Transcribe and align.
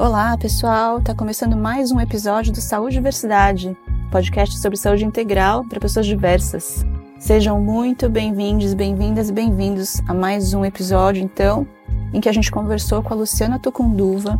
Olá, 0.00 0.34
pessoal! 0.38 0.98
Tá 0.98 1.14
começando 1.14 1.54
mais 1.54 1.92
um 1.92 2.00
episódio 2.00 2.54
do 2.54 2.60
Saúde 2.62 2.94
Diversidade, 2.94 3.76
podcast 4.10 4.56
sobre 4.56 4.78
saúde 4.78 5.04
integral 5.04 5.62
para 5.62 5.78
pessoas 5.78 6.06
diversas. 6.06 6.86
Sejam 7.18 7.60
muito 7.60 8.08
bem-vindos, 8.08 8.72
bem-vindas 8.72 9.28
e 9.28 9.32
bem-vindos 9.34 10.00
a 10.08 10.14
mais 10.14 10.54
um 10.54 10.64
episódio, 10.64 11.22
então, 11.22 11.66
em 12.14 12.20
que 12.20 12.30
a 12.30 12.32
gente 12.32 12.50
conversou 12.50 13.02
com 13.02 13.12
a 13.12 13.16
Luciana 13.18 13.58
Tucunduva, 13.58 14.38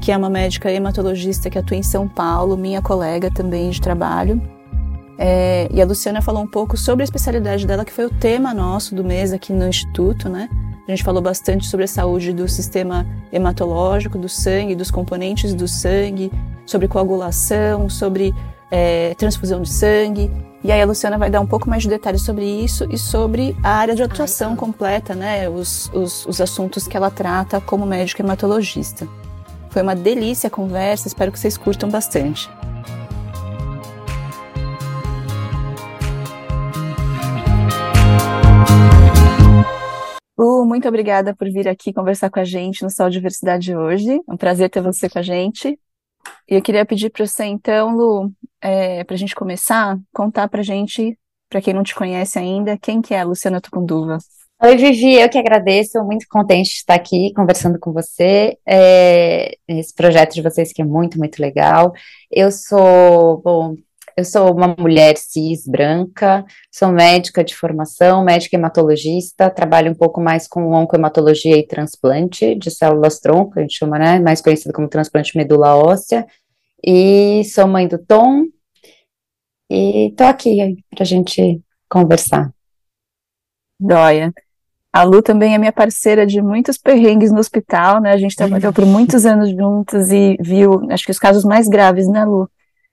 que 0.00 0.12
é 0.12 0.16
uma 0.16 0.30
médica 0.30 0.70
hematologista 0.70 1.50
que 1.50 1.58
atua 1.58 1.76
em 1.76 1.82
São 1.82 2.06
Paulo, 2.06 2.56
minha 2.56 2.80
colega 2.80 3.32
também 3.32 3.70
de 3.70 3.80
trabalho. 3.80 4.40
É, 5.18 5.68
e 5.72 5.82
a 5.82 5.84
Luciana 5.84 6.22
falou 6.22 6.40
um 6.40 6.48
pouco 6.48 6.76
sobre 6.76 7.02
a 7.02 7.04
especialidade 7.04 7.66
dela, 7.66 7.84
que 7.84 7.92
foi 7.92 8.06
o 8.06 8.10
tema 8.10 8.54
nosso 8.54 8.94
do 8.94 9.02
mês 9.02 9.32
aqui 9.32 9.52
no 9.52 9.66
Instituto, 9.66 10.28
né? 10.28 10.48
A 10.86 10.90
gente 10.90 11.04
falou 11.04 11.22
bastante 11.22 11.66
sobre 11.66 11.84
a 11.84 11.88
saúde 11.88 12.32
do 12.32 12.48
sistema 12.48 13.06
hematológico, 13.32 14.18
do 14.18 14.28
sangue, 14.28 14.74
dos 14.74 14.90
componentes 14.90 15.54
do 15.54 15.68
sangue, 15.68 16.32
sobre 16.66 16.88
coagulação, 16.88 17.88
sobre 17.88 18.34
é, 18.70 19.14
transfusão 19.14 19.62
de 19.62 19.68
sangue. 19.68 20.30
E 20.62 20.70
aí 20.70 20.80
a 20.80 20.86
Luciana 20.86 21.16
vai 21.16 21.30
dar 21.30 21.40
um 21.40 21.46
pouco 21.46 21.68
mais 21.68 21.82
de 21.82 21.88
detalhes 21.88 22.22
sobre 22.22 22.44
isso 22.44 22.86
e 22.90 22.98
sobre 22.98 23.56
a 23.62 23.70
área 23.70 23.94
de 23.94 24.02
atuação 24.02 24.54
completa, 24.54 25.14
né? 25.14 25.48
Os, 25.48 25.90
os, 25.92 26.26
os 26.26 26.40
assuntos 26.40 26.86
que 26.86 26.96
ela 26.96 27.10
trata 27.10 27.60
como 27.60 27.86
médica 27.86 28.22
hematologista. 28.22 29.08
Foi 29.70 29.82
uma 29.82 29.94
delícia 29.94 30.48
a 30.48 30.50
conversa, 30.50 31.08
espero 31.08 31.30
que 31.30 31.38
vocês 31.38 31.56
curtam 31.56 31.88
bastante. 31.88 32.50
Lu, 40.40 40.64
muito 40.64 40.88
obrigada 40.88 41.36
por 41.36 41.50
vir 41.50 41.68
aqui 41.68 41.92
conversar 41.92 42.30
com 42.30 42.40
a 42.40 42.44
gente 42.44 42.82
no 42.82 42.88
e 42.88 43.10
Diversidade 43.10 43.76
hoje. 43.76 44.10
É 44.10 44.32
um 44.32 44.38
prazer 44.38 44.70
ter 44.70 44.80
você 44.80 45.06
com 45.06 45.18
a 45.18 45.22
gente. 45.22 45.78
E 46.48 46.54
eu 46.54 46.62
queria 46.62 46.86
pedir 46.86 47.10
para 47.10 47.26
você, 47.26 47.44
então, 47.44 47.94
Lu, 47.94 48.32
é, 48.58 49.04
para 49.04 49.14
a 49.14 49.18
gente 49.18 49.34
começar, 49.34 49.98
contar 50.10 50.48
para 50.48 50.60
a 50.60 50.64
gente, 50.64 51.18
para 51.50 51.60
quem 51.60 51.74
não 51.74 51.82
te 51.82 51.94
conhece 51.94 52.38
ainda, 52.38 52.78
quem 52.78 53.02
que 53.02 53.12
é 53.12 53.20
a 53.20 53.24
Luciana 53.24 53.60
Tucunduva. 53.60 54.16
Oi, 54.62 54.76
Vivi, 54.78 55.20
eu 55.20 55.28
que 55.28 55.36
agradeço, 55.36 56.02
muito 56.04 56.24
contente 56.26 56.70
de 56.70 56.76
estar 56.76 56.94
aqui 56.94 57.34
conversando 57.34 57.78
com 57.78 57.92
você. 57.92 58.56
É, 58.66 59.58
esse 59.68 59.94
projeto 59.94 60.32
de 60.32 60.40
vocês 60.40 60.72
que 60.72 60.80
é 60.80 60.86
muito, 60.86 61.18
muito 61.18 61.38
legal. 61.38 61.92
Eu 62.30 62.50
sou, 62.50 63.42
bom, 63.42 63.76
eu 64.20 64.24
sou 64.24 64.54
uma 64.54 64.74
mulher 64.78 65.16
cis, 65.16 65.66
branca, 65.66 66.44
sou 66.70 66.92
médica 66.92 67.42
de 67.42 67.54
formação, 67.54 68.22
médica 68.22 68.56
hematologista, 68.56 69.50
trabalho 69.50 69.90
um 69.90 69.94
pouco 69.94 70.20
mais 70.20 70.46
com 70.46 70.72
oncohematologia 70.72 71.56
e 71.56 71.66
transplante 71.66 72.54
de 72.54 72.70
células 72.70 73.18
tronco, 73.18 73.58
a 73.58 73.62
gente 73.62 73.78
chama, 73.78 73.98
né, 73.98 74.20
mais 74.20 74.40
conhecido 74.40 74.72
como 74.72 74.88
transplante 74.88 75.36
medula 75.36 75.74
óssea, 75.74 76.26
e 76.84 77.42
sou 77.44 77.66
mãe 77.66 77.88
do 77.88 77.98
Tom, 77.98 78.44
e 79.70 80.12
tô 80.16 80.24
aqui 80.24 80.76
para 80.90 81.02
a 81.02 81.06
gente 81.06 81.60
conversar. 81.88 82.52
Dóia. 83.78 84.34
A 84.92 85.04
Lu 85.04 85.22
também 85.22 85.54
é 85.54 85.58
minha 85.58 85.72
parceira 85.72 86.26
de 86.26 86.42
muitos 86.42 86.76
perrengues 86.76 87.30
no 87.30 87.38
hospital, 87.38 88.00
né? 88.00 88.12
A 88.12 88.16
gente 88.16 88.34
trabalhou 88.34 88.72
por 88.72 88.84
muitos 88.84 89.24
anos 89.24 89.48
juntos 89.50 90.10
e 90.10 90.36
viu, 90.40 90.90
acho 90.90 91.04
que 91.04 91.12
os 91.12 91.18
casos 91.18 91.44
mais 91.44 91.68
graves, 91.68 92.08
né, 92.08 92.24
Lu? 92.24 92.50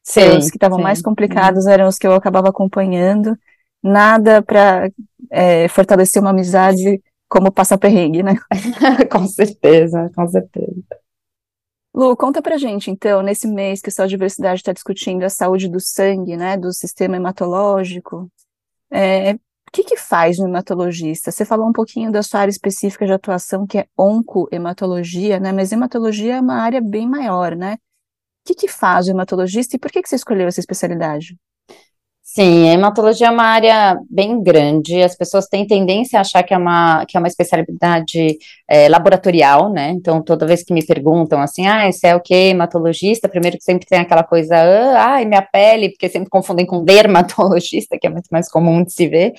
Sim, 0.08 0.38
os 0.38 0.50
que 0.50 0.56
estavam 0.56 0.80
mais 0.80 1.02
complicados 1.02 1.66
uhum. 1.66 1.72
eram 1.72 1.88
os 1.90 1.98
que 1.98 2.08
eu 2.08 2.14
acabava 2.14 2.48
acompanhando. 2.48 3.38
Nada 3.84 4.42
para 4.42 4.90
é, 5.30 5.68
fortalecer 5.68 6.22
uma 6.22 6.30
amizade 6.30 7.04
como 7.28 7.52
passar 7.52 7.78
perrengue, 7.78 8.24
né? 8.24 8.36
com 9.12 9.28
certeza, 9.28 10.10
com 10.16 10.26
certeza. 10.26 10.82
Lu, 11.94 12.16
conta 12.16 12.42
pra 12.42 12.58
gente, 12.58 12.90
então, 12.90 13.22
nesse 13.22 13.48
mês 13.48 13.82
que 13.82 13.90
a 13.90 13.92
Saúde 13.92 14.14
e 14.14 14.18
Diversidade 14.18 14.62
está 14.62 14.72
discutindo 14.72 15.24
a 15.24 15.30
saúde 15.30 15.68
do 15.68 15.80
sangue, 15.80 16.38
né, 16.38 16.56
do 16.56 16.72
sistema 16.72 17.16
hematológico, 17.16 18.30
é, 18.92 19.34
o 19.34 19.40
que 19.74 19.84
que 19.84 19.98
faz 19.98 20.40
um 20.40 20.48
hematologista? 20.48 21.32
Você 21.32 21.44
falou 21.44 21.68
um 21.68 21.74
pouquinho 21.74 22.12
da 22.12 22.24
sua 22.24 22.42
área 22.42 22.52
específica 22.52 23.06
de 23.06 23.12
atuação, 23.12 23.66
que 23.66 23.80
é 23.80 23.88
oncohematologia, 23.98 25.40
né, 25.40 25.52
mas 25.52 25.72
hematologia 25.72 26.36
é 26.36 26.40
uma 26.40 26.62
área 26.62 26.80
bem 26.80 27.10
maior, 27.10 27.56
né? 27.56 27.78
Que, 28.48 28.56
que 28.56 28.68
faz 28.68 29.08
o 29.08 29.12
hematologista 29.12 29.76
e 29.76 29.80
por 29.80 29.92
que, 29.92 30.02
que 30.02 30.10
você 30.10 30.16
escolheu 30.16 30.48
essa 30.48 30.60
especialidade? 30.60 31.36
Sim, 32.24 32.70
a 32.70 32.74
hematologia 32.74 33.28
é 33.28 33.32
uma 33.32 33.46
área 33.46 33.98
bem 34.10 34.44
grande, 34.44 35.02
as 35.02 35.16
pessoas 35.16 35.48
têm 35.48 35.66
tendência 35.66 36.20
a 36.20 36.22
achar 36.22 36.44
que 36.44 36.54
é 36.54 36.58
uma, 36.58 37.06
que 37.06 37.18
é 37.18 37.20
uma 37.20 37.28
especialidade 37.28 38.38
é, 38.70 38.88
laboratorial, 38.90 39.72
né? 39.72 39.92
Então, 39.92 40.22
toda 40.22 40.46
vez 40.46 40.62
que 40.64 40.74
me 40.74 40.86
perguntam 40.86 41.42
assim, 41.42 41.66
ah, 41.66 41.92
você 41.92 42.08
é 42.08 42.16
o 42.16 42.20
quê, 42.22 42.50
hematologista? 42.52 43.30
Primeiro 43.30 43.58
que 43.58 43.64
sempre 43.64 43.88
tem 43.88 44.00
aquela 44.00 44.24
coisa, 44.24 44.56
ah, 44.56 45.14
ai, 45.14 45.26
minha 45.26 45.42
pele, 45.42 45.90
porque 45.90 46.10
sempre 46.10 46.30
confundem 46.30 46.66
com 46.66 46.84
dermatologista, 46.86 47.98
que 48.00 48.06
é 48.06 48.10
muito 48.10 48.28
mais 48.32 48.50
comum 48.50 48.84
de 48.84 48.94
se 48.94 49.08
ver. 49.08 49.34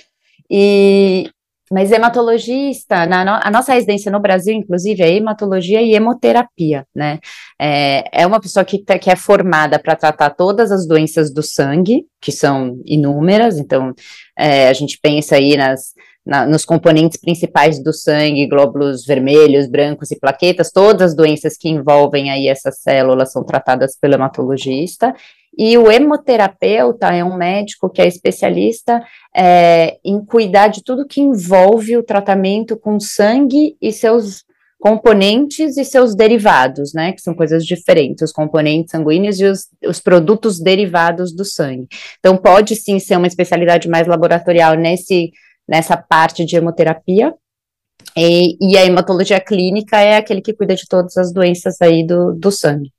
E, 0.50 1.30
mas 1.70 1.92
hematologista, 1.92 3.06
na 3.06 3.24
no, 3.24 3.40
a 3.42 3.50
nossa 3.50 3.72
residência 3.72 4.10
no 4.10 4.20
Brasil, 4.20 4.54
inclusive, 4.54 5.02
é 5.02 5.14
hematologia 5.14 5.82
e 5.82 5.94
hemoterapia, 5.94 6.86
né? 6.94 7.18
É, 7.60 8.22
é 8.22 8.26
uma 8.26 8.40
pessoa 8.40 8.64
que, 8.64 8.78
tá, 8.78 8.98
que 8.98 9.10
é 9.10 9.16
formada 9.16 9.78
para 9.78 9.96
tratar 9.96 10.30
todas 10.30 10.72
as 10.72 10.86
doenças 10.86 11.32
do 11.32 11.42
sangue, 11.42 12.06
que 12.20 12.32
são 12.32 12.80
inúmeras, 12.84 13.58
então 13.58 13.92
é, 14.38 14.68
a 14.68 14.72
gente 14.72 14.98
pensa 15.00 15.36
aí 15.36 15.56
nas, 15.56 15.92
na, 16.28 16.46
nos 16.46 16.64
componentes 16.64 17.18
principais 17.18 17.82
do 17.82 17.92
sangue, 17.92 18.46
glóbulos 18.46 19.06
vermelhos, 19.06 19.66
brancos 19.66 20.10
e 20.10 20.18
plaquetas, 20.20 20.70
todas 20.70 21.10
as 21.10 21.16
doenças 21.16 21.56
que 21.56 21.70
envolvem 21.70 22.30
aí 22.30 22.48
essas 22.48 22.80
células 22.80 23.32
são 23.32 23.42
tratadas 23.42 23.96
pelo 23.98 24.14
hematologista, 24.14 25.14
e 25.58 25.76
o 25.76 25.90
hemoterapeuta 25.90 27.08
é 27.08 27.24
um 27.24 27.36
médico 27.36 27.90
que 27.90 28.00
é 28.00 28.06
especialista 28.06 29.02
é, 29.34 29.98
em 30.04 30.24
cuidar 30.24 30.68
de 30.68 30.84
tudo 30.84 31.06
que 31.06 31.20
envolve 31.20 31.96
o 31.96 32.02
tratamento 32.02 32.76
com 32.76 33.00
sangue 33.00 33.76
e 33.82 33.92
seus 33.92 34.44
componentes 34.78 35.76
e 35.76 35.84
seus 35.84 36.14
derivados, 36.14 36.92
né, 36.94 37.12
que 37.12 37.20
são 37.20 37.34
coisas 37.34 37.66
diferentes, 37.66 38.22
os 38.22 38.32
componentes 38.32 38.92
sanguíneos 38.92 39.40
e 39.40 39.46
os, 39.46 39.66
os 39.84 39.98
produtos 39.98 40.60
derivados 40.60 41.34
do 41.34 41.44
sangue. 41.44 41.88
Então, 42.20 42.36
pode 42.36 42.76
sim 42.76 43.00
ser 43.00 43.16
uma 43.16 43.26
especialidade 43.26 43.88
mais 43.88 44.06
laboratorial 44.06 44.76
nesse, 44.76 45.32
nessa 45.68 45.96
parte 45.96 46.44
de 46.44 46.54
hemoterapia, 46.54 47.34
e, 48.16 48.56
e, 48.60 48.76
a 48.76 48.86
hematologia 48.86 49.40
clínica 49.40 50.00
é 50.00 50.16
aquele 50.16 50.40
que 50.40 50.54
cuida 50.54 50.74
de 50.74 50.86
todas 50.88 51.16
as 51.16 51.32
doenças 51.32 51.80
aí 51.82 52.06
do, 52.06 52.32
do 52.32 52.50
sangue 52.50 52.90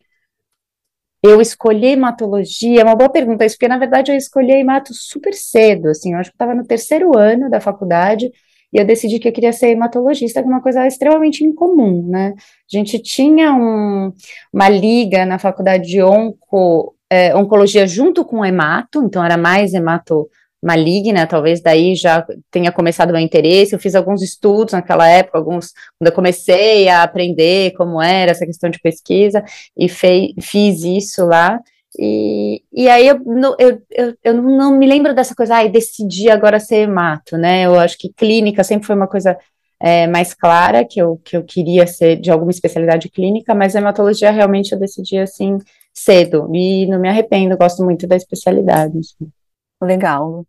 eu 1.22 1.42
escolhi 1.42 1.88
hematologia, 1.88 2.82
é 2.82 2.84
uma 2.84 2.96
boa 2.96 3.10
pergunta 3.10 3.46
isso, 3.46 3.56
porque 3.56 3.68
na 3.68 3.78
verdade 3.78 4.12
eu 4.12 4.16
escolhi 4.16 4.52
hemato 4.52 4.94
super 4.94 5.34
cedo, 5.34 5.90
assim, 5.90 6.14
eu 6.14 6.20
acho 6.20 6.30
que 6.30 6.36
estava 6.36 6.56
no 6.56 6.66
terceiro 6.66 7.18
ano 7.18 7.50
da 7.50 7.60
faculdade, 7.60 8.32
e 8.72 8.78
eu 8.78 8.86
decidi 8.86 9.20
que 9.20 9.28
eu 9.28 9.32
queria 9.32 9.52
ser 9.52 9.70
hematologista, 9.70 10.42
que 10.42 10.48
é 10.48 10.52
uma 10.52 10.62
coisa 10.62 10.86
extremamente 10.86 11.44
incomum, 11.44 12.08
né? 12.08 12.36
A 12.38 12.78
gente 12.78 13.00
tinha 13.00 13.52
um, 13.54 14.14
uma 14.54 14.70
liga 14.70 15.26
na 15.26 15.40
faculdade 15.40 15.88
de 15.88 16.04
onco, 16.04 16.96
é, 17.10 17.36
oncologia 17.36 17.88
junto 17.88 18.24
com 18.24 18.46
hemato, 18.46 19.04
então 19.04 19.26
era 19.26 19.38
mais 19.38 19.74
hemato 19.74 20.30
maligna, 20.62 21.26
talvez 21.26 21.62
daí 21.62 21.96
já 21.96 22.26
tenha 22.52 22.72
começado 22.72 23.12
meu 23.12 23.22
interesse. 23.22 23.74
Eu 23.74 23.80
fiz 23.80 23.96
alguns 23.96 24.22
estudos 24.22 24.74
naquela 24.74 25.08
época, 25.08 25.38
alguns 25.38 25.72
quando 25.98 26.08
eu 26.08 26.14
comecei 26.14 26.88
a 26.90 27.04
aprender 27.04 27.72
como 27.74 28.02
era 28.02 28.32
essa 28.32 28.46
questão 28.46 28.70
de 28.70 28.80
pesquisa 28.80 29.44
e 29.78 29.88
fei, 29.88 30.34
fiz 30.42 30.84
isso 30.84 31.26
lá. 31.26 31.60
E, 31.98 32.62
e 32.72 32.88
aí 32.88 33.08
eu, 33.08 33.20
eu, 33.58 33.82
eu, 33.90 34.18
eu 34.24 34.34
não 34.34 34.78
me 34.78 34.86
lembro 34.86 35.14
dessa 35.14 35.34
coisa, 35.34 35.56
ai, 35.56 35.68
ah, 35.68 35.72
decidi 35.72 36.30
agora 36.30 36.60
ser 36.60 36.78
hemato, 36.78 37.38
né? 37.38 37.66
Eu 37.66 37.80
acho 37.80 37.98
que 37.98 38.14
clínica 38.14 38.64
sempre 38.64 38.86
foi 38.86 38.96
uma 38.96 39.08
coisa 39.08 39.38
é, 39.80 40.06
mais 40.08 40.34
clara, 40.34 40.86
que 40.86 41.02
eu, 41.02 41.18
que 41.24 41.38
eu 41.38 41.44
queria 41.44 41.88
ser 41.88 42.18
de 42.18 42.30
alguma 42.30 42.52
especialidade 42.52 43.10
clínica, 43.10 43.56
mas 43.56 43.76
hematologia 43.76 44.30
realmente 44.30 44.74
eu 44.74 44.80
decidi 44.80 45.18
assim 45.18 45.58
cedo, 45.94 46.50
e 46.54 46.86
não 46.88 47.00
me 47.00 47.10
arrependo, 47.10 47.58
gosto 47.58 47.84
muito 47.84 48.08
da 48.08 48.16
especialidade. 48.16 48.98
Assim. 48.98 49.32
Legal. 49.82 50.46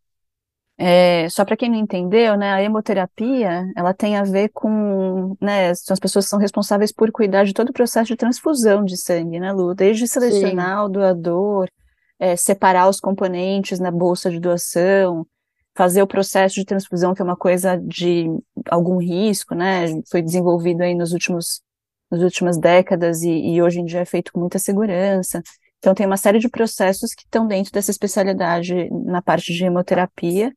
É, 0.82 1.29
só 1.29 1.44
para 1.44 1.59
quem 1.59 1.69
não 1.69 1.77
entendeu, 1.77 2.38
né, 2.38 2.55
a 2.55 2.62
hemoterapia, 2.62 3.71
ela 3.77 3.93
tem 3.93 4.17
a 4.17 4.25
ver 4.25 4.49
com, 4.49 5.37
né, 5.38 5.69
as 5.69 6.00
pessoas 6.00 6.25
que 6.25 6.31
são 6.31 6.38
responsáveis 6.38 6.91
por 6.91 7.12
cuidar 7.12 7.44
de 7.44 7.53
todo 7.53 7.69
o 7.69 7.73
processo 7.73 8.06
de 8.06 8.17
transfusão 8.17 8.82
de 8.82 8.97
sangue, 8.97 9.38
né, 9.38 9.53
Lu? 9.53 9.75
Desde 9.75 10.09
selecionar 10.09 10.79
Sim. 10.79 10.85
o 10.87 10.88
doador, 10.88 11.69
é, 12.19 12.35
separar 12.35 12.88
os 12.88 12.99
componentes 12.99 13.79
na 13.79 13.91
bolsa 13.91 14.31
de 14.31 14.41
doação, 14.41 15.27
fazer 15.77 16.00
o 16.00 16.06
processo 16.06 16.55
de 16.55 16.65
transfusão, 16.65 17.12
que 17.15 17.21
é 17.21 17.25
uma 17.27 17.37
coisa 17.37 17.77
de 17.77 18.31
algum 18.71 18.97
risco, 18.97 19.55
né, 19.55 19.85
foi 20.11 20.23
desenvolvido 20.23 20.81
aí 20.81 20.94
nos 20.94 21.12
últimos, 21.12 21.61
nas 22.11 22.23
últimas 22.23 22.56
décadas 22.56 23.21
e, 23.21 23.31
e 23.31 23.61
hoje 23.61 23.81
em 23.81 23.85
dia 23.85 24.00
é 24.00 24.06
feito 24.06 24.32
com 24.32 24.41
muita 24.41 24.59
segurança. 24.59 25.43
Então, 25.81 25.94
tem 25.94 26.06
uma 26.06 26.19
série 26.19 26.38
de 26.38 26.49
processos 26.49 27.15
que 27.15 27.25
estão 27.25 27.47
dentro 27.47 27.73
dessa 27.73 27.91
especialidade 27.91 28.88
na 28.91 29.21
parte 29.21 29.53
de 29.53 29.65
hemoterapia 29.65 30.53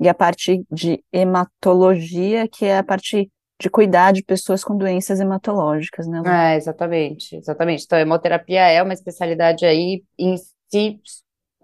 e 0.00 0.08
a 0.08 0.14
parte 0.14 0.64
de 0.70 1.04
hematologia, 1.12 2.48
que 2.48 2.64
é 2.64 2.78
a 2.78 2.84
parte 2.84 3.28
de 3.60 3.68
cuidar 3.68 4.12
de 4.12 4.22
pessoas 4.22 4.64
com 4.64 4.76
doenças 4.76 5.20
hematológicas, 5.20 6.06
né? 6.06 6.22
É, 6.24 6.56
exatamente, 6.56 7.36
exatamente. 7.36 7.84
Então, 7.84 7.98
a 7.98 8.00
hemoterapia 8.00 8.62
é 8.68 8.82
uma 8.82 8.94
especialidade 8.94 9.66
aí 9.66 10.02
em 10.16 10.36
si, 10.70 11.00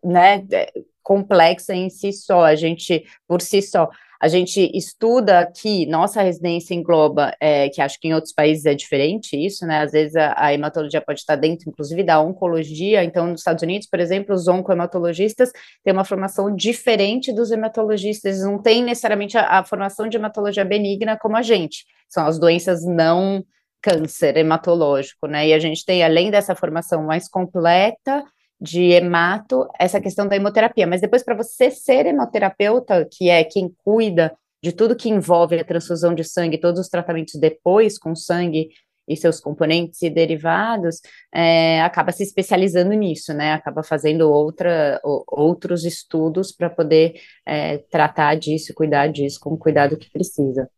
né, 0.05 0.45
é, 0.53 0.73
complexa 1.03 1.75
em 1.75 1.89
si 1.89 2.13
só, 2.13 2.45
a 2.45 2.57
gente, 2.57 3.07
por 3.27 3.41
si 3.41 3.63
só. 3.63 3.89
A 4.21 4.29
gente 4.29 4.71
estuda 4.75 5.41
aqui, 5.41 5.87
nossa 5.87 6.23
residência 6.23 6.75
engloba, 6.75 7.35
é, 7.41 7.69
que 7.69 7.81
acho 7.81 7.99
que 8.01 8.09
em 8.09 8.15
outros 8.15 8.33
países 8.33 8.65
é 8.65 8.75
diferente 8.75 9.37
isso, 9.37 9.67
né? 9.67 9.81
Às 9.81 9.93
vezes 9.93 10.17
a, 10.17 10.35
a, 10.37 10.55
hematologia 10.55 11.01
pode 11.01 11.21
estar 11.21 11.37
dentro, 11.37 11.69
inclusive, 11.69 12.03
da 12.03 12.21
oncologia. 12.21 13.05
Então, 13.05 13.27
nos 13.27 13.41
Estados 13.41 13.63
Unidos, 13.63 13.87
por 13.87 14.01
exemplo, 14.01 14.35
os 14.35 14.49
oncohematologistas 14.49 15.51
têm 15.85 15.93
uma 15.93 16.05
formação 16.05 16.55
diferente 16.55 17.33
dos 17.33 17.51
hematologistas, 17.51 18.41
não 18.41 18.61
têm 18.61 18.83
necessariamente 18.83 19.37
a, 19.37 19.59
a 19.59 19.65
formação 19.65 20.09
de 20.09 20.17
hematologia 20.17 20.65
benigna 20.65 21.19
como 21.19 21.37
a 21.37 21.43
gente. 21.43 21.85
São 22.09 22.27
as 22.27 22.39
doenças 22.39 22.85
não 22.85 23.45
câncer 23.83 24.37
hematológico, 24.37 25.27
né? 25.27 25.49
E 25.49 25.55
a 25.55 25.59
gente 25.59 25.85
tem, 25.85 26.03
além 26.03 26.31
dessa 26.31 26.55
formação 26.55 27.05
mais 27.05 27.29
completa, 27.29 28.25
de 28.61 28.93
hemato, 28.93 29.69
essa 29.79 30.01
questão 30.01 30.27
da 30.27 30.37
hemoterapia. 30.37 30.87
Mas 30.87 31.01
depois, 31.01 31.23
para 31.23 31.35
você 31.35 31.71
ser 31.71 32.07
hemoterapeuta, 32.07 33.07
que 33.11 33.29
é 33.29 33.45
quem 33.45 33.75
cuida 33.85 34.37
de 34.63 34.73
tudo 34.73 34.97
que 34.97 35.09
envolve 35.09 35.59
a 35.59 35.65
transfusão 35.65 36.15
de 36.15 36.25
sangue, 36.25 36.59
todos 36.59 36.81
os 36.81 36.89
tratamentos 36.89 37.35
depois 37.39 37.99
com 37.99 38.15
sangue 38.15 38.69
e 39.09 39.17
seus 39.17 39.39
componentes 39.39 40.03
e 40.03 40.11
derivados, 40.11 41.01
é, 41.33 41.81
acaba 41.83 42.11
se 42.11 42.25
especializando 42.25 42.93
nisso, 42.93 43.33
né? 43.33 43.53
Acaba 43.53 43.83
fazendo 43.83 44.31
outra, 44.31 45.01
outros 45.05 45.85
estudos 45.85 46.51
para 46.51 46.69
poder 46.69 47.15
é, 47.47 47.79
tratar 47.79 48.35
disso, 48.37 48.75
cuidar 48.75 49.07
disso 49.09 49.39
com 49.41 49.51
o 49.51 49.59
cuidado 49.59 49.97
que 49.97 50.11
precisa. 50.11 50.69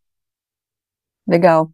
Legal. 1.27 1.71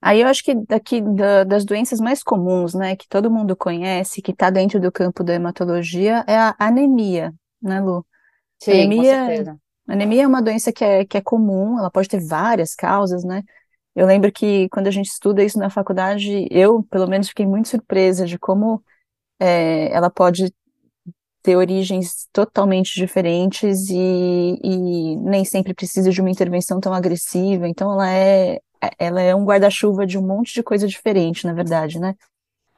Aí 0.00 0.20
eu 0.22 0.28
acho 0.28 0.42
que 0.42 0.54
daqui 0.54 1.00
da, 1.00 1.44
das 1.44 1.64
doenças 1.64 2.00
mais 2.00 2.22
comuns, 2.22 2.74
né, 2.74 2.96
que 2.96 3.06
todo 3.08 3.30
mundo 3.30 3.54
conhece, 3.56 4.22
que 4.22 4.30
está 4.32 4.48
dentro 4.48 4.80
do 4.80 4.90
campo 4.90 5.22
da 5.22 5.34
hematologia, 5.34 6.24
é 6.26 6.36
a 6.36 6.54
anemia, 6.58 7.34
né, 7.60 7.80
Lu? 7.80 8.04
Sim, 8.62 8.72
anemia, 8.72 9.18
com 9.18 9.26
certeza. 9.26 9.60
Anemia 9.88 10.22
é 10.22 10.26
uma 10.26 10.42
doença 10.42 10.72
que 10.72 10.84
é, 10.84 11.04
que 11.04 11.16
é 11.18 11.20
comum, 11.20 11.78
ela 11.78 11.90
pode 11.90 12.08
ter 12.08 12.24
várias 12.24 12.74
causas, 12.74 13.24
né? 13.24 13.42
Eu 13.94 14.06
lembro 14.06 14.30
que 14.32 14.68
quando 14.70 14.86
a 14.86 14.90
gente 14.90 15.08
estuda 15.08 15.42
isso 15.42 15.58
na 15.58 15.68
faculdade, 15.68 16.46
eu, 16.50 16.82
pelo 16.84 17.08
menos, 17.08 17.28
fiquei 17.28 17.46
muito 17.46 17.68
surpresa 17.68 18.24
de 18.24 18.38
como 18.38 18.82
é, 19.40 19.92
ela 19.92 20.10
pode 20.10 20.52
ter 21.42 21.56
origens 21.56 22.28
totalmente 22.32 22.94
diferentes 22.94 23.88
e, 23.90 24.58
e 24.62 25.16
nem 25.16 25.44
sempre 25.44 25.74
precisa 25.74 26.10
de 26.10 26.20
uma 26.20 26.30
intervenção 26.30 26.80
tão 26.80 26.92
agressiva. 26.94 27.68
Então, 27.68 27.92
ela 27.92 28.10
é, 28.10 28.60
ela 28.98 29.20
é 29.20 29.34
um 29.34 29.44
guarda-chuva 29.44 30.06
de 30.06 30.18
um 30.18 30.26
monte 30.26 30.54
de 30.54 30.62
coisa 30.62 30.86
diferente, 30.86 31.46
na 31.46 31.52
verdade, 31.52 31.98
né? 31.98 32.14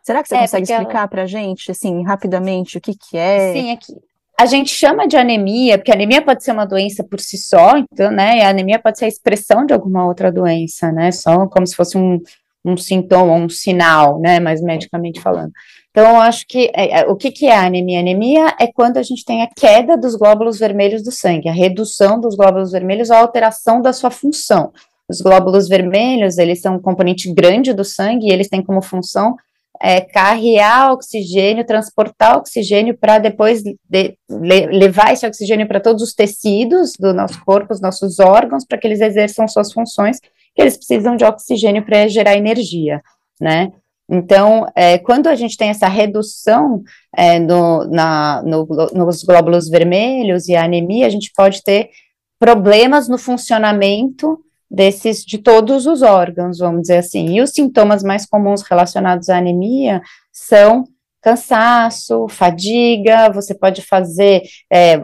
Será 0.02 0.22
que 0.22 0.28
você 0.28 0.34
é, 0.34 0.40
consegue 0.40 0.64
explicar 0.64 0.98
ela... 0.98 1.08
pra 1.08 1.26
gente, 1.26 1.70
assim, 1.70 2.02
rapidamente, 2.02 2.78
o 2.78 2.80
que 2.80 2.94
que 2.94 3.16
é? 3.16 3.52
Sim, 3.52 3.70
aqui. 3.72 3.94
A 4.38 4.46
gente 4.46 4.70
chama 4.70 5.06
de 5.06 5.16
anemia, 5.16 5.78
porque 5.78 5.92
a 5.92 5.94
anemia 5.94 6.20
pode 6.20 6.42
ser 6.42 6.50
uma 6.50 6.64
doença 6.64 7.04
por 7.04 7.20
si 7.20 7.38
só, 7.38 7.76
então, 7.76 8.10
né, 8.10 8.42
a 8.42 8.48
anemia 8.48 8.78
pode 8.78 8.98
ser 8.98 9.04
a 9.04 9.08
expressão 9.08 9.64
de 9.64 9.72
alguma 9.72 10.04
outra 10.04 10.32
doença, 10.32 10.90
né, 10.90 11.12
só 11.12 11.46
como 11.46 11.66
se 11.66 11.76
fosse 11.76 11.96
um, 11.96 12.18
um 12.64 12.76
sintoma, 12.76 13.34
um 13.34 13.48
sinal, 13.48 14.18
né, 14.18 14.40
mais 14.40 14.60
medicamente 14.60 15.20
falando. 15.20 15.52
Então, 15.90 16.08
eu 16.08 16.16
acho 16.16 16.46
que 16.48 16.72
é, 16.74 17.00
é, 17.00 17.06
o 17.06 17.14
que, 17.14 17.30
que 17.30 17.46
é 17.46 17.54
a 17.54 17.66
anemia? 17.66 17.98
A 17.98 18.00
anemia 18.00 18.56
é 18.58 18.66
quando 18.66 18.96
a 18.96 19.02
gente 19.02 19.24
tem 19.24 19.42
a 19.42 19.48
queda 19.48 19.96
dos 19.96 20.16
glóbulos 20.16 20.58
vermelhos 20.58 21.02
do 21.02 21.12
sangue, 21.12 21.48
a 21.48 21.52
redução 21.52 22.18
dos 22.18 22.34
glóbulos 22.34 22.72
vermelhos, 22.72 23.10
a 23.10 23.18
alteração 23.18 23.80
da 23.80 23.92
sua 23.92 24.10
função. 24.10 24.72
Os 25.12 25.20
glóbulos 25.20 25.68
vermelhos, 25.68 26.38
eles 26.38 26.62
são 26.62 26.76
um 26.76 26.80
componente 26.80 27.30
grande 27.32 27.74
do 27.74 27.84
sangue 27.84 28.28
e 28.28 28.32
eles 28.32 28.48
têm 28.48 28.62
como 28.62 28.80
função 28.80 29.36
é, 29.78 30.00
carrear 30.00 30.90
oxigênio, 30.92 31.66
transportar 31.66 32.38
oxigênio 32.38 32.96
para 32.96 33.18
depois 33.18 33.62
de, 33.62 34.16
le, 34.30 34.66
levar 34.66 35.12
esse 35.12 35.26
oxigênio 35.26 35.68
para 35.68 35.80
todos 35.80 36.02
os 36.02 36.14
tecidos 36.14 36.92
do 36.98 37.12
nosso 37.12 37.44
corpo, 37.44 37.74
os 37.74 37.80
nossos 37.80 38.18
órgãos, 38.18 38.64
para 38.64 38.78
que 38.78 38.86
eles 38.86 39.02
exerçam 39.02 39.46
suas 39.46 39.70
funções, 39.70 40.18
que 40.54 40.62
eles 40.62 40.78
precisam 40.78 41.14
de 41.14 41.24
oxigênio 41.24 41.84
para 41.84 42.08
gerar 42.08 42.36
energia, 42.36 43.02
né? 43.38 43.70
Então, 44.08 44.66
é, 44.74 44.98
quando 44.98 45.26
a 45.26 45.34
gente 45.34 45.56
tem 45.58 45.68
essa 45.68 45.88
redução 45.88 46.82
é, 47.14 47.38
no, 47.38 47.84
na, 47.84 48.42
no, 48.42 48.66
nos 48.94 49.22
glóbulos 49.22 49.68
vermelhos 49.68 50.48
e 50.48 50.56
a 50.56 50.64
anemia, 50.64 51.06
a 51.06 51.10
gente 51.10 51.30
pode 51.34 51.62
ter 51.62 51.90
problemas 52.38 53.08
no 53.08 53.18
funcionamento 53.18 54.38
desses 54.72 55.22
de 55.22 55.36
todos 55.36 55.86
os 55.86 56.00
órgãos, 56.00 56.58
vamos 56.58 56.82
dizer 56.82 56.96
assim. 56.96 57.36
E 57.36 57.42
os 57.42 57.50
sintomas 57.50 58.02
mais 58.02 58.24
comuns 58.24 58.62
relacionados 58.62 59.28
à 59.28 59.36
anemia 59.36 60.00
são 60.32 60.84
cansaço, 61.20 62.26
fadiga, 62.28 63.30
você 63.30 63.54
pode 63.54 63.80
fazer, 63.80 64.42
é, 64.68 65.00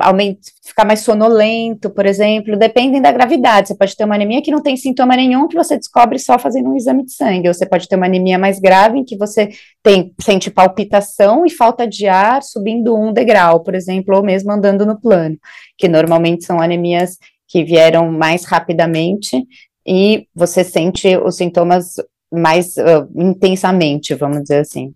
ficar 0.66 0.84
mais 0.84 1.00
sonolento, 1.00 1.90
por 1.90 2.04
exemplo, 2.04 2.56
dependem 2.56 3.00
da 3.00 3.12
gravidade. 3.12 3.68
Você 3.68 3.76
pode 3.76 3.96
ter 3.96 4.04
uma 4.04 4.16
anemia 4.16 4.42
que 4.42 4.50
não 4.50 4.60
tem 4.60 4.76
sintoma 4.76 5.14
nenhum, 5.14 5.46
que 5.46 5.54
você 5.54 5.76
descobre 5.76 6.18
só 6.18 6.36
fazendo 6.36 6.70
um 6.70 6.76
exame 6.76 7.04
de 7.04 7.12
sangue, 7.12 7.46
ou 7.46 7.54
você 7.54 7.64
pode 7.64 7.86
ter 7.86 7.94
uma 7.94 8.06
anemia 8.06 8.36
mais 8.36 8.58
grave, 8.58 8.98
em 8.98 9.04
que 9.04 9.16
você 9.16 9.50
tem, 9.80 10.12
sente 10.20 10.50
palpitação 10.50 11.46
e 11.46 11.50
falta 11.50 11.86
de 11.86 12.08
ar 12.08 12.42
subindo 12.42 12.96
um 12.96 13.12
degrau, 13.12 13.62
por 13.62 13.76
exemplo, 13.76 14.16
ou 14.16 14.22
mesmo 14.24 14.50
andando 14.50 14.84
no 14.84 15.00
plano, 15.00 15.38
que 15.76 15.88
normalmente 15.88 16.44
são 16.44 16.60
anemias 16.60 17.16
que 17.48 17.64
vieram 17.64 18.12
mais 18.12 18.44
rapidamente 18.44 19.44
e 19.86 20.28
você 20.34 20.62
sente 20.62 21.16
os 21.16 21.36
sintomas 21.36 21.94
mais 22.30 22.76
uh, 22.76 23.08
intensamente, 23.16 24.14
vamos 24.14 24.42
dizer 24.42 24.60
assim. 24.60 24.92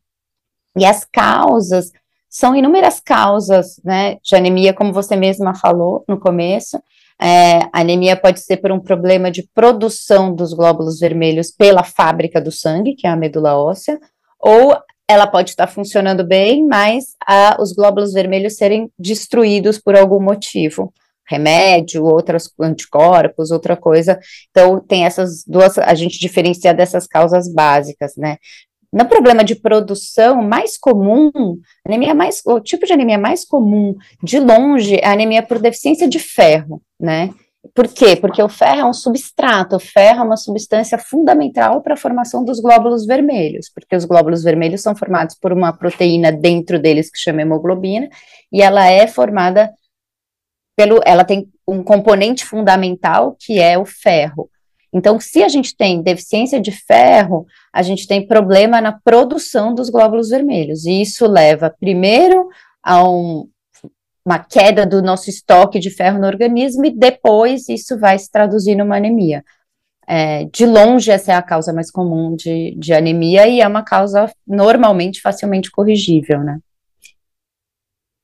E 0.77 0.85
as 0.85 1.05
causas, 1.05 1.91
são 2.29 2.55
inúmeras 2.55 3.01
causas, 3.01 3.81
né, 3.83 4.17
de 4.23 4.37
anemia, 4.37 4.75
como 4.75 4.93
você 4.93 5.17
mesma 5.17 5.55
falou 5.55 6.05
no 6.07 6.21
começo, 6.21 6.79
é, 7.21 7.59
a 7.73 7.81
anemia 7.81 8.17
pode 8.17 8.41
ser 8.41 8.57
por 8.57 8.73
um 8.73 8.81
problema 8.81 9.31
de 9.31 9.49
produção 9.55 10.35
dos 10.35 10.53
glóbulos 10.53 10.99
vermelhos 10.99 11.51
pela 11.51 11.85
fábrica 11.85 12.41
do 12.41 12.51
sangue, 12.51 12.95
que 12.95 13.07
é 13.07 13.11
a 13.11 13.17
medula 13.17 13.57
óssea, 13.57 13.99
ou 14.41 14.77
ela 15.09 15.27
pode 15.27 15.51
estar 15.51 15.67
funcionando 15.67 16.25
bem, 16.25 16.67
mas 16.67 17.15
os 17.61 17.73
glóbulos 17.73 18.13
vermelhos 18.13 18.57
serem 18.57 18.91
destruídos 18.99 19.79
por 19.79 19.97
algum 19.97 20.21
motivo 20.21 20.93
remédio, 21.29 22.05
outros 22.05 22.51
anticorpos, 22.61 23.51
outra 23.51 23.77
coisa. 23.77 24.19
Então, 24.51 24.81
tem 24.81 25.05
essas 25.05 25.45
duas, 25.47 25.79
a 25.79 25.95
gente 25.95 26.19
diferencia 26.19 26.75
dessas 26.75 27.07
causas 27.07 27.53
básicas, 27.53 28.15
né? 28.17 28.37
No 28.93 29.07
problema 29.07 29.43
de 29.43 29.55
produção 29.55 30.43
mais 30.43 30.77
comum, 30.77 31.31
anemia 31.87 32.15
mais, 32.15 32.43
o 32.45 32.61
tipo 32.61 32.85
de 32.85 32.93
anemia 32.93 33.17
mais 33.17 33.43
comum, 33.43 33.97
de 34.23 34.39
longe, 34.39 34.97
é 34.97 35.07
a 35.07 35.13
anemia 35.13 35.43
por 35.43 35.59
deficiência 35.59 36.07
de 36.07 36.19
ferro, 36.19 36.83
né? 37.01 37.31
Por 37.75 37.89
quê? 37.89 38.17
Porque 38.17 38.43
o 38.43 38.49
ferro 38.49 38.81
é 38.81 38.85
um 38.85 38.93
substrato, 38.93 39.77
o 39.77 39.81
ferro 39.81 40.21
é 40.21 40.25
uma 40.25 40.37
substância 40.37 40.99
fundamental 40.99 41.81
para 41.81 41.95
a 41.95 41.97
formação 41.97 42.45
dos 42.45 42.61
glóbulos 42.61 43.07
vermelhos, 43.07 43.71
porque 43.73 43.97
os 43.97 44.05
glóbulos 44.05 44.43
vermelhos 44.43 44.83
são 44.83 44.97
formados 44.97 45.37
por 45.37 45.53
uma 45.53 45.73
proteína 45.73 46.33
dentro 46.33 46.79
deles 46.79 47.09
que 47.11 47.19
chama 47.19 47.41
hemoglobina, 47.41 48.09
e 48.53 48.61
ela 48.61 48.91
é 48.91 49.07
formada 49.07 49.73
pelo, 50.77 51.01
ela 51.05 51.25
tem 51.25 51.49
um 51.67 51.83
componente 51.83 52.45
fundamental 52.45 53.37
que 53.39 53.61
é 53.61 53.79
o 53.79 53.85
ferro. 53.85 54.51
Então, 54.93 55.19
se 55.19 55.43
a 55.43 55.49
gente 55.49 55.75
tem 55.75 56.03
deficiência 56.03 56.61
de 56.61 56.71
ferro, 56.71 57.47
a 57.73 57.83
gente 57.83 58.07
tem 58.07 58.27
problema 58.27 58.81
na 58.81 58.93
produção 58.93 59.75
dos 59.75 59.89
glóbulos 59.89 60.29
vermelhos. 60.29 60.85
E 60.85 61.01
isso 61.01 61.27
leva, 61.27 61.75
primeiro, 61.81 62.49
a 62.83 63.09
um, 63.09 63.49
uma 64.25 64.39
queda 64.39 64.85
do 64.85 65.01
nosso 65.01 65.31
estoque 65.31 65.79
de 65.79 65.89
ferro 65.89 66.21
no 66.21 66.27
organismo, 66.27 66.85
e 66.85 66.91
depois 66.91 67.71
isso 67.71 67.99
vai 67.99 68.19
se 68.19 68.31
traduzir 68.31 68.75
numa 68.75 68.97
anemia. 68.97 69.43
É, 70.07 70.45
de 70.45 70.67
longe, 70.67 71.11
essa 71.11 71.33
é 71.33 71.35
a 71.35 71.43
causa 71.43 71.73
mais 71.73 71.91
comum 71.91 72.37
de, 72.37 72.75
de 72.77 72.93
anemia, 72.93 73.49
e 73.49 73.63
é 73.63 73.67
uma 73.67 73.83
causa 73.83 74.31
normalmente 74.47 75.23
facilmente 75.23 75.71
corrigível, 75.71 76.41
né? 76.41 76.59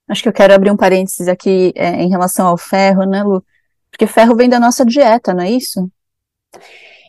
Acho 0.09 0.23
que 0.23 0.29
eu 0.29 0.33
quero 0.33 0.55
abrir 0.55 0.71
um 0.71 0.77
parênteses 0.77 1.29
aqui 1.29 1.73
é, 1.77 2.03
em 2.03 2.09
relação 2.09 2.47
ao 2.47 2.57
ferro, 2.57 3.05
né, 3.05 3.23
Lu? 3.23 3.45
Porque 3.91 4.07
ferro 4.07 4.35
vem 4.35 4.49
da 4.49 4.59
nossa 4.59 4.85
dieta, 4.85 5.35
não 5.35 5.43
é 5.43 5.51
isso? 5.51 5.91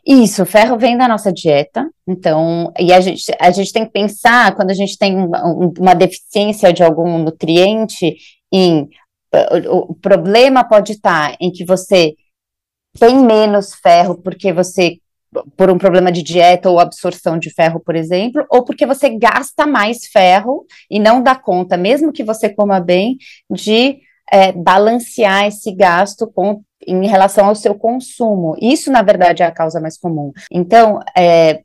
Isso, 0.06 0.46
ferro 0.46 0.78
vem 0.78 0.98
da 0.98 1.08
nossa 1.08 1.32
dieta, 1.32 1.90
então, 2.08 2.72
e 2.80 2.92
a 2.92 3.00
gente, 3.00 3.32
a 3.40 3.52
gente 3.52 3.72
tem 3.72 3.86
que 3.86 3.92
pensar, 3.92 4.56
quando 4.56 4.72
a 4.72 4.74
gente 4.74 4.98
tem 4.98 5.16
uma 5.78 5.94
deficiência 5.94 6.74
de 6.74 6.84
algum 6.84 7.18
nutriente, 7.20 8.16
em 8.52 8.90
o, 9.32 9.92
o 9.92 9.96
problema 9.96 10.64
pode 10.64 10.94
estar 10.94 11.36
em 11.40 11.52
que 11.52 11.64
você 11.64 12.16
tem 12.98 13.16
menos 13.18 13.76
ferro 13.76 14.20
porque 14.22 14.52
você 14.52 14.98
por 15.56 15.70
um 15.70 15.78
problema 15.78 16.12
de 16.12 16.24
dieta 16.24 16.70
ou 16.70 16.80
absorção 16.80 17.38
de 17.38 17.54
ferro, 17.54 17.80
por 17.80 17.96
exemplo, 17.96 18.46
ou 18.50 18.64
porque 18.64 18.86
você 18.86 19.10
gasta 19.10 19.66
mais 19.66 20.06
ferro 20.08 20.66
e 20.90 21.00
não 21.00 21.22
dá 21.22 21.36
conta, 21.36 21.78
mesmo 21.78 22.12
que 22.12 22.24
você 22.24 22.50
coma 22.50 22.80
bem, 22.80 23.18
de 23.50 24.00
é, 24.32 24.52
balancear 24.52 25.46
esse 25.46 25.72
gasto 25.74 26.28
com 26.28 26.62
em 26.88 27.08
relação 27.08 27.46
ao 27.46 27.56
seu 27.56 27.76
consumo. 27.76 28.56
Isso, 28.60 28.90
na 28.90 29.02
verdade, 29.02 29.44
é 29.44 29.46
a 29.46 29.52
causa 29.52 29.82
mais 29.82 29.98
comum. 29.98 30.32
Então, 30.50 31.02
é, 31.16 31.62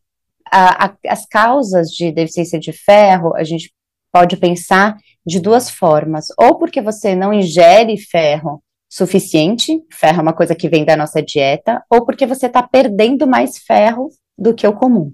a, 0.51 0.87
a, 0.87 0.95
as 1.09 1.25
causas 1.25 1.89
de 1.91 2.11
deficiência 2.11 2.59
de 2.59 2.73
ferro, 2.73 3.35
a 3.35 3.45
gente 3.45 3.73
pode 4.13 4.37
pensar 4.37 4.97
de 5.25 5.41
duas 5.41 5.71
formas. 5.71 6.27
Ou 6.39 6.59
porque 6.59 6.83
você 6.83 7.15
não 7.15 7.33
ingere 7.33 7.97
ferro 7.97 8.63
suficiente, 8.89 9.83
ferro 9.91 10.19
é 10.19 10.23
uma 10.23 10.33
coisa 10.33 10.55
que 10.55 10.69
vem 10.69 10.85
da 10.85 10.97
nossa 10.97 11.23
dieta, 11.23 11.83
ou 11.91 12.05
porque 12.05 12.27
você 12.27 12.47
está 12.47 12.63
perdendo 12.63 13.27
mais 13.27 13.59
ferro 13.59 14.09
do 14.39 14.55
que 14.55 14.67
o 14.67 14.73
comum. 14.73 15.13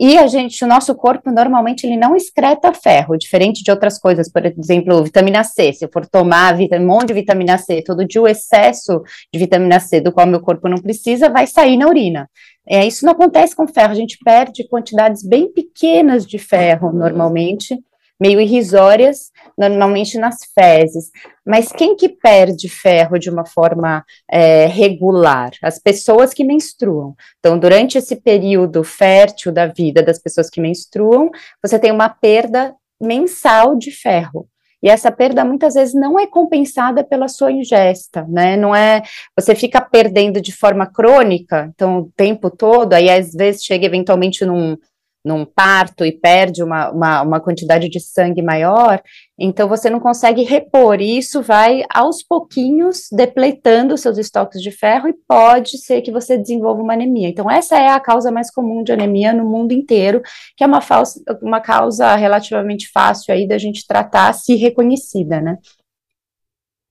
E 0.00 0.16
a 0.16 0.28
gente, 0.28 0.64
o 0.64 0.68
nosso 0.68 0.94
corpo 0.94 1.28
normalmente 1.28 1.84
ele 1.84 1.96
não 1.96 2.14
excreta 2.14 2.72
ferro, 2.72 3.18
diferente 3.18 3.64
de 3.64 3.70
outras 3.72 3.98
coisas, 3.98 4.30
por 4.30 4.46
exemplo, 4.46 5.02
vitamina 5.02 5.42
C. 5.42 5.72
Se 5.72 5.84
eu 5.84 5.90
for 5.92 6.06
tomar 6.06 6.54
um 6.54 6.86
monte 6.86 7.08
de 7.08 7.14
vitamina 7.14 7.58
C 7.58 7.82
todo 7.82 8.06
dia, 8.06 8.22
o 8.22 8.28
excesso 8.28 9.02
de 9.32 9.38
vitamina 9.40 9.80
C 9.80 10.00
do 10.00 10.12
qual 10.12 10.24
meu 10.24 10.40
corpo 10.40 10.68
não 10.68 10.78
precisa 10.78 11.28
vai 11.28 11.48
sair 11.48 11.76
na 11.76 11.88
urina. 11.88 12.30
É, 12.64 12.86
isso 12.86 13.04
não 13.04 13.12
acontece 13.12 13.56
com 13.56 13.66
ferro, 13.66 13.90
a 13.90 13.96
gente 13.96 14.18
perde 14.24 14.68
quantidades 14.68 15.26
bem 15.26 15.52
pequenas 15.52 16.24
de 16.24 16.38
ferro 16.38 16.92
normalmente, 16.92 17.76
meio 18.20 18.40
irrisórias, 18.40 19.30
normalmente 19.56 20.18
nas 20.18 20.38
fezes. 20.54 21.10
Mas 21.46 21.72
quem 21.72 21.96
que 21.96 22.08
perde 22.08 22.68
ferro 22.68 23.18
de 23.18 23.30
uma 23.30 23.46
forma 23.46 24.04
é, 24.30 24.66
regular? 24.66 25.50
As 25.62 25.78
pessoas 25.78 26.34
que 26.34 26.44
menstruam. 26.44 27.14
Então, 27.38 27.58
durante 27.58 27.96
esse 27.96 28.16
período 28.16 28.82
fértil 28.82 29.52
da 29.52 29.66
vida 29.66 30.02
das 30.02 30.18
pessoas 30.18 30.50
que 30.50 30.60
menstruam, 30.60 31.30
você 31.62 31.78
tem 31.78 31.92
uma 31.92 32.08
perda 32.08 32.74
mensal 33.00 33.76
de 33.76 33.90
ferro. 33.90 34.48
E 34.82 34.88
essa 34.88 35.10
perda 35.10 35.44
muitas 35.44 35.74
vezes 35.74 35.92
não 35.92 36.18
é 36.18 36.26
compensada 36.26 37.02
pela 37.02 37.26
sua 37.26 37.50
ingesta, 37.50 38.24
né? 38.28 38.56
Não 38.56 38.74
é, 38.74 39.02
você 39.36 39.54
fica 39.54 39.80
perdendo 39.80 40.40
de 40.40 40.52
forma 40.52 40.86
crônica, 40.86 41.68
então 41.74 41.98
o 41.98 42.12
tempo 42.16 42.48
todo, 42.48 42.92
aí 42.92 43.10
às 43.10 43.32
vezes 43.32 43.64
chega 43.64 43.86
eventualmente 43.86 44.44
num, 44.44 44.76
num 45.24 45.44
parto 45.44 46.04
e 46.04 46.12
perde 46.12 46.62
uma, 46.62 46.90
uma, 46.90 47.22
uma, 47.22 47.40
quantidade 47.40 47.88
de 47.88 48.00
sangue 48.00 48.40
maior, 48.40 49.02
então 49.38 49.68
você 49.68 49.90
não 49.90 50.00
consegue 50.00 50.42
repor, 50.42 51.00
e 51.00 51.18
isso 51.18 51.42
vai 51.42 51.82
aos 51.92 52.22
pouquinhos 52.22 53.08
depletando 53.12 53.98
seus 53.98 54.16
estoques 54.16 54.62
de 54.62 54.70
ferro 54.70 55.08
e 55.08 55.14
pode 55.26 55.78
ser 55.78 56.02
que 56.02 56.12
você 56.12 56.38
desenvolva 56.38 56.82
uma 56.82 56.92
anemia. 56.92 57.28
Então, 57.28 57.50
essa 57.50 57.76
é 57.76 57.88
a 57.88 58.00
causa 58.00 58.30
mais 58.30 58.50
comum 58.50 58.82
de 58.82 58.92
anemia 58.92 59.32
no 59.32 59.44
mundo 59.44 59.72
inteiro, 59.72 60.22
que 60.56 60.64
é 60.64 60.66
uma, 60.66 60.80
falsa, 60.80 61.20
uma 61.42 61.60
causa 61.60 62.14
relativamente 62.14 62.90
fácil 62.90 63.34
aí 63.34 63.46
da 63.46 63.58
gente 63.58 63.86
tratar, 63.86 64.32
se 64.32 64.54
reconhecida, 64.54 65.40
né? 65.40 65.58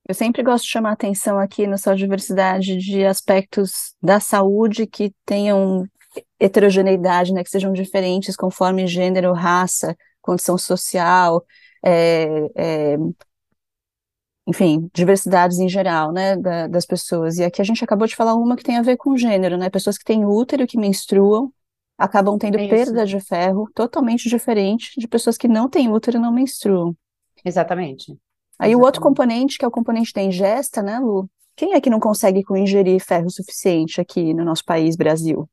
Eu 0.07 0.15
sempre 0.15 0.41
gosto 0.41 0.63
de 0.63 0.69
chamar 0.69 0.93
atenção 0.93 1.37
aqui 1.37 1.67
na 1.67 1.77
sua 1.77 1.93
diversidade 1.93 2.77
de 2.77 3.03
aspectos 3.03 3.93
da 4.01 4.21
saúde 4.21 4.87
que 4.87 5.11
tenham 5.25 5.85
heterogeneidade, 6.39 7.33
né, 7.33 7.43
que 7.43 7.49
sejam 7.49 7.73
diferentes 7.73 8.35
conforme 8.35 8.87
gênero, 8.87 9.33
raça, 9.33 9.95
condição 10.21 10.57
social, 10.57 11.45
é, 11.83 12.27
é, 12.55 12.97
enfim, 14.47 14.89
diversidades 14.93 15.59
em 15.59 15.67
geral, 15.67 16.11
né, 16.11 16.37
da, 16.37 16.67
das 16.67 16.85
pessoas. 16.85 17.37
E 17.37 17.43
aqui 17.43 17.61
a 17.61 17.65
gente 17.65 17.83
acabou 17.83 18.07
de 18.07 18.15
falar 18.15 18.33
uma 18.35 18.55
que 18.55 18.63
tem 18.63 18.77
a 18.77 18.81
ver 18.81 18.95
com 18.97 19.17
gênero, 19.17 19.57
né, 19.57 19.69
pessoas 19.69 19.97
que 19.97 20.05
têm 20.05 20.25
útero, 20.25 20.65
que 20.65 20.77
menstruam, 20.77 21.51
acabam 21.97 22.37
tendo 22.37 22.57
é 22.59 22.67
perda 22.67 23.05
de 23.05 23.19
ferro 23.19 23.69
totalmente 23.73 24.29
diferente 24.29 24.91
de 24.97 25.07
pessoas 25.07 25.37
que 25.37 25.47
não 25.47 25.69
têm 25.69 25.91
útero 25.91 26.17
e 26.17 26.21
não 26.21 26.31
menstruam. 26.31 26.95
Exatamente. 27.43 28.11
Aí 28.59 28.71
Exatamente. 28.71 28.75
o 28.75 28.85
outro 28.85 29.01
componente, 29.01 29.57
que 29.57 29.65
é 29.65 29.67
o 29.67 29.71
componente 29.71 30.13
da 30.13 30.21
ingesta, 30.21 30.81
né, 30.81 30.99
Lu? 30.99 31.29
Quem 31.55 31.73
é 31.73 31.81
que 31.81 31.89
não 31.89 31.99
consegue 31.99 32.43
ingerir 32.51 33.03
ferro 33.03 33.29
suficiente 33.29 33.99
aqui 33.99 34.33
no 34.33 34.45
nosso 34.45 34.63
país, 34.63 34.95
Brasil? 34.95 35.49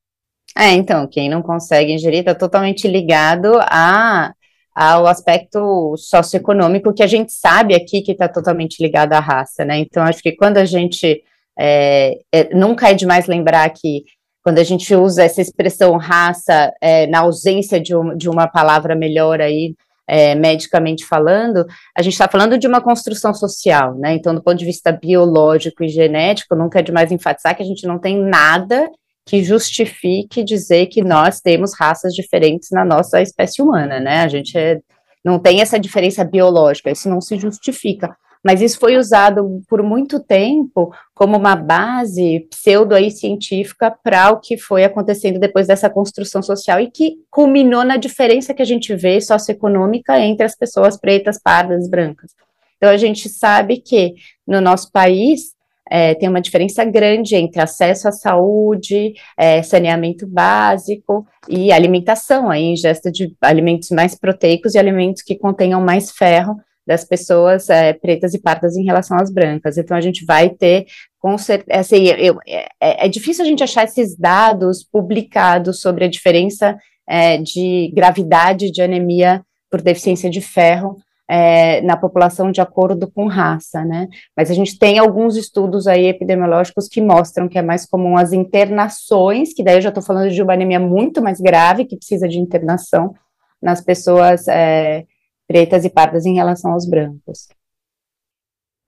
É, 0.57 0.71
então, 0.73 1.07
quem 1.07 1.29
não 1.29 1.43
consegue 1.43 1.93
ingerir 1.93 2.21
está 2.21 2.35
totalmente 2.35 2.87
ligado 2.87 3.59
a, 3.63 4.33
ao 4.75 5.07
aspecto 5.07 5.97
socioeconômico 5.97 6.95
que 6.95 7.03
a 7.03 7.09
gente 7.09 7.33
sabe 7.33 7.75
aqui 7.75 8.03
que 8.03 8.13
está 8.13 8.29
totalmente 8.29 8.81
ligado 8.81 9.13
à 9.15 9.21
raça, 9.21 9.65
né? 9.65 9.79
Então, 9.79 10.03
acho 10.05 10.23
que 10.23 10.33
quando 10.33 10.59
a 10.59 10.65
gente. 10.65 11.23
É, 11.57 12.19
é, 12.33 12.55
nunca 12.55 12.91
é 12.91 12.95
demais 12.95 13.27
lembrar 13.27 13.69
que 13.71 14.05
quando 14.43 14.59
a 14.59 14.65
gente 14.65 14.95
usa 14.95 15.25
essa 15.25 15.41
expressão 15.41 15.97
raça 15.97 16.73
é, 16.81 17.07
na 17.07 17.21
ausência 17.21 17.81
de, 17.81 17.97
um, 17.97 18.17
de 18.17 18.29
uma 18.29 18.49
palavra 18.49 18.95
melhor 18.95 19.41
aí, 19.41 19.75
é, 20.07 20.35
medicamente 20.35 21.05
falando, 21.05 21.65
a 21.97 22.03
gente 22.03 22.13
está 22.13 22.29
falando 22.29 22.59
de 22.59 22.67
uma 22.67 22.81
construção 22.81 23.33
social, 23.33 23.95
né? 23.97 24.15
Então, 24.15 24.35
do 24.35 24.43
ponto 24.43 24.59
de 24.59 24.65
vista 24.65 24.93
biológico 24.93 25.83
e 25.83 25.89
genético, 25.89 26.55
nunca 26.55 26.81
é 26.81 26.83
demais 26.83 27.11
enfatizar 27.11 27.57
que 27.57 27.63
a 27.63 27.67
gente 27.67 27.87
não 27.87 27.99
tem 27.99 28.19
nada 28.19 28.89
que 29.27 29.43
justifique 29.43 30.45
dizer 30.45 30.87
que 30.87 31.03
nós 31.03 31.41
temos 31.41 31.75
raças 31.75 32.13
diferentes 32.13 32.69
na 32.71 32.85
nossa 32.85 33.23
espécie 33.23 33.63
humana, 33.63 33.99
né? 33.99 34.21
A 34.23 34.29
gente 34.29 34.57
é, 34.57 34.81
não 35.25 35.39
tem 35.39 35.61
essa 35.61 35.79
diferença 35.79 36.23
biológica, 36.23 36.91
isso 36.91 37.09
não 37.09 37.21
se 37.21 37.39
justifica. 37.39 38.15
Mas 38.45 38.61
isso 38.61 38.79
foi 38.79 38.99
usado 38.99 39.63
por 39.67 39.83
muito 39.83 40.21
tempo 40.21 40.95
como 41.15 41.35
uma 41.35 41.57
base 41.57 42.47
pseudo 42.51 42.95
aí 42.95 43.11
científica 43.11 43.91
para 43.91 44.31
o 44.31 44.39
que 44.39 44.59
foi 44.59 44.85
acontecendo 44.85 45.41
depois 45.41 45.67
dessa 45.67 45.89
construção 45.89 46.43
social 46.43 46.79
e 46.79 46.91
que 46.91 47.15
culminou 47.31 47.83
na 47.85 47.97
diferença 47.97 48.53
que 48.53 48.61
a 48.61 48.67
gente 48.67 48.95
vê 48.95 49.19
socioeconômica 49.19 50.21
entre 50.21 50.45
as 50.45 50.55
pessoas 50.55 51.01
pretas, 51.01 51.41
pardas, 51.43 51.89
brancas. 51.89 52.33
Então 52.77 52.91
a 52.91 52.99
gente 52.99 53.31
sabe 53.31 53.79
que 53.79 54.13
no 54.47 54.61
nosso 54.61 54.93
país 54.93 55.54
é, 55.91 56.15
tem 56.15 56.29
uma 56.29 56.41
diferença 56.41 56.85
grande 56.85 57.37
entre 57.37 57.61
acesso 57.61 58.09
à 58.09 58.13
saúde, 58.13 59.15
é, 59.37 59.63
saneamento 59.63 60.27
básico 60.27 61.27
e 61.49 61.71
alimentação, 61.71 62.51
a 62.51 62.59
ingesta 62.59 63.11
de 63.13 63.35
alimentos 63.41 63.91
mais 63.91 64.15
proteicos 64.15 64.75
e 64.75 64.79
alimentos 64.79 65.23
que 65.23 65.37
contenham 65.37 65.81
mais 65.81 66.11
ferro 66.11 66.57
das 66.87 67.05
pessoas 67.05 67.71
é, 67.71 67.93
pretas 67.93 68.35
e 68.35 68.39
pardas 68.41 68.77
em 68.77 68.85
relação 68.85 69.17
às 69.17 69.33
brancas. 69.33 69.79
Então, 69.79 69.97
a 69.97 70.01
gente 70.01 70.25
vai 70.25 70.51
ter, 70.51 70.87
com 71.19 71.37
certeza, 71.39 71.81
assim, 71.81 72.05
eu, 72.07 72.39
é, 72.47 73.07
é, 73.07 73.09
difícil 73.09 73.45
a 73.45 73.49
gente 73.49 73.65
achar 73.65 73.85
esses 73.85 74.17
dados 74.17 74.85
publicados 74.85 75.81
sobre 75.81 76.05
a 76.05 76.09
diferença 76.09 76.77
é, 77.09 77.39
de 77.39 77.91
gravidade 77.95 78.71
de 78.71 78.83
anemia 78.83 79.43
por 79.71 79.81
deficiência 79.81 80.31
de 80.31 80.41
ferro 80.41 80.97
é, 81.29 81.81
na 81.81 81.97
população 81.97 82.51
de 82.51 82.61
acordo 82.61 83.11
com 83.11 83.27
raça, 83.27 83.85
né? 83.85 84.09
Mas 84.37 84.51
a 84.51 84.55
gente 84.55 84.79
tem 84.79 84.99
alguns 84.99 85.37
estudos 85.37 85.87
aí 85.87 86.07
epidemiológicos 86.07 86.89
que 86.89 87.01
mostram 87.01 87.49
que 87.49 87.59
é 87.59 87.63
mais 87.63 87.87
comum 87.87 88.17
as 88.17 88.33
internações, 88.33 89.55
que 89.55 89.63
daí 89.63 89.77
eu 89.77 89.81
já 89.81 89.89
estou 89.89 90.03
falando 90.03 90.31
de 90.31 90.43
uma 90.43 90.53
anemia 90.53 90.81
muito 90.81 91.23
mais 91.23 91.41
grave, 91.41 91.87
que 91.87 91.97
precisa 91.97 92.29
de 92.29 92.39
internação 92.39 93.15
nas 93.61 93.81
pessoas 93.81 94.47
é, 94.49 95.07
pretas 95.49 95.85
e 95.85 95.91
pardas 95.91 96.27
em 96.27 96.35
relação 96.35 96.73
aos 96.73 96.87
brancos. 96.87 97.49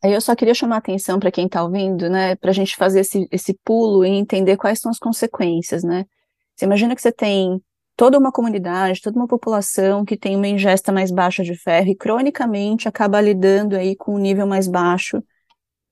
Eu 0.02 0.20
só 0.20 0.36
queria 0.36 0.54
chamar 0.54 0.76
a 0.76 0.78
atenção 0.78 1.18
para 1.18 1.32
quem 1.32 1.46
está 1.46 1.64
ouvindo, 1.64 2.08
né, 2.08 2.36
para 2.36 2.50
a 2.50 2.54
gente 2.54 2.76
fazer 2.76 3.00
esse, 3.00 3.26
esse 3.32 3.58
pulo 3.64 4.04
e 4.04 4.10
entender 4.10 4.56
quais 4.56 4.78
são 4.78 4.90
as 4.90 4.98
consequências, 4.98 5.82
né? 5.82 6.04
Você 6.54 6.64
imagina 6.64 6.94
que 6.94 7.02
você 7.02 7.10
tem 7.10 7.60
toda 7.96 8.18
uma 8.18 8.30
comunidade, 8.30 9.00
toda 9.00 9.18
uma 9.18 9.26
população 9.26 10.04
que 10.04 10.16
tem 10.16 10.36
uma 10.36 10.46
ingesta 10.46 10.92
mais 10.92 11.10
baixa 11.10 11.42
de 11.42 11.56
ferro 11.56 11.88
e 11.88 11.96
cronicamente 11.96 12.86
acaba 12.88 13.20
lidando 13.20 13.74
aí 13.74 13.96
com 13.96 14.14
um 14.14 14.18
nível 14.18 14.46
mais 14.46 14.68
baixo 14.68 15.22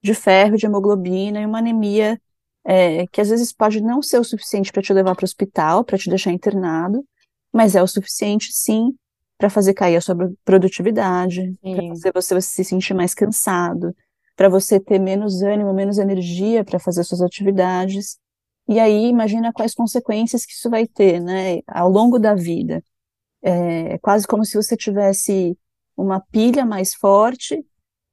de 0.02 0.14
ferro, 0.14 0.56
de 0.56 0.66
hemoglobina 0.66 1.40
e 1.40 1.46
uma 1.46 1.58
anemia 1.58 2.20
é, 2.64 3.06
que 3.06 3.20
às 3.20 3.28
vezes 3.30 3.52
pode 3.52 3.80
não 3.80 4.02
ser 4.02 4.18
o 4.18 4.24
suficiente 4.24 4.70
para 4.70 4.82
te 4.82 4.92
levar 4.92 5.14
para 5.14 5.24
o 5.24 5.26
hospital, 5.26 5.84
para 5.84 5.98
te 5.98 6.08
deixar 6.08 6.30
internado, 6.30 7.04
mas 7.52 7.74
é 7.74 7.82
o 7.82 7.86
suficiente 7.86 8.52
sim 8.52 8.94
para 9.38 9.50
fazer 9.50 9.74
cair 9.74 9.96
a 9.96 10.00
sua 10.00 10.16
produtividade, 10.44 11.52
para 11.60 11.88
fazer 11.88 12.12
você, 12.14 12.34
você 12.34 12.48
se 12.48 12.64
sentir 12.64 12.94
mais 12.94 13.14
cansado, 13.14 13.94
para 14.36 14.48
você 14.48 14.80
ter 14.80 14.98
menos 14.98 15.42
ânimo, 15.42 15.72
menos 15.72 15.98
energia 15.98 16.64
para 16.64 16.78
fazer 16.78 17.04
suas 17.04 17.20
atividades. 17.20 18.18
E 18.68 18.80
aí, 18.80 19.06
imagina 19.06 19.52
quais 19.52 19.74
consequências 19.74 20.46
que 20.46 20.52
isso 20.52 20.70
vai 20.70 20.86
ter, 20.86 21.20
né, 21.20 21.60
ao 21.66 21.88
longo 21.88 22.18
da 22.18 22.34
vida. 22.34 22.82
É 23.42 23.98
quase 23.98 24.26
como 24.26 24.44
se 24.44 24.56
você 24.56 24.74
tivesse 24.76 25.56
uma 25.96 26.18
pilha 26.18 26.64
mais 26.64 26.94
forte 26.94 27.62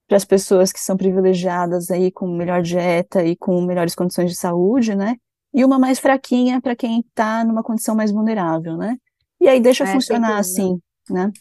para 0.07 0.17
as 0.17 0.25
pessoas 0.25 0.73
que 0.73 0.79
são 0.79 0.97
privilegiadas 0.97 1.89
aí 1.89 2.11
com 2.11 2.27
melhor 2.27 2.61
dieta 2.61 3.23
e 3.23 3.35
com 3.37 3.61
melhores 3.61 3.95
condições 3.95 4.29
de 4.29 4.35
saúde, 4.35 4.93
né? 4.93 5.15
E 5.53 5.63
uma 5.63 5.79
mais 5.79 5.99
fraquinha 5.99 6.61
para 6.61 6.75
quem 6.75 6.99
está 6.99 7.45
numa 7.45 7.63
condição 7.63 7.95
mais 7.95 8.11
vulnerável, 8.11 8.75
né? 8.75 8.97
E 9.39 9.47
aí 9.47 9.61
deixa 9.61 9.85
é, 9.85 9.87
funcionar 9.87 10.37
assim, 10.37 10.77
né? 11.09 11.31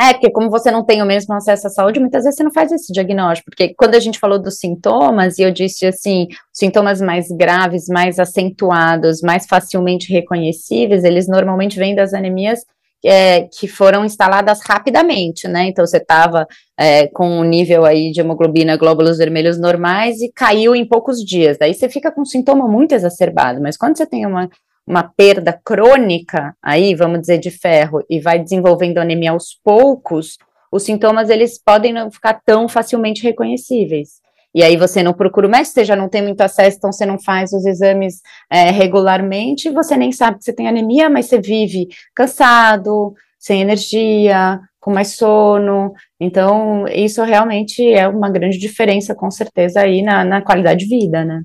É, 0.00 0.14
porque 0.14 0.30
como 0.30 0.48
você 0.48 0.70
não 0.70 0.82
tem 0.82 1.02
o 1.02 1.06
mesmo 1.06 1.34
acesso 1.34 1.66
à 1.66 1.70
saúde, 1.70 2.00
muitas 2.00 2.24
vezes 2.24 2.38
você 2.38 2.42
não 2.42 2.50
faz 2.50 2.72
esse 2.72 2.90
diagnóstico, 2.90 3.50
porque 3.50 3.74
quando 3.74 3.94
a 3.96 4.00
gente 4.00 4.18
falou 4.18 4.38
dos 4.40 4.58
sintomas, 4.58 5.38
e 5.38 5.42
eu 5.42 5.50
disse 5.50 5.86
assim, 5.86 6.26
sintomas 6.50 7.02
mais 7.02 7.28
graves, 7.28 7.84
mais 7.86 8.18
acentuados, 8.18 9.20
mais 9.20 9.46
facilmente 9.46 10.10
reconhecíveis, 10.10 11.04
eles 11.04 11.28
normalmente 11.28 11.78
vêm 11.78 11.94
das 11.94 12.14
anemias 12.14 12.60
é, 13.04 13.42
que 13.42 13.68
foram 13.68 14.02
instaladas 14.02 14.60
rapidamente, 14.62 15.46
né? 15.46 15.68
Então 15.68 15.86
você 15.86 15.98
estava 15.98 16.46
é, 16.78 17.06
com 17.08 17.28
um 17.28 17.44
nível 17.44 17.84
aí 17.84 18.10
de 18.10 18.20
hemoglobina 18.20 18.78
glóbulos 18.78 19.18
vermelhos 19.18 19.58
normais 19.58 20.20
e 20.22 20.32
caiu 20.32 20.74
em 20.74 20.86
poucos 20.88 21.18
dias. 21.18 21.58
Daí 21.58 21.74
você 21.74 21.90
fica 21.90 22.10
com 22.10 22.22
um 22.22 22.26
sintoma 22.26 22.66
muito 22.66 22.92
exacerbado, 22.94 23.60
mas 23.60 23.76
quando 23.76 23.98
você 23.98 24.06
tem 24.06 24.24
uma, 24.24 24.48
uma 24.90 25.04
perda 25.04 25.52
crônica 25.64 26.52
aí, 26.60 26.96
vamos 26.96 27.20
dizer, 27.20 27.38
de 27.38 27.48
ferro, 27.48 28.04
e 28.10 28.18
vai 28.20 28.40
desenvolvendo 28.40 28.98
anemia 28.98 29.30
aos 29.30 29.54
poucos, 29.62 30.36
os 30.72 30.82
sintomas 30.82 31.30
eles 31.30 31.62
podem 31.62 31.92
não 31.92 32.10
ficar 32.10 32.40
tão 32.44 32.68
facilmente 32.68 33.22
reconhecíveis. 33.22 34.20
E 34.52 34.64
aí 34.64 34.76
você 34.76 35.00
não 35.00 35.12
procura 35.12 35.46
o 35.46 35.50
médico, 35.50 35.74
você 35.74 35.84
já 35.84 35.94
não 35.94 36.08
tem 36.08 36.22
muito 36.22 36.40
acesso, 36.40 36.76
então 36.76 36.90
você 36.90 37.06
não 37.06 37.20
faz 37.20 37.52
os 37.52 37.64
exames 37.64 38.20
é, 38.50 38.72
regularmente, 38.72 39.70
você 39.70 39.96
nem 39.96 40.10
sabe 40.10 40.38
que 40.38 40.44
você 40.44 40.52
tem 40.52 40.66
anemia, 40.66 41.08
mas 41.08 41.26
você 41.26 41.40
vive 41.40 41.86
cansado, 42.12 43.14
sem 43.38 43.60
energia, 43.60 44.60
com 44.80 44.92
mais 44.92 45.14
sono. 45.14 45.92
Então, 46.18 46.84
isso 46.88 47.22
realmente 47.22 47.80
é 47.92 48.08
uma 48.08 48.28
grande 48.28 48.58
diferença, 48.58 49.14
com 49.14 49.30
certeza, 49.30 49.82
aí 49.82 50.02
na, 50.02 50.24
na 50.24 50.42
qualidade 50.42 50.84
de 50.84 50.98
vida, 50.98 51.24
né? 51.24 51.44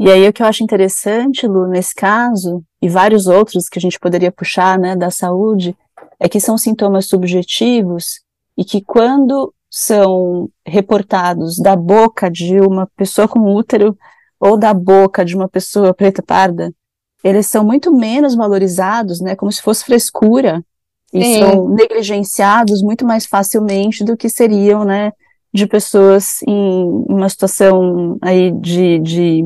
E 0.00 0.10
aí 0.10 0.26
o 0.26 0.32
que 0.32 0.42
eu 0.42 0.46
acho 0.46 0.64
interessante, 0.64 1.46
Lu, 1.46 1.66
nesse 1.68 1.94
caso, 1.94 2.64
e 2.80 2.88
vários 2.88 3.26
outros 3.26 3.68
que 3.68 3.78
a 3.78 3.82
gente 3.82 4.00
poderia 4.00 4.32
puxar, 4.32 4.78
né, 4.78 4.96
da 4.96 5.10
saúde, 5.10 5.76
é 6.18 6.26
que 6.26 6.40
são 6.40 6.56
sintomas 6.56 7.04
subjetivos 7.06 8.22
e 8.56 8.64
que 8.64 8.80
quando 8.80 9.52
são 9.68 10.48
reportados 10.66 11.58
da 11.58 11.76
boca 11.76 12.30
de 12.30 12.58
uma 12.60 12.88
pessoa 12.96 13.28
com 13.28 13.54
útero 13.54 13.94
ou 14.40 14.56
da 14.56 14.72
boca 14.72 15.22
de 15.22 15.36
uma 15.36 15.46
pessoa 15.46 15.92
preta 15.92 16.22
parda, 16.22 16.72
eles 17.22 17.46
são 17.46 17.62
muito 17.62 17.94
menos 17.94 18.34
valorizados, 18.34 19.20
né, 19.20 19.36
como 19.36 19.52
se 19.52 19.60
fosse 19.60 19.84
frescura, 19.84 20.64
e 21.12 21.22
Sim. 21.22 21.40
são 21.40 21.68
negligenciados 21.68 22.82
muito 22.82 23.04
mais 23.04 23.26
facilmente 23.26 24.02
do 24.02 24.16
que 24.16 24.30
seriam, 24.30 24.82
né, 24.82 25.12
de 25.52 25.66
pessoas 25.66 26.40
em 26.48 27.04
uma 27.06 27.28
situação 27.28 28.16
aí 28.22 28.50
de, 28.52 28.98
de 29.00 29.44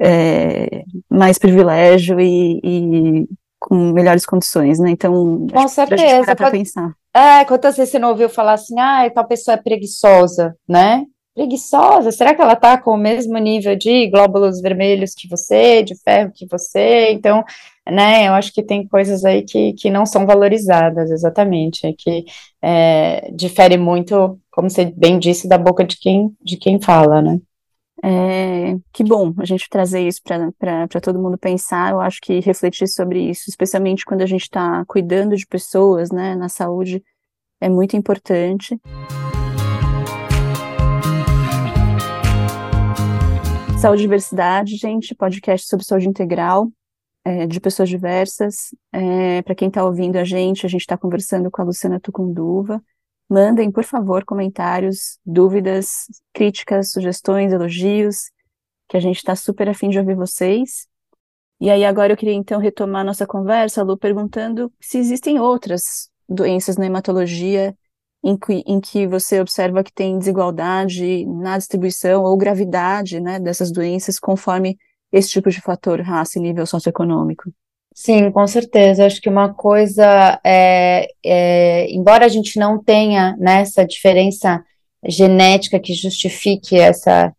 é, 0.00 0.84
mais 1.08 1.38
privilégio 1.38 2.20
e, 2.20 2.60
e, 2.62 3.28
com 3.58 3.92
melhores 3.92 4.26
condições, 4.26 4.78
né, 4.78 4.90
então, 4.90 5.46
com 5.52 5.68
certeza, 5.68 6.36
para 6.36 6.50
pensar. 6.50 6.92
É, 7.14 7.44
quantas 7.44 7.76
vezes 7.76 7.92
você 7.92 7.98
não 7.98 8.10
ouviu 8.10 8.28
falar 8.28 8.52
assim, 8.52 8.78
ah, 8.78 9.10
tal 9.14 9.26
pessoa 9.26 9.54
é 9.54 9.62
preguiçosa, 9.62 10.54
né? 10.68 11.04
Preguiçosa? 11.34 12.12
Será 12.12 12.34
que 12.34 12.42
ela 12.42 12.56
tá 12.56 12.78
com 12.78 12.92
o 12.92 12.96
mesmo 12.96 13.36
nível 13.38 13.74
de 13.74 14.08
glóbulos 14.10 14.60
vermelhos 14.60 15.14
que 15.14 15.28
você, 15.28 15.82
de 15.82 15.94
ferro 15.94 16.32
que 16.34 16.46
você? 16.46 17.10
Então, 17.12 17.42
né, 17.88 18.28
eu 18.28 18.34
acho 18.34 18.52
que 18.52 18.62
tem 18.62 18.86
coisas 18.86 19.24
aí 19.24 19.42
que, 19.42 19.72
que 19.74 19.90
não 19.90 20.04
são 20.04 20.26
valorizadas, 20.26 21.10
exatamente, 21.10 21.94
que 21.98 22.24
é, 22.60 23.30
difere 23.32 23.78
muito, 23.78 24.38
como 24.50 24.68
você 24.68 24.84
bem 24.84 25.18
disse, 25.18 25.48
da 25.48 25.56
boca 25.56 25.84
de 25.84 25.98
quem, 25.98 26.30
de 26.42 26.56
quem 26.56 26.80
fala, 26.80 27.22
né? 27.22 27.38
É, 28.04 28.76
que 28.92 29.02
bom 29.02 29.32
a 29.38 29.44
gente 29.44 29.68
trazer 29.70 30.06
isso 30.06 30.20
para 30.22 31.00
todo 31.02 31.18
mundo 31.18 31.38
pensar. 31.38 31.92
Eu 31.92 32.00
acho 32.00 32.20
que 32.20 32.40
refletir 32.40 32.88
sobre 32.88 33.30
isso, 33.30 33.44
especialmente 33.48 34.04
quando 34.04 34.22
a 34.22 34.26
gente 34.26 34.42
está 34.42 34.84
cuidando 34.86 35.36
de 35.36 35.46
pessoas, 35.46 36.10
né, 36.10 36.34
na 36.34 36.48
saúde, 36.48 37.02
é 37.60 37.68
muito 37.68 37.96
importante. 37.96 38.78
Saúde 43.80 44.02
e 44.02 44.04
diversidade, 44.04 44.76
gente, 44.76 45.14
podcast 45.14 45.66
sobre 45.68 45.84
saúde 45.84 46.08
integral 46.08 46.70
é, 47.26 47.46
de 47.46 47.60
pessoas 47.60 47.88
diversas. 47.88 48.74
É, 48.92 49.42
para 49.42 49.54
quem 49.54 49.68
está 49.68 49.84
ouvindo 49.84 50.16
a 50.16 50.24
gente, 50.24 50.64
a 50.64 50.68
gente 50.68 50.82
está 50.82 50.96
conversando 50.96 51.50
com 51.50 51.60
a 51.60 51.64
Luciana 51.64 51.98
Tucunduva. 51.98 52.80
Mandem, 53.28 53.70
por 53.72 53.84
favor, 53.84 54.24
comentários, 54.24 55.18
dúvidas, 55.24 56.06
críticas, 56.32 56.92
sugestões, 56.92 57.52
elogios, 57.52 58.30
que 58.88 58.96
a 58.96 59.00
gente 59.00 59.16
está 59.16 59.34
super 59.34 59.68
afim 59.68 59.88
de 59.88 59.98
ouvir 59.98 60.14
vocês. 60.14 60.86
E 61.60 61.70
aí, 61.70 61.84
agora 61.84 62.12
eu 62.12 62.16
queria 62.16 62.34
então 62.34 62.60
retomar 62.60 63.04
nossa 63.04 63.26
conversa, 63.26 63.82
Lu, 63.82 63.98
perguntando 63.98 64.72
se 64.80 64.98
existem 64.98 65.40
outras 65.40 66.08
doenças 66.28 66.76
na 66.76 66.86
hematologia 66.86 67.76
em 68.22 68.36
que, 68.36 68.62
em 68.66 68.80
que 68.80 69.06
você 69.06 69.40
observa 69.40 69.82
que 69.82 69.92
tem 69.92 70.18
desigualdade 70.18 71.24
na 71.26 71.58
distribuição 71.58 72.22
ou 72.22 72.36
gravidade 72.36 73.20
né, 73.20 73.40
dessas 73.40 73.72
doenças 73.72 74.18
conforme 74.18 74.76
esse 75.12 75.30
tipo 75.30 75.50
de 75.50 75.60
fator, 75.60 76.00
raça 76.00 76.38
e 76.38 76.42
nível 76.42 76.66
socioeconômico. 76.66 77.52
Sim, 77.98 78.30
com 78.30 78.46
certeza. 78.46 79.06
Acho 79.06 79.20
que 79.22 79.28
uma 79.28 79.54
coisa 79.54 80.38
é, 80.44 81.08
é 81.24 81.90
embora 81.90 82.26
a 82.26 82.28
gente 82.28 82.58
não 82.58 82.78
tenha 82.78 83.34
né, 83.38 83.64
diferença 83.88 84.62
genética 85.02 85.80
que 85.80 85.94
justifique 85.94 86.78
essa, 86.78 87.34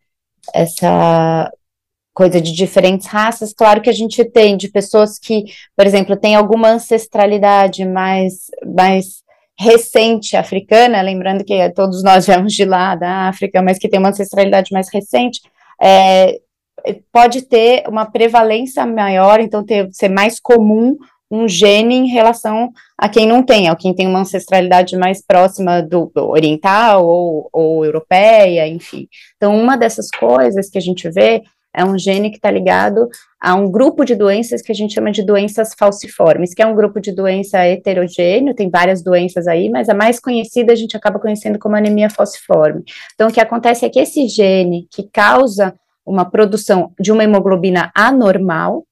essa 0.54 1.52
coisa 2.12 2.42
de 2.42 2.54
diferentes 2.54 3.06
raças, 3.06 3.54
claro 3.54 3.82
que 3.82 3.90
a 3.90 3.94
gente 3.94 4.26
tem 4.26 4.58
de 4.58 4.70
pessoas 4.70 5.20
que, 5.20 5.46
por 5.76 5.86
exemplo, 5.86 6.18
têm 6.18 6.34
alguma 6.34 6.70
ancestralidade 6.70 7.86
mais, 7.86 8.50
mais 8.76 9.22
recente 9.60 10.36
africana, 10.36 11.02
lembrando 11.02 11.44
que 11.46 11.70
todos 11.74 12.02
nós 12.04 12.26
viemos 12.26 12.54
de 12.54 12.66
lá 12.66 12.96
da 12.96 13.28
África, 13.28 13.62
mas 13.62 13.78
que 13.78 13.88
tem 13.88 14.00
uma 14.00 14.10
ancestralidade 14.10 14.72
mais 14.74 14.92
recente, 14.92 15.42
é, 15.80 16.40
pode 17.12 17.44
ter 17.44 17.84
uma 17.88 18.06
prevalência 18.06 18.86
maior, 18.86 19.40
então 19.40 19.64
ter, 19.64 19.90
ser 19.92 20.10
mais 20.10 20.40
comum 20.40 20.98
um 21.30 21.48
gene 21.48 21.96
em 21.96 22.08
relação 22.08 22.72
a 22.98 23.10
quem 23.10 23.28
não 23.28 23.44
tem, 23.44 23.68
a 23.68 23.76
quem 23.76 23.94
tem 23.94 24.08
uma 24.08 24.22
ancestralidade 24.22 24.96
mais 24.96 25.22
próxima 25.22 25.82
do, 25.82 26.12
do 26.14 26.30
oriental 26.30 27.06
ou, 27.06 27.50
ou, 27.52 27.86
europeia, 27.86 28.68
enfim. 28.68 29.08
Então, 29.36 29.56
uma 29.56 29.78
dessas 29.78 30.10
coisas 30.10 30.70
que 30.70 30.78
a 30.78 30.82
gente 30.82 31.10
vê 31.10 31.44
é 31.76 31.84
um 31.84 32.00
gene 32.00 32.32
que 32.32 32.38
está 32.38 32.50
ligado 32.50 33.08
a 33.40 33.54
um 33.54 33.70
grupo 33.70 34.04
de 34.04 34.16
doenças 34.16 34.62
que 34.62 34.72
a 34.72 34.76
gente 34.76 34.94
chama 34.96 35.12
de 35.12 35.22
doenças 35.22 35.76
falciformes, 35.78 36.54
que 36.54 36.62
é 36.62 36.66
um 36.66 36.74
grupo 36.74 37.00
de 37.00 37.12
doença 37.12 37.60
heterogêneo, 37.60 38.56
tem 38.56 38.70
várias 38.70 39.04
doenças 39.04 39.48
aí, 39.48 39.70
mas 39.70 39.90
a 39.90 39.94
mais 39.94 40.20
conhecida 40.20 40.74
a 40.74 40.76
gente 40.76 40.98
acaba 40.98 41.20
conhecendo 41.20 41.60
como 41.60 41.76
anemia 41.76 42.10
falciforme. 42.10 42.84
Então, 43.14 43.28
o 43.28 43.32
que 43.32 43.42
acontece 43.42 43.86
é 43.86 43.90
que 43.90 44.00
esse 44.00 44.28
gene 44.28 44.88
que 44.90 45.04
causa 45.12 45.76
uma 46.08 46.26
produção 46.26 46.94
de 47.00 47.12
uma 47.12 47.24
hemoglobina 47.24 47.92
anormal. 47.94 48.86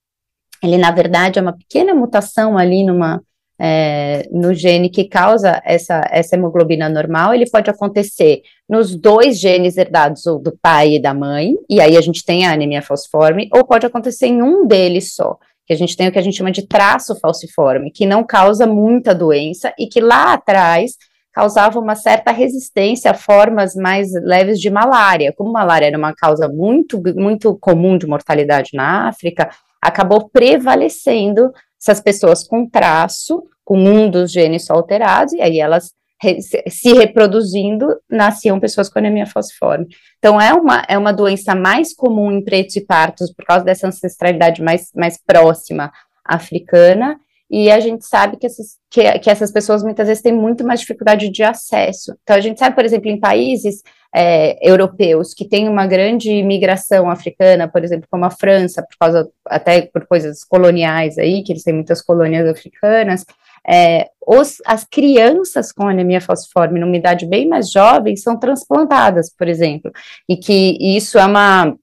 Ele, 0.61 0.77
na 0.77 0.91
verdade, 0.91 1.39
é 1.39 1.41
uma 1.41 1.57
pequena 1.57 1.95
mutação 1.95 2.57
ali 2.57 2.83
numa, 2.83 3.21
é, 3.57 4.27
no 4.31 4.53
gene 4.53 4.89
que 4.89 5.05
causa 5.05 5.61
essa, 5.63 6.01
essa 6.11 6.35
hemoglobina 6.35 6.89
normal, 6.89 7.33
ele 7.33 7.49
pode 7.49 7.69
acontecer 7.69 8.41
nos 8.67 8.95
dois 8.95 9.39
genes 9.39 9.77
herdados, 9.77 10.25
ou 10.25 10.39
do 10.39 10.57
pai 10.61 10.95
e 10.95 11.01
da 11.01 11.13
mãe, 11.13 11.55
e 11.69 11.79
aí 11.79 11.95
a 11.95 12.01
gente 12.01 12.25
tem 12.25 12.45
a 12.45 12.51
anemia 12.51 12.81
falciforme, 12.81 13.49
ou 13.53 13.65
pode 13.65 13.85
acontecer 13.85 14.27
em 14.27 14.41
um 14.41 14.67
deles 14.67 15.13
só, 15.15 15.37
que 15.65 15.73
a 15.73 15.77
gente 15.77 15.95
tem 15.95 16.07
o 16.07 16.11
que 16.11 16.19
a 16.19 16.21
gente 16.21 16.37
chama 16.37 16.51
de 16.51 16.67
traço 16.67 17.15
falciforme, 17.15 17.91
que 17.91 18.05
não 18.05 18.23
causa 18.23 18.67
muita 18.67 19.15
doença 19.15 19.73
e 19.79 19.87
que 19.87 20.01
lá 20.01 20.33
atrás 20.33 20.97
causava 21.35 21.77
uma 21.81 21.95
certa 21.95 22.31
resistência 22.31 23.11
a 23.11 23.13
formas 23.13 23.75
mais 23.75 24.09
leves 24.13 24.57
de 24.57 24.69
malária. 24.69 25.33
Como 25.35 25.51
malária 25.51 25.85
era 25.85 25.97
uma 25.97 26.15
causa 26.15 26.47
muito, 26.47 27.01
muito 27.13 27.53
comum 27.57 27.97
de 27.97 28.07
mortalidade 28.07 28.69
na 28.73 29.09
África, 29.09 29.49
acabou 29.81 30.29
prevalecendo 30.29 31.51
essas 31.77 31.99
pessoas 31.99 32.47
com 32.47 32.69
traço, 32.69 33.43
com 33.65 33.77
um 33.77 34.09
dos 34.09 34.31
genes 34.31 34.65
só 34.65 34.75
alterados, 34.75 35.33
e 35.33 35.41
aí 35.41 35.59
elas 35.59 35.91
se 36.69 36.93
reproduzindo, 36.93 37.87
nasciam 38.09 38.57
pessoas 38.57 38.87
com 38.87 38.97
anemia 38.97 39.25
falciforme. 39.27 39.87
Então, 40.17 40.39
é 40.39 40.53
uma, 40.53 40.85
é 40.87 40.97
uma 40.97 41.11
doença 41.11 41.53
mais 41.53 41.93
comum 41.93 42.31
em 42.31 42.41
pretos 42.41 42.77
e 42.77 42.81
partos, 42.81 43.31
por 43.33 43.45
causa 43.45 43.65
dessa 43.65 43.87
ancestralidade 43.87 44.63
mais, 44.63 44.89
mais 44.95 45.19
próxima 45.21 45.91
africana, 46.23 47.19
e 47.49 47.69
a 47.69 47.79
gente 47.79 48.05
sabe 48.05 48.37
que 48.37 48.45
essas, 48.45 48.77
que, 48.89 49.19
que, 49.19 49.29
essas 49.29 49.51
pessoas 49.51 49.83
muitas 49.83 50.07
vezes 50.07 50.23
têm 50.23 50.33
muito 50.33 50.65
mais 50.65 50.79
dificuldade 50.79 51.29
de 51.29 51.43
acesso. 51.43 52.15
Então, 52.23 52.35
a 52.35 52.41
gente 52.41 52.59
sabe, 52.59 52.75
por 52.75 52.83
exemplo, 52.83 53.09
em 53.09 53.19
países 53.19 53.83
é, 54.13 54.57
europeus 54.67 55.33
que 55.33 55.47
têm 55.47 55.69
uma 55.69 55.85
grande 55.85 56.31
imigração 56.31 57.09
africana, 57.09 57.67
por 57.67 57.83
exemplo, 57.83 58.07
como 58.09 58.25
a 58.25 58.31
França, 58.31 58.81
por 58.81 58.97
causa, 58.99 59.29
até 59.45 59.83
por 59.83 60.07
coisas 60.07 60.43
coloniais 60.43 61.17
aí, 61.17 61.43
que 61.43 61.51
eles 61.51 61.63
têm 61.63 61.73
muitas 61.73 62.01
colônias 62.01 62.47
africanas, 62.47 63.25
é, 63.67 64.07
os, 64.25 64.57
as 64.65 64.83
crianças 64.83 65.71
com 65.71 65.87
anemia 65.87 66.21
falciforme, 66.21 66.79
numa 66.79 66.95
idade 66.95 67.25
bem 67.25 67.47
mais 67.47 67.71
jovem, 67.71 68.15
são 68.15 68.39
transplantadas, 68.39 69.29
por 69.35 69.47
exemplo, 69.47 69.91
e 70.29 70.37
que 70.37 70.77
isso 70.79 71.17
é 71.17 71.25
uma 71.25 71.75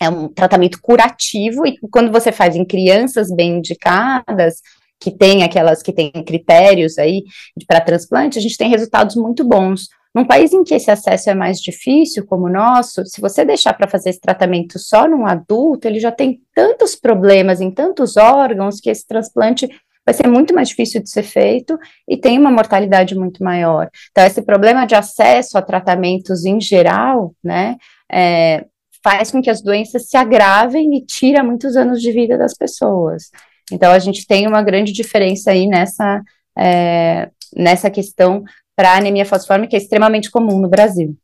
é 0.00 0.08
um 0.08 0.26
tratamento 0.26 0.80
curativo, 0.82 1.64
e 1.64 1.78
quando 1.88 2.10
você 2.10 2.32
faz 2.32 2.56
em 2.56 2.64
crianças 2.64 3.28
bem 3.32 3.58
indicadas, 3.58 4.56
que 5.02 5.10
tem 5.10 5.42
aquelas 5.42 5.82
que 5.82 5.92
têm 5.92 6.10
critérios 6.10 6.98
aí 6.98 7.24
para 7.66 7.80
transplante, 7.80 8.38
a 8.38 8.42
gente 8.42 8.56
tem 8.56 8.70
resultados 8.70 9.16
muito 9.16 9.44
bons. 9.44 9.88
Num 10.14 10.26
país 10.26 10.52
em 10.52 10.62
que 10.62 10.74
esse 10.74 10.90
acesso 10.90 11.30
é 11.30 11.34
mais 11.34 11.58
difícil, 11.58 12.26
como 12.26 12.46
o 12.46 12.52
nosso, 12.52 13.02
se 13.06 13.20
você 13.20 13.44
deixar 13.44 13.72
para 13.72 13.88
fazer 13.88 14.10
esse 14.10 14.20
tratamento 14.20 14.78
só 14.78 15.08
num 15.08 15.26
adulto, 15.26 15.88
ele 15.88 15.98
já 15.98 16.12
tem 16.12 16.40
tantos 16.54 16.94
problemas 16.94 17.60
em 17.60 17.70
tantos 17.70 18.16
órgãos 18.16 18.78
que 18.78 18.90
esse 18.90 19.06
transplante 19.06 19.68
vai 20.04 20.14
ser 20.14 20.28
muito 20.28 20.54
mais 20.54 20.68
difícil 20.68 21.02
de 21.02 21.08
ser 21.08 21.22
feito 21.22 21.78
e 22.06 22.16
tem 22.16 22.38
uma 22.38 22.50
mortalidade 22.50 23.14
muito 23.14 23.42
maior. 23.42 23.88
Então, 24.10 24.24
esse 24.24 24.42
problema 24.42 24.84
de 24.84 24.94
acesso 24.94 25.56
a 25.56 25.62
tratamentos 25.62 26.44
em 26.44 26.60
geral, 26.60 27.34
né, 27.42 27.76
é, 28.10 28.66
faz 29.02 29.30
com 29.30 29.40
que 29.40 29.48
as 29.50 29.62
doenças 29.62 30.08
se 30.08 30.16
agravem 30.16 30.96
e 30.96 31.06
tira 31.06 31.42
muitos 31.42 31.74
anos 31.76 32.02
de 32.02 32.12
vida 32.12 32.36
das 32.36 32.54
pessoas. 32.54 33.30
Então, 33.70 33.92
a 33.92 33.98
gente 33.98 34.26
tem 34.26 34.46
uma 34.46 34.62
grande 34.62 34.92
diferença 34.92 35.50
aí 35.50 35.66
nessa, 35.66 36.22
é, 36.58 37.30
nessa 37.54 37.90
questão 37.90 38.42
para 38.74 38.96
anemia 38.96 39.26
falciforme, 39.26 39.68
que 39.68 39.76
é 39.76 39.78
extremamente 39.78 40.30
comum 40.30 40.58
no 40.58 40.68
Brasil. 40.68 41.16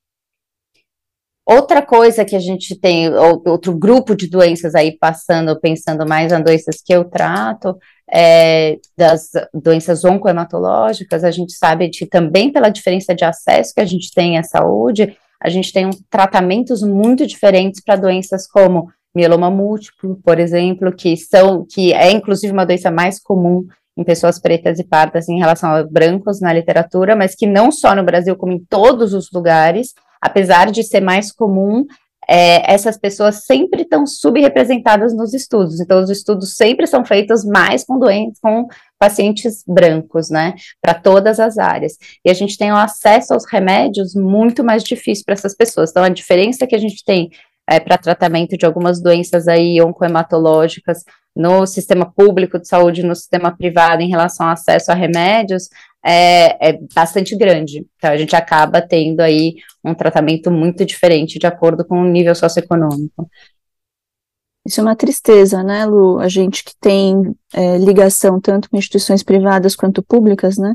Outra 1.50 1.80
coisa 1.80 2.26
que 2.26 2.36
a 2.36 2.38
gente 2.38 2.78
tem, 2.78 3.10
outro 3.10 3.74
grupo 3.74 4.14
de 4.14 4.28
doenças 4.28 4.74
aí 4.74 4.98
passando, 4.98 5.58
pensando 5.58 6.06
mais 6.06 6.30
em 6.30 6.42
doenças 6.42 6.82
que 6.84 6.92
eu 6.92 7.06
trato, 7.06 7.74
é, 8.12 8.76
das 8.94 9.30
doenças 9.54 10.04
oncohematológicas, 10.04 11.24
a 11.24 11.30
gente 11.30 11.54
sabe 11.54 11.88
de, 11.88 12.04
também 12.04 12.52
pela 12.52 12.68
diferença 12.68 13.14
de 13.14 13.24
acesso 13.24 13.72
que 13.74 13.80
a 13.80 13.86
gente 13.86 14.12
tem 14.12 14.36
à 14.36 14.42
saúde, 14.42 15.16
a 15.40 15.48
gente 15.48 15.72
tem 15.72 15.86
um, 15.86 15.90
tratamentos 16.10 16.82
muito 16.82 17.26
diferentes 17.26 17.82
para 17.82 17.96
doenças 17.96 18.46
como 18.46 18.90
mieloma 19.18 19.50
múltiplo, 19.50 20.20
por 20.24 20.38
exemplo, 20.38 20.94
que 20.94 21.16
são, 21.16 21.66
que 21.68 21.92
é 21.92 22.12
inclusive 22.12 22.52
uma 22.52 22.64
doença 22.64 22.88
mais 22.88 23.20
comum 23.20 23.66
em 23.96 24.04
pessoas 24.04 24.38
pretas 24.38 24.78
e 24.78 24.84
pardas 24.84 25.28
em 25.28 25.40
relação 25.40 25.70
a 25.70 25.82
brancos 25.82 26.40
na 26.40 26.52
literatura, 26.52 27.16
mas 27.16 27.34
que 27.34 27.48
não 27.48 27.72
só 27.72 27.96
no 27.96 28.04
Brasil, 28.04 28.36
como 28.36 28.52
em 28.52 28.64
todos 28.64 29.12
os 29.12 29.28
lugares, 29.32 29.92
apesar 30.22 30.70
de 30.70 30.84
ser 30.84 31.00
mais 31.00 31.32
comum, 31.32 31.84
é, 32.30 32.72
essas 32.72 32.98
pessoas 32.98 33.46
sempre 33.46 33.82
estão 33.82 34.06
subrepresentadas 34.06 35.16
nos 35.16 35.32
estudos. 35.32 35.80
Então, 35.80 36.00
os 36.00 36.10
estudos 36.10 36.54
sempre 36.56 36.86
são 36.86 37.02
feitos 37.04 37.42
mais 37.42 37.84
com 37.84 37.98
doentes, 37.98 38.38
com 38.38 38.68
pacientes 38.98 39.64
brancos, 39.66 40.28
né, 40.28 40.54
para 40.80 40.92
todas 40.92 41.40
as 41.40 41.56
áreas. 41.56 41.96
E 42.22 42.30
a 42.30 42.34
gente 42.34 42.58
tem 42.58 42.70
o 42.70 42.76
acesso 42.76 43.32
aos 43.32 43.46
remédios 43.50 44.14
muito 44.14 44.62
mais 44.62 44.84
difícil 44.84 45.24
para 45.24 45.34
essas 45.34 45.56
pessoas. 45.56 45.90
Então, 45.90 46.04
a 46.04 46.08
diferença 46.10 46.66
que 46.66 46.74
a 46.74 46.80
gente 46.80 47.02
tem 47.02 47.30
é, 47.68 47.78
para 47.78 47.98
tratamento 47.98 48.56
de 48.56 48.64
algumas 48.64 49.00
doenças 49.00 49.46
aí 49.46 49.80
oncohematológicas 49.82 51.04
no 51.36 51.66
sistema 51.66 52.10
público 52.10 52.58
de 52.58 52.66
saúde, 52.66 53.02
no 53.02 53.14
sistema 53.14 53.54
privado, 53.54 54.02
em 54.02 54.08
relação 54.08 54.46
ao 54.46 54.52
acesso 54.52 54.90
a 54.90 54.94
remédios, 54.94 55.68
é, 56.02 56.70
é, 56.70 56.78
bastante 56.94 57.36
grande. 57.36 57.86
Então, 57.96 58.10
a 58.10 58.16
gente 58.16 58.34
acaba 58.34 58.80
tendo 58.80 59.20
aí 59.20 59.56
um 59.84 59.94
tratamento 59.94 60.50
muito 60.50 60.84
diferente 60.84 61.38
de 61.38 61.46
acordo 61.46 61.84
com 61.84 62.00
o 62.00 62.08
nível 62.08 62.34
socioeconômico. 62.34 63.28
Isso 64.66 64.80
é 64.80 64.82
uma 64.82 64.96
tristeza, 64.96 65.62
né, 65.62 65.84
Lu? 65.84 66.18
A 66.18 66.28
gente 66.28 66.64
que 66.64 66.72
tem 66.80 67.34
é, 67.52 67.76
ligação 67.78 68.40
tanto 68.40 68.68
com 68.70 68.78
instituições 68.78 69.22
privadas 69.22 69.76
quanto 69.76 70.02
públicas, 70.02 70.56
né? 70.56 70.74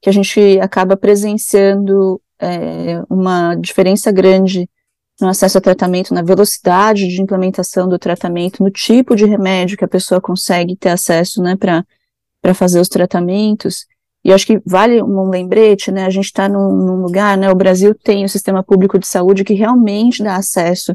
Que 0.00 0.08
a 0.08 0.12
gente 0.12 0.58
acaba 0.60 0.96
presenciando 0.96 2.20
é, 2.40 3.02
uma 3.08 3.54
diferença 3.54 4.10
grande 4.10 4.68
no 5.20 5.28
acesso 5.28 5.58
ao 5.58 5.62
tratamento, 5.62 6.14
na 6.14 6.22
velocidade 6.22 7.06
de 7.08 7.20
implementação 7.20 7.88
do 7.88 7.98
tratamento, 7.98 8.62
no 8.62 8.70
tipo 8.70 9.14
de 9.14 9.24
remédio 9.24 9.76
que 9.76 9.84
a 9.84 9.88
pessoa 9.88 10.20
consegue 10.20 10.76
ter 10.76 10.90
acesso, 10.90 11.42
né, 11.42 11.56
para 11.56 12.54
fazer 12.54 12.80
os 12.80 12.88
tratamentos. 12.88 13.86
E 14.24 14.32
acho 14.32 14.46
que 14.46 14.60
vale 14.66 15.02
um 15.02 15.28
lembrete, 15.28 15.90
né, 15.90 16.04
a 16.04 16.10
gente 16.10 16.26
está 16.26 16.48
num, 16.48 16.74
num, 16.74 17.02
lugar, 17.02 17.36
né, 17.38 17.50
o 17.50 17.54
Brasil 17.54 17.94
tem 17.94 18.24
o 18.24 18.28
sistema 18.28 18.62
público 18.62 18.98
de 18.98 19.06
saúde 19.06 19.44
que 19.44 19.54
realmente 19.54 20.22
dá 20.22 20.36
acesso 20.36 20.94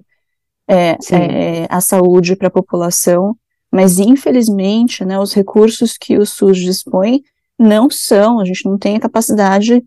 é, 0.67 0.97
é, 1.11 1.67
à 1.69 1.81
saúde 1.81 2.35
para 2.35 2.47
a 2.47 2.51
população, 2.51 3.35
mas 3.71 3.99
infelizmente, 3.99 5.03
né, 5.03 5.19
os 5.19 5.33
recursos 5.33 5.97
que 5.97 6.17
o 6.17 6.25
SUS 6.25 6.59
dispõe 6.59 7.21
não 7.57 7.89
são, 7.89 8.39
a 8.39 8.45
gente 8.45 8.65
não 8.65 8.77
tem 8.77 8.95
a 8.95 8.99
capacidade 8.99 9.83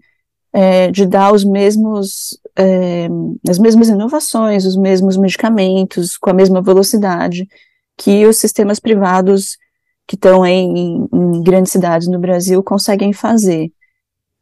é, 0.53 0.91
de 0.91 1.07
dar 1.07 1.33
os 1.33 1.45
mesmos, 1.45 2.39
é, 2.59 3.09
as 3.49 3.59
mesmas 3.59 3.89
inovações, 3.89 4.67
os 4.67 4.77
mesmos 4.77 5.17
medicamentos, 5.17 6.17
com 6.17 6.29
a 6.29 6.35
mesma 6.35 6.61
velocidade 6.61 7.47
que 7.97 8.27
os 8.27 8.37
sistemas 8.37 8.81
privados 8.81 9.57
que 10.07 10.17
estão 10.17 10.45
em, 10.45 11.07
em, 11.13 11.43
grandes 11.43 11.73
cidades 11.73 12.09
no 12.09 12.19
Brasil 12.19 12.63
conseguem 12.63 13.13
fazer. 13.13 13.71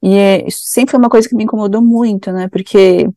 E 0.02 0.14
é, 0.14 0.46
isso 0.46 0.60
sempre 0.64 0.92
foi 0.92 1.00
uma 1.00 1.10
coisa 1.10 1.28
que 1.28 1.34
me 1.34 1.44
incomodou 1.44 1.82
muito, 1.82 2.30
né? 2.32 2.48
Porque 2.48 3.08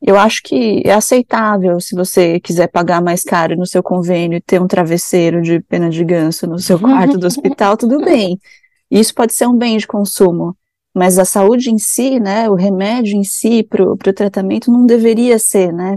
eu 0.00 0.16
acho 0.16 0.42
que 0.42 0.82
é 0.84 0.92
aceitável 0.92 1.80
se 1.80 1.94
você 1.94 2.40
quiser 2.40 2.68
pagar 2.68 3.02
mais 3.02 3.22
caro 3.22 3.56
no 3.56 3.66
seu 3.66 3.82
convênio 3.82 4.38
e 4.38 4.40
ter 4.40 4.60
um 4.60 4.66
travesseiro 4.66 5.42
de 5.42 5.60
pena 5.60 5.90
de 5.90 6.04
ganso 6.04 6.46
no 6.46 6.58
seu 6.58 6.78
quarto 6.78 7.18
do 7.18 7.26
hospital, 7.26 7.76
tudo 7.76 7.98
bem. 8.04 8.38
Isso 8.90 9.14
pode 9.14 9.34
ser 9.34 9.46
um 9.46 9.56
bem 9.56 9.76
de 9.76 9.86
consumo 9.86 10.56
mas 10.98 11.18
a 11.18 11.24
saúde 11.24 11.70
em 11.70 11.78
si, 11.78 12.18
né, 12.18 12.50
o 12.50 12.54
remédio 12.54 13.16
em 13.16 13.22
si 13.22 13.62
para 13.62 13.82
o 13.82 13.96
tratamento 13.96 14.70
não 14.70 14.84
deveria 14.84 15.38
ser, 15.38 15.72
né? 15.72 15.96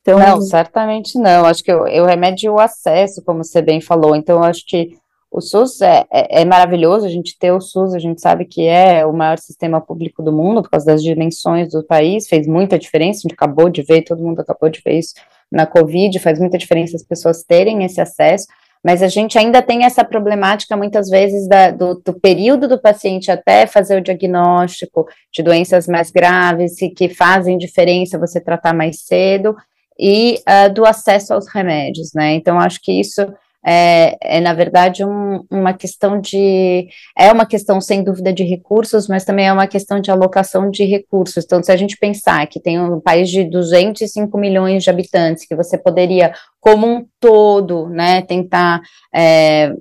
Então, 0.00 0.18
não, 0.18 0.40
certamente 0.40 1.16
não. 1.16 1.44
Acho 1.44 1.62
que 1.62 1.72
o, 1.72 2.04
remédio 2.04 2.54
o 2.54 2.58
acesso, 2.58 3.22
como 3.22 3.44
você 3.44 3.62
bem 3.62 3.80
falou. 3.80 4.16
Então, 4.16 4.42
acho 4.42 4.66
que 4.66 4.96
o 5.30 5.40
SUS 5.40 5.80
é, 5.80 6.04
é, 6.12 6.42
é, 6.42 6.44
maravilhoso, 6.44 7.06
a 7.06 7.08
gente 7.08 7.38
ter 7.38 7.52
o 7.52 7.60
SUS, 7.60 7.94
a 7.94 7.98
gente 7.98 8.20
sabe 8.20 8.44
que 8.44 8.66
é 8.66 9.06
o 9.06 9.12
maior 9.12 9.38
sistema 9.38 9.80
público 9.80 10.22
do 10.22 10.32
mundo, 10.32 10.62
por 10.62 10.70
causa 10.70 10.86
das 10.86 11.02
dimensões 11.02 11.70
do 11.70 11.84
país, 11.84 12.26
fez 12.26 12.46
muita 12.46 12.78
diferença, 12.78 13.20
a 13.20 13.22
gente 13.22 13.34
acabou 13.34 13.70
de 13.70 13.82
ver, 13.82 14.02
todo 14.02 14.22
mundo 14.22 14.40
acabou 14.40 14.68
de 14.68 14.82
ver 14.84 14.98
isso 14.98 15.14
na 15.50 15.66
Covid, 15.66 16.18
faz 16.18 16.38
muita 16.38 16.58
diferença 16.58 16.96
as 16.96 17.02
pessoas 17.02 17.44
terem 17.44 17.84
esse 17.84 18.00
acesso, 18.00 18.46
mas 18.84 19.02
a 19.02 19.08
gente 19.08 19.38
ainda 19.38 19.62
tem 19.62 19.84
essa 19.84 20.04
problemática, 20.04 20.76
muitas 20.76 21.08
vezes, 21.08 21.48
da, 21.48 21.70
do, 21.70 21.94
do, 22.04 22.18
período 22.18 22.66
do 22.66 22.80
paciente 22.80 23.30
até 23.30 23.66
fazer 23.66 23.98
o 23.98 24.02
diagnóstico 24.02 25.06
de 25.32 25.42
doenças 25.42 25.86
mais 25.86 26.10
graves 26.10 26.82
e 26.82 26.90
que 26.90 27.08
fazem 27.08 27.56
diferença 27.56 28.18
você 28.18 28.40
tratar 28.40 28.74
mais 28.74 29.00
cedo, 29.02 29.54
e 29.98 30.40
uh, 30.48 30.72
do 30.72 30.84
acesso 30.84 31.34
aos 31.34 31.46
remédios, 31.46 32.10
né? 32.14 32.34
Então, 32.34 32.58
acho 32.58 32.80
que 32.82 32.98
isso 32.98 33.22
é, 33.64 34.16
é 34.20 34.40
na 34.40 34.52
verdade, 34.54 35.04
um, 35.04 35.44
uma 35.50 35.72
questão 35.72 36.20
de. 36.20 36.88
É 37.16 37.30
uma 37.32 37.46
questão, 37.46 37.80
sem 37.80 38.02
dúvida, 38.02 38.32
de 38.32 38.44
recursos, 38.44 39.08
mas 39.08 39.24
também 39.24 39.46
é 39.46 39.52
uma 39.52 39.66
questão 39.66 40.00
de 40.00 40.10
alocação 40.10 40.70
de 40.70 40.84
recursos. 40.84 41.44
Então, 41.44 41.62
se 41.62 41.70
a 41.70 41.76
gente 41.76 41.96
pensar 41.96 42.46
que 42.46 42.60
tem 42.60 42.80
um 42.80 43.00
país 43.00 43.30
de 43.30 43.44
205 43.44 44.36
milhões 44.38 44.82
de 44.82 44.90
habitantes, 44.90 45.46
que 45.46 45.54
você 45.54 45.78
poderia, 45.78 46.32
como 46.60 46.86
um 46.86 47.06
todo, 47.20 47.88
né, 47.88 48.22
tentar. 48.22 48.80
É, 49.14 49.72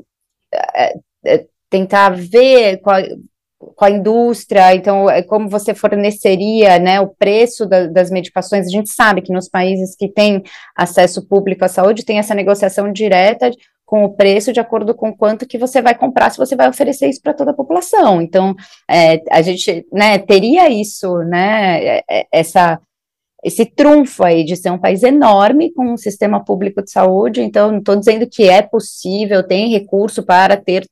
é, 0.76 0.94
é 1.26 1.46
tentar 1.70 2.10
ver 2.10 2.82
qual, 2.82 3.02
com 3.76 3.86
a 3.86 3.90
indústria, 3.90 4.76
então, 4.76 5.10
é 5.10 5.22
como 5.22 5.48
você 5.48 5.74
forneceria, 5.74 6.80
né, 6.80 7.00
o 7.00 7.08
preço 7.08 7.66
da, 7.66 7.88
das 7.88 8.10
medicações, 8.10 8.66
a 8.66 8.70
gente 8.70 8.90
sabe 8.90 9.22
que 9.22 9.32
nos 9.32 9.48
países 9.48 9.96
que 9.96 10.10
têm 10.10 10.44
acesso 10.76 11.28
público 11.28 11.64
à 11.64 11.68
saúde, 11.68 12.04
tem 12.04 12.20
essa 12.20 12.34
negociação 12.34 12.92
direta 12.92 13.52
com 13.92 14.06
o 14.06 14.14
preço 14.14 14.54
de 14.54 14.60
acordo 14.62 14.96
com 14.96 15.14
quanto 15.14 15.46
que 15.46 15.58
você 15.58 15.82
vai 15.82 15.94
comprar, 15.94 16.30
se 16.30 16.38
você 16.38 16.56
vai 16.56 16.70
oferecer 16.70 17.10
isso 17.10 17.22
para 17.22 17.34
toda 17.34 17.52
a 17.52 17.54
população. 17.54 18.22
Então, 18.22 18.56
é, 18.90 19.22
a 19.30 19.42
gente, 19.42 19.86
né, 19.92 20.18
teria 20.18 20.70
isso, 20.70 21.18
né, 21.26 21.98
é, 21.98 22.04
é, 22.10 22.26
essa, 22.32 22.80
esse 23.44 23.66
trunfo 23.66 24.24
aí 24.24 24.46
de 24.46 24.56
ser 24.56 24.70
um 24.70 24.78
país 24.78 25.04
enorme 25.04 25.74
com 25.74 25.92
um 25.92 25.98
sistema 25.98 26.42
público 26.42 26.82
de 26.82 26.90
saúde, 26.90 27.42
então, 27.42 27.70
não 27.70 27.80
estou 27.80 27.98
dizendo 27.98 28.26
que 28.26 28.48
é 28.48 28.62
possível, 28.62 29.46
tem 29.46 29.70
recurso 29.70 30.24
para 30.24 30.56
ter 30.56 30.86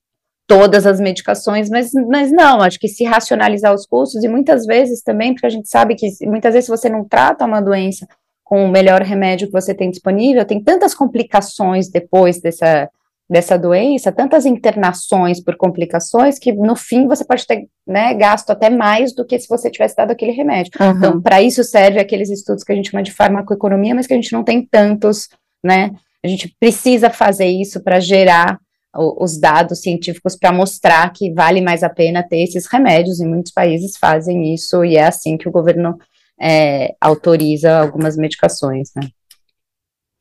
todas 0.46 0.86
as 0.86 1.00
medicações, 1.00 1.70
mas, 1.70 1.92
mas 2.10 2.34
não, 2.34 2.60
acho 2.60 2.78
que 2.78 2.90
se 2.90 3.06
racionalizar 3.06 3.74
os 3.74 3.86
custos, 3.86 4.26
e 4.26 4.28
muitas 4.28 4.66
vezes 4.66 5.02
também, 5.02 5.32
porque 5.32 5.48
a 5.48 5.52
gente 5.52 5.70
sabe 5.70 5.96
que 5.96 6.10
muitas 6.24 6.54
vezes 6.54 6.68
você 6.68 6.90
não 6.90 7.08
trata 7.08 7.46
uma 7.46 7.62
doença 7.62 8.06
com 8.50 8.66
o 8.66 8.68
melhor 8.68 9.04
remédio 9.04 9.46
que 9.46 9.54
você 9.54 9.76
tem 9.76 9.92
disponível, 9.92 10.44
tem 10.44 10.60
tantas 10.60 10.96
complicações 10.96 11.88
depois 11.88 12.42
dessa, 12.42 12.90
dessa 13.30 13.60
doença, 13.60 14.12
tantas 14.12 14.44
internações 14.44 15.40
por 15.40 15.56
complicações, 15.56 16.40
que 16.40 16.52
no 16.52 16.76
fim 16.76 17.06
você 17.06 17.24
pode 17.24 17.46
ter 17.46 17.68
né, 17.86 18.12
gasto 18.16 18.50
até 18.50 18.68
mais 18.68 19.14
do 19.14 19.24
que 19.24 19.38
se 19.38 19.48
você 19.48 19.70
tivesse 19.70 19.96
dado 19.96 20.10
aquele 20.10 20.32
remédio. 20.32 20.72
Uhum. 20.80 20.90
Então, 20.90 21.22
para 21.22 21.44
isso 21.44 21.64
serve 21.64 22.00
aqueles 22.00 22.32
estudos 22.32 22.64
que 22.64 22.72
a 22.72 22.76
gente 22.76 22.90
chama 22.90 23.04
de 23.04 23.12
farmacoeconomia, 23.12 23.94
mas 23.94 24.08
que 24.08 24.14
a 24.14 24.18
gente 24.18 24.34
não 24.34 24.44
tem 24.44 24.66
tantos, 24.66 25.30
né? 25.64 25.92
A 26.26 26.28
gente 26.28 26.52
precisa 26.60 27.12
fazer 27.12 27.46
isso 27.46 27.84
para 27.84 28.00
gerar 28.00 28.58
o, 28.96 29.24
os 29.24 29.40
dados 29.40 29.80
científicos 29.82 30.36
para 30.36 30.52
mostrar 30.52 31.14
que 31.14 31.32
vale 31.32 31.62
mais 31.62 31.84
a 31.84 31.90
pena 31.90 32.28
ter 32.28 32.40
esses 32.40 32.66
remédios, 32.66 33.20
e 33.20 33.28
muitos 33.28 33.52
países 33.52 33.96
fazem 33.96 34.56
isso, 34.56 34.84
e 34.84 34.98
é 34.98 35.06
assim 35.06 35.38
que 35.38 35.48
o 35.48 35.52
governo 35.52 36.00
é, 36.42 36.96
autoriza 37.02 37.80
algumas 37.80 38.16
medicações, 38.16 38.92
né? 38.96 39.10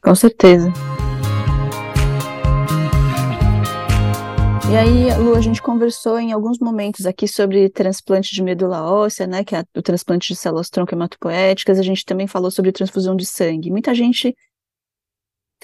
Com 0.02 0.14
certeza. 0.14 0.72
E 4.70 4.76
aí, 4.76 5.16
Lu, 5.18 5.34
a 5.34 5.40
gente 5.40 5.62
conversou 5.62 6.18
em 6.18 6.30
alguns 6.30 6.58
momentos 6.58 7.06
aqui 7.06 7.26
sobre 7.26 7.70
transplante 7.70 8.34
de 8.34 8.42
medula 8.42 8.82
óssea, 8.82 9.26
né, 9.26 9.42
que 9.42 9.56
é 9.56 9.64
o 9.74 9.80
transplante 9.80 10.28
de 10.28 10.36
células 10.36 10.68
tronco 10.68 10.94
hematopoéticas, 10.94 11.78
a 11.78 11.82
gente 11.82 12.04
também 12.04 12.26
falou 12.26 12.50
sobre 12.50 12.70
transfusão 12.70 13.16
de 13.16 13.24
sangue. 13.24 13.70
Muita 13.70 13.94
gente 13.94 14.36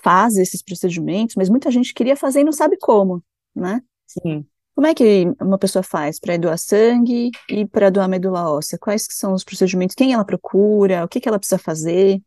faz 0.02 0.36
esses 0.38 0.62
procedimentos, 0.62 1.34
mas 1.36 1.50
muita 1.50 1.70
gente 1.70 1.92
queria 1.92 2.16
fazer 2.16 2.40
e 2.40 2.44
não 2.44 2.52
sabe 2.52 2.78
como, 2.78 3.22
né? 3.54 3.82
Sim. 4.06 4.46
Como 4.74 4.86
é 4.88 4.94
que 4.94 5.26
uma 5.40 5.58
pessoa 5.58 5.82
faz 5.82 6.18
para 6.18 6.36
doar 6.36 6.58
sangue 6.58 7.30
e 7.48 7.66
para 7.66 7.90
doar 7.90 8.08
medula 8.08 8.50
óssea? 8.50 8.78
Quais 8.78 9.06
são 9.10 9.32
os 9.32 9.44
procedimentos? 9.44 9.94
Quem 9.94 10.12
ela 10.12 10.24
procura? 10.24 11.04
O 11.04 11.08
que, 11.08 11.20
que 11.20 11.28
ela 11.28 11.38
precisa 11.38 11.58
fazer? 11.58 12.20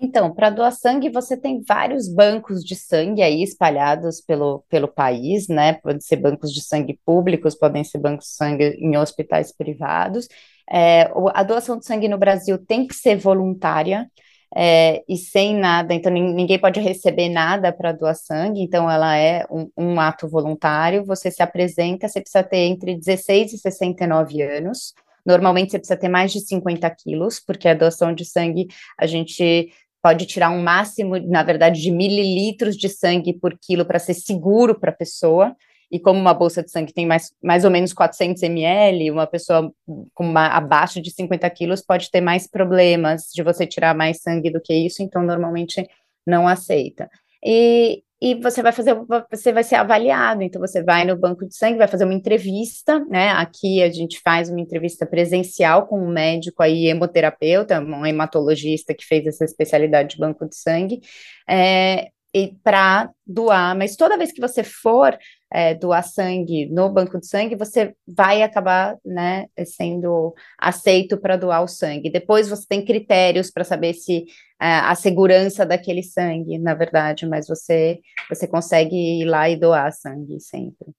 Então, 0.00 0.32
para 0.32 0.50
doar 0.50 0.70
sangue, 0.70 1.10
você 1.10 1.36
tem 1.36 1.60
vários 1.66 2.06
bancos 2.06 2.62
de 2.62 2.76
sangue 2.76 3.20
aí 3.20 3.42
espalhados 3.42 4.20
pelo, 4.20 4.62
pelo 4.68 4.86
país, 4.86 5.48
né? 5.48 5.72
Podem 5.72 6.00
ser 6.00 6.16
bancos 6.16 6.52
de 6.52 6.62
sangue 6.62 7.00
públicos, 7.04 7.56
podem 7.56 7.82
ser 7.82 7.98
bancos 7.98 8.26
de 8.26 8.32
sangue 8.32 8.64
em 8.78 8.96
hospitais 8.96 9.50
privados. 9.50 10.28
É, 10.70 11.10
a 11.34 11.42
doação 11.42 11.78
de 11.78 11.86
sangue 11.86 12.06
no 12.08 12.18
Brasil 12.18 12.58
tem 12.64 12.86
que 12.86 12.94
ser 12.94 13.16
voluntária. 13.16 14.08
É, 14.56 15.04
e 15.06 15.16
sem 15.16 15.54
nada, 15.54 15.92
então 15.92 16.10
ninguém 16.10 16.58
pode 16.58 16.80
receber 16.80 17.28
nada 17.28 17.70
para 17.70 17.92
doar 17.92 18.14
sangue, 18.14 18.62
então 18.62 18.90
ela 18.90 19.14
é 19.14 19.44
um, 19.50 19.70
um, 19.76 20.00
ato 20.00 20.26
voluntário, 20.26 21.04
você 21.04 21.30
se 21.30 21.42
apresenta, 21.42 22.08
você 22.08 22.20
precisa 22.20 22.42
ter 22.42 22.60
entre 22.60 22.96
16 22.96 23.52
e 23.52 23.58
69 23.58 24.40
anos, 24.40 24.94
normalmente 25.24 25.72
você 25.72 25.78
precisa 25.78 26.00
ter 26.00 26.08
mais 26.08 26.32
de 26.32 26.40
50 26.40 26.88
quilos, 26.90 27.38
porque 27.38 27.68
a 27.68 27.74
doação 27.74 28.14
de 28.14 28.24
sangue 28.24 28.68
a 28.98 29.06
gente 29.06 29.70
pode 30.02 30.24
tirar 30.24 30.50
um 30.50 30.62
máximo, 30.62 31.18
na 31.18 31.42
verdade, 31.42 31.82
de 31.82 31.90
mililitros 31.90 32.76
de 32.76 32.88
sangue 32.88 33.34
por 33.34 33.58
quilo 33.58 33.84
para 33.84 33.98
ser 33.98 34.14
seguro 34.14 34.78
para 34.78 34.90
a 34.90 34.96
pessoa. 34.96 35.54
E 35.90 35.98
como 35.98 36.20
uma 36.20 36.34
bolsa 36.34 36.62
de 36.62 36.70
sangue 36.70 36.92
tem 36.92 37.06
mais, 37.06 37.32
mais 37.42 37.64
ou 37.64 37.70
menos 37.70 37.92
400 37.92 38.42
ml, 38.42 39.10
uma 39.10 39.26
pessoa 39.26 39.72
com 40.14 40.24
uma, 40.24 40.48
abaixo 40.48 41.00
de 41.00 41.10
50 41.10 41.48
quilos 41.50 41.80
pode 41.80 42.10
ter 42.10 42.20
mais 42.20 42.46
problemas 42.46 43.30
de 43.34 43.42
você 43.42 43.66
tirar 43.66 43.94
mais 43.94 44.20
sangue 44.20 44.50
do 44.50 44.60
que 44.60 44.74
isso, 44.74 45.02
então 45.02 45.22
normalmente 45.22 45.88
não 46.26 46.46
aceita. 46.46 47.08
E, 47.42 48.02
e 48.20 48.34
você 48.34 48.62
vai 48.62 48.72
fazer, 48.72 48.94
você 49.30 49.52
vai 49.52 49.64
ser 49.64 49.76
avaliado. 49.76 50.42
Então, 50.42 50.60
você 50.60 50.82
vai 50.82 51.04
no 51.04 51.16
banco 51.16 51.46
de 51.46 51.56
sangue, 51.56 51.78
vai 51.78 51.88
fazer 51.88 52.04
uma 52.04 52.14
entrevista, 52.14 52.98
né? 53.06 53.30
Aqui 53.30 53.82
a 53.82 53.90
gente 53.90 54.20
faz 54.20 54.50
uma 54.50 54.60
entrevista 54.60 55.06
presencial 55.06 55.86
com 55.86 56.00
um 56.00 56.08
médico 56.12 56.62
aí, 56.62 56.86
hemoterapeuta, 56.88 57.80
um 57.80 58.04
hematologista 58.04 58.92
que 58.92 59.04
fez 59.04 59.26
essa 59.26 59.44
especialidade 59.44 60.10
de 60.10 60.18
banco 60.18 60.46
de 60.46 60.56
sangue, 60.56 61.00
é, 61.48 62.08
e 62.34 62.54
para 62.62 63.10
doar, 63.26 63.76
mas 63.76 63.96
toda 63.96 64.18
vez 64.18 64.32
que 64.32 64.40
você 64.40 64.62
for 64.62 65.16
é, 65.50 65.74
doar 65.74 66.02
sangue 66.02 66.66
no 66.70 66.90
banco 66.90 67.18
de 67.18 67.26
sangue, 67.26 67.56
você 67.56 67.94
vai 68.06 68.42
acabar 68.42 68.96
né, 69.04 69.46
sendo 69.66 70.34
aceito 70.58 71.16
para 71.16 71.36
doar 71.36 71.62
o 71.62 71.68
sangue. 71.68 72.10
Depois 72.10 72.48
você 72.48 72.66
tem 72.68 72.84
critérios 72.84 73.50
para 73.50 73.64
saber 73.64 73.94
se 73.94 74.24
é, 74.60 74.66
a 74.66 74.94
segurança 74.94 75.64
daquele 75.64 76.02
sangue, 76.02 76.58
na 76.58 76.74
verdade, 76.74 77.26
mas 77.26 77.46
você, 77.46 77.98
você 78.28 78.46
consegue 78.46 78.94
ir 78.94 79.24
lá 79.24 79.48
e 79.48 79.56
doar 79.56 79.92
sangue 79.92 80.38
sempre. 80.40 80.92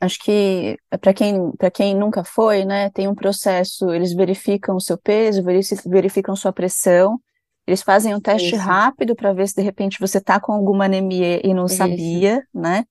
Acho 0.00 0.18
que 0.18 0.76
para 1.00 1.14
quem, 1.14 1.52
quem 1.72 1.94
nunca 1.94 2.24
foi, 2.24 2.64
né, 2.64 2.90
tem 2.90 3.06
um 3.06 3.14
processo, 3.14 3.92
eles 3.92 4.12
verificam 4.12 4.74
o 4.74 4.80
seu 4.80 4.98
peso, 4.98 5.44
verificam 5.86 6.34
sua 6.34 6.52
pressão, 6.52 7.20
eles 7.64 7.82
fazem 7.82 8.12
um 8.12 8.20
teste 8.20 8.56
Isso. 8.56 8.64
rápido 8.64 9.14
para 9.14 9.32
ver 9.32 9.46
se 9.46 9.54
de 9.54 9.62
repente 9.62 10.00
você 10.00 10.18
está 10.18 10.40
com 10.40 10.52
alguma 10.52 10.86
anemia 10.86 11.40
e 11.46 11.54
não 11.54 11.66
Isso. 11.66 11.76
sabia, 11.76 12.42
né? 12.52 12.84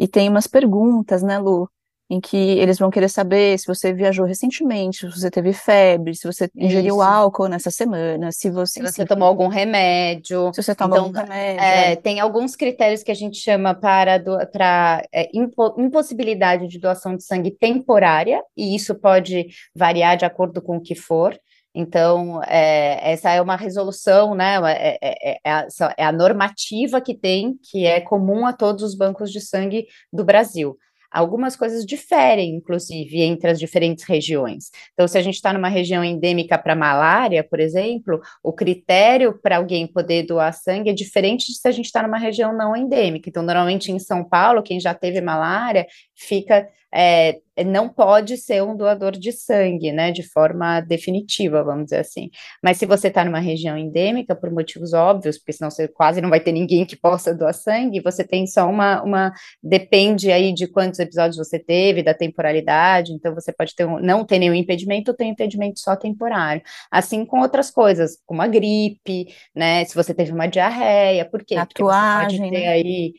E 0.00 0.08
tem 0.08 0.30
umas 0.30 0.46
perguntas, 0.46 1.22
né, 1.22 1.38
Lu? 1.38 1.68
Em 2.08 2.20
que 2.20 2.36
eles 2.36 2.78
vão 2.78 2.90
querer 2.90 3.08
saber 3.08 3.56
se 3.58 3.66
você 3.66 3.92
viajou 3.92 4.24
recentemente, 4.24 5.08
se 5.08 5.20
você 5.20 5.30
teve 5.30 5.52
febre, 5.52 6.14
se 6.16 6.26
você 6.26 6.50
ingeriu 6.56 6.96
Isso. 6.96 7.02
álcool 7.02 7.46
nessa 7.46 7.70
semana, 7.70 8.32
se 8.32 8.50
você. 8.50 8.80
Se 8.80 8.92
você 8.92 9.04
tomou 9.04 9.28
algum 9.28 9.46
remédio. 9.46 10.50
Se 10.54 10.62
você 10.62 10.74
tomou 10.74 10.96
então, 10.96 11.06
algum 11.06 11.20
remédio. 11.20 11.62
É, 11.62 11.94
tem 11.96 12.18
alguns 12.18 12.56
critérios 12.56 13.02
que 13.02 13.12
a 13.12 13.14
gente 13.14 13.38
chama 13.38 13.74
para, 13.74 14.16
do, 14.16 14.38
para 14.50 15.04
é, 15.12 15.28
impo, 15.34 15.74
impossibilidade 15.78 16.66
de 16.66 16.80
doação 16.80 17.14
de 17.14 17.22
sangue 17.22 17.50
temporária, 17.50 18.42
e 18.56 18.74
isso 18.74 18.94
pode 18.94 19.48
variar 19.76 20.16
de 20.16 20.24
acordo 20.24 20.62
com 20.62 20.78
o 20.78 20.82
que 20.82 20.94
for. 20.94 21.38
Então, 21.74 22.42
é, 22.44 23.12
essa 23.12 23.30
é 23.30 23.40
uma 23.40 23.56
resolução, 23.56 24.34
né? 24.34 24.56
É, 24.72 24.98
é, 25.00 25.40
é, 25.44 25.50
a, 25.50 25.66
é, 25.96 26.04
a, 26.04 26.12
normativa 26.12 27.00
que 27.00 27.14
tem, 27.14 27.54
que 27.70 27.86
é 27.86 28.00
comum 28.00 28.44
a 28.44 28.52
todos 28.52 28.82
os 28.82 28.94
bancos 28.96 29.30
de 29.30 29.40
sangue 29.40 29.86
do 30.12 30.24
Brasil. 30.24 30.76
Algumas 31.12 31.56
coisas 31.56 31.84
diferem, 31.84 32.54
inclusive, 32.54 33.20
entre 33.20 33.50
as 33.50 33.58
diferentes 33.58 34.04
regiões. 34.04 34.70
Então, 34.92 35.08
se 35.08 35.18
a 35.18 35.22
gente 35.22 35.34
está 35.34 35.52
numa 35.52 35.68
região 35.68 36.04
endêmica 36.04 36.56
para 36.56 36.76
malária, 36.76 37.42
por 37.42 37.58
exemplo, 37.58 38.20
o 38.44 38.52
critério 38.52 39.36
para 39.42 39.56
alguém 39.56 39.88
poder 39.88 40.24
doar 40.24 40.52
sangue 40.52 40.90
é 40.90 40.92
diferente 40.92 41.46
de 41.46 41.58
se 41.58 41.66
a 41.66 41.72
gente 41.72 41.86
está 41.86 42.02
numa 42.02 42.18
região 42.18 42.56
não 42.56 42.76
endêmica. 42.76 43.28
Então, 43.28 43.42
normalmente 43.42 43.90
em 43.90 43.98
São 43.98 44.24
Paulo, 44.24 44.62
quem 44.62 44.78
já 44.78 44.94
teve 44.94 45.20
malária 45.20 45.86
fica 46.14 46.68
é, 46.94 47.40
não 47.64 47.88
pode 47.88 48.36
ser 48.36 48.62
um 48.62 48.76
doador 48.76 49.12
de 49.12 49.32
sangue, 49.32 49.92
né, 49.92 50.10
de 50.10 50.22
forma 50.22 50.80
definitiva, 50.80 51.62
vamos 51.62 51.84
dizer 51.84 52.00
assim. 52.00 52.30
Mas 52.62 52.78
se 52.78 52.86
você 52.86 53.08
está 53.08 53.24
numa 53.24 53.40
região 53.40 53.76
endêmica, 53.76 54.34
por 54.34 54.50
motivos 54.50 54.92
óbvios, 54.92 55.38
porque 55.38 55.52
senão 55.52 55.70
você 55.70 55.88
quase 55.88 56.20
não 56.20 56.30
vai 56.30 56.40
ter 56.40 56.52
ninguém 56.52 56.84
que 56.86 56.96
possa 56.96 57.34
doar 57.34 57.54
sangue, 57.54 58.00
você 58.00 58.24
tem 58.24 58.46
só 58.46 58.68
uma, 58.68 59.02
uma 59.02 59.32
depende 59.62 60.30
aí 60.30 60.52
de 60.52 60.66
quantos 60.66 60.98
episódios 60.98 61.36
você 61.36 61.58
teve, 61.58 62.02
da 62.02 62.14
temporalidade, 62.14 63.12
então 63.12 63.34
você 63.34 63.52
pode 63.52 63.74
ter 63.74 63.84
um, 63.84 63.98
não 63.98 64.24
ter 64.24 64.38
nenhum 64.38 64.54
impedimento 64.54 65.10
ou 65.10 65.16
ter 65.16 65.24
um 65.24 65.28
impedimento 65.28 65.80
só 65.80 65.96
temporário. 65.96 66.62
Assim 66.90 67.24
com 67.24 67.40
outras 67.40 67.70
coisas, 67.70 68.18
como 68.26 68.42
a 68.42 68.46
gripe, 68.46 69.26
né, 69.54 69.84
se 69.84 69.94
você 69.94 70.14
teve 70.14 70.32
uma 70.32 70.46
diarreia, 70.46 71.28
por 71.28 71.44
quê? 71.44 71.54
Tatuagem, 71.56 71.66
Porque 71.66 71.82
você 71.82 72.50
pode 72.50 72.50
ter 72.50 72.66
né? 72.66 72.68
aí 72.68 73.14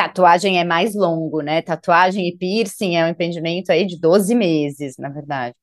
Tatuagem 0.00 0.58
é 0.58 0.64
mais 0.64 0.94
longo, 0.94 1.42
né? 1.42 1.60
Tatuagem 1.60 2.26
e 2.26 2.34
piercing 2.34 2.96
é 2.96 3.04
um 3.04 3.08
empreendimento 3.08 3.70
aí 3.70 3.84
de 3.84 4.00
12 4.00 4.34
meses, 4.34 4.96
na 4.96 5.10
verdade. 5.10 5.54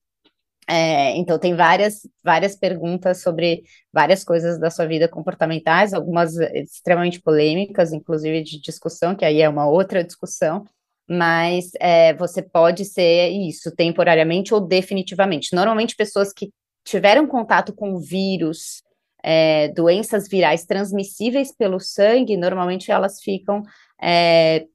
É, 0.69 1.17
então 1.17 1.39
tem 1.39 1.55
várias, 1.55 2.01
várias 2.23 2.55
perguntas 2.55 3.23
sobre 3.23 3.63
várias 3.91 4.23
coisas 4.23 4.59
da 4.59 4.69
sua 4.69 4.85
vida 4.85 5.07
comportamentais, 5.07 5.91
algumas 5.91 6.35
extremamente 6.37 7.19
polêmicas, 7.19 7.91
inclusive 7.91 8.43
de 8.43 8.61
discussão, 8.61 9.15
que 9.15 9.25
aí 9.25 9.41
é 9.41 9.49
uma 9.49 9.67
outra 9.67 10.03
discussão, 10.03 10.65
mas 11.09 11.71
é, 11.79 12.13
você 12.13 12.43
pode 12.43 12.85
ser 12.85 13.29
isso, 13.29 13.75
temporariamente 13.75 14.53
ou 14.53 14.61
definitivamente. 14.61 15.55
Normalmente 15.55 15.95
pessoas 15.95 16.31
que 16.31 16.51
tiveram 16.85 17.25
contato 17.25 17.73
com 17.73 17.97
vírus, 17.97 18.83
é, 19.29 19.67
doenças 19.73 20.29
virais 20.29 20.65
transmissíveis 20.65 21.53
pelo 21.53 21.81
sangue, 21.81 22.37
normalmente 22.37 22.93
elas 22.93 23.21
ficam 23.21 23.61
é, 24.01 24.65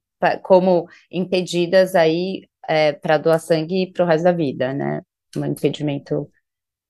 como 0.42 0.86
impedidas 1.10 1.94
aí 1.94 2.42
é, 2.68 2.92
para 2.92 3.16
doar 3.16 3.40
sangue 3.40 3.90
para 3.90 4.04
o 4.04 4.06
resto 4.06 4.24
da 4.24 4.32
vida, 4.32 4.74
né? 4.74 5.00
Um 5.34 5.46
impedimento 5.46 6.30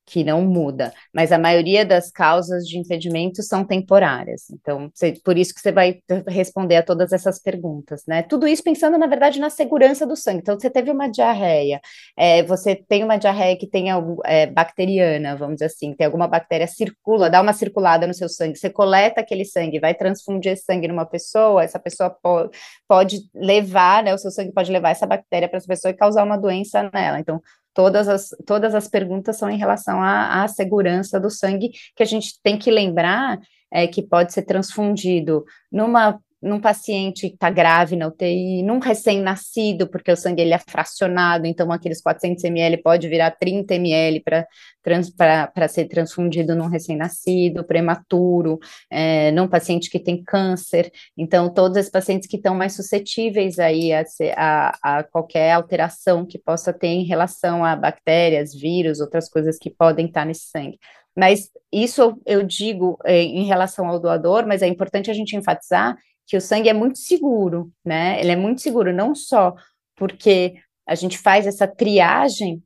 que 0.05 0.25
não 0.25 0.43
muda, 0.43 0.93
mas 1.15 1.31
a 1.31 1.39
maioria 1.39 1.85
das 1.85 2.11
causas 2.11 2.67
de 2.67 2.79
impedimento 2.79 3.43
são 3.43 3.65
temporárias. 3.65 4.51
Então, 4.51 4.91
você, 4.93 5.15
por 5.25 5.39
isso 5.39 5.55
que 5.55 5.61
você 5.61 5.71
vai 5.71 6.01
responder 6.27 6.77
a 6.77 6.83
todas 6.83 7.13
essas 7.13 7.41
perguntas, 7.41 8.03
né? 8.07 8.23
Tudo 8.23 8.47
isso 8.49 8.63
pensando, 8.63 8.99
na 8.99 9.07
verdade, 9.07 9.39
na 9.39 9.49
segurança 9.49 10.07
do 10.07 10.17
sangue. 10.17 10.41
Então, 10.41 10.59
você 10.59 10.69
teve 10.69 10.91
uma 10.91 11.09
diarreia, 11.09 11.81
é, 12.17 12.43
você 12.43 12.75
tem 12.75 13.05
uma 13.05 13.17
diarreia 13.17 13.57
que 13.57 13.67
tem 13.67 13.87
é, 14.25 14.47
bacteriana, 14.47 15.37
vamos 15.37 15.57
dizer 15.57 15.67
assim, 15.67 15.95
tem 15.95 16.05
alguma 16.05 16.27
bactéria 16.27 16.67
circula, 16.67 17.31
dá 17.31 17.41
uma 17.41 17.53
circulada 17.53 18.07
no 18.07 18.15
seu 18.15 18.29
sangue, 18.29 18.59
você 18.59 18.71
coleta 18.71 19.21
aquele 19.21 19.45
sangue, 19.45 19.79
vai 19.79 19.95
transfundir 19.95 20.53
esse 20.53 20.65
sangue 20.65 20.89
numa 20.89 21.07
pessoa, 21.07 21.63
essa 21.63 21.79
pessoa 21.79 22.11
pode, 22.11 22.51
pode 22.89 23.21
levar, 23.35 24.03
né? 24.03 24.13
O 24.13 24.19
seu 24.19 24.31
sangue 24.31 24.53
pode 24.53 24.73
levar 24.73 24.91
essa 24.91 25.07
bactéria 25.07 25.49
para 25.49 25.59
essa 25.59 25.67
pessoa 25.67 25.91
e 25.91 25.97
causar 25.97 26.25
uma 26.25 26.37
doença 26.37 26.91
nela. 26.93 27.21
Então, 27.21 27.41
todas 27.75 28.09
as, 28.09 28.29
todas 28.47 28.75
as 28.75 28.89
perguntas 28.89 29.39
são 29.39 29.51
em 29.51 29.59
relação 29.59 30.03
à, 30.03 30.43
à 30.43 30.49
segurança 30.49 31.19
do 31.19 31.31
sangue, 31.31 31.71
que 31.97 32.03
a 32.03 32.07
gente 32.07 32.41
tem 32.43 32.59
que 32.59 32.71
lembrar 32.71 33.39
é, 33.71 33.87
que 33.87 34.03
pode 34.03 34.33
ser 34.33 34.43
transfundido 34.43 35.45
numa 35.71 36.21
num 36.43 36.61
paciente 36.61 37.29
que 37.29 37.35
está 37.35 37.49
grave 37.49 37.95
na 37.95 38.09
UTI, 38.09 38.63
num 38.63 38.81
recém-nascido, 38.81 39.89
porque 39.89 40.11
o 40.11 40.17
sangue 40.17 40.43
ele 40.43 40.53
é 40.53 40.59
fracionado, 40.59 41.47
então 41.47 41.71
aqueles 41.71 42.03
400 42.03 42.43
ml 42.45 42.79
pode 42.83 43.09
virar 43.09 43.31
30 43.31 43.75
ml 43.77 44.23
para 44.25 45.69
ser 45.69 45.87
transfundido 45.87 46.57
num 46.57 46.67
recém-nascido, 46.67 47.65
prematuro, 47.65 48.59
é, 48.91 49.31
num 49.31 49.47
paciente 49.47 49.89
que 49.89 50.01
tem 50.01 50.23
câncer. 50.23 50.91
Então, 51.17 51.49
todos 51.49 51.77
esses 51.77 51.91
pacientes 51.91 52.29
que 52.29 52.37
estão 52.37 52.55
mais 52.55 52.75
suscetíveis 52.75 53.61
aí 53.61 53.93
a, 53.93 54.03
a, 54.37 54.99
a 54.99 55.05
qualquer 55.05 55.53
alteração 55.53 56.27
que 56.27 56.39
possa 56.39 56.73
ter 56.73 56.89
em 56.89 57.05
relação 57.05 57.65
a 57.65 57.77
bactérias, 57.77 58.53
vírus, 58.53 59.01
outras 59.01 59.29
coisas 59.29 59.59
que 59.59 59.71
podem 59.71 60.07
estar 60.07 60.27
nesse 60.27 60.47
sangue. 60.51 60.79
Mas 61.17 61.51
isso 61.71 62.19
eu 62.27 62.43
digo 62.43 62.99
é, 63.05 63.23
em 63.23 63.45
relação 63.45 63.87
ao 63.87 64.01
doador, 64.01 64.47
mas 64.47 64.63
é 64.63 64.67
importante 64.67 65.11
a 65.11 65.15
gente 65.15 65.37
enfatizar 65.37 65.97
que 66.27 66.37
o 66.37 66.41
sangue 66.41 66.69
é 66.69 66.73
muito 66.73 66.99
seguro, 66.99 67.73
né? 67.85 68.21
Ele 68.21 68.33
é 68.33 68.37
muito 68.37 68.61
seguro, 68.61 68.93
não 68.93 69.15
só 69.15 69.55
porque 69.97 70.55
a 70.87 70.95
gente 70.95 71.19
faz 71.19 71.47
essa 71.47 71.67
triagem, 71.67 72.63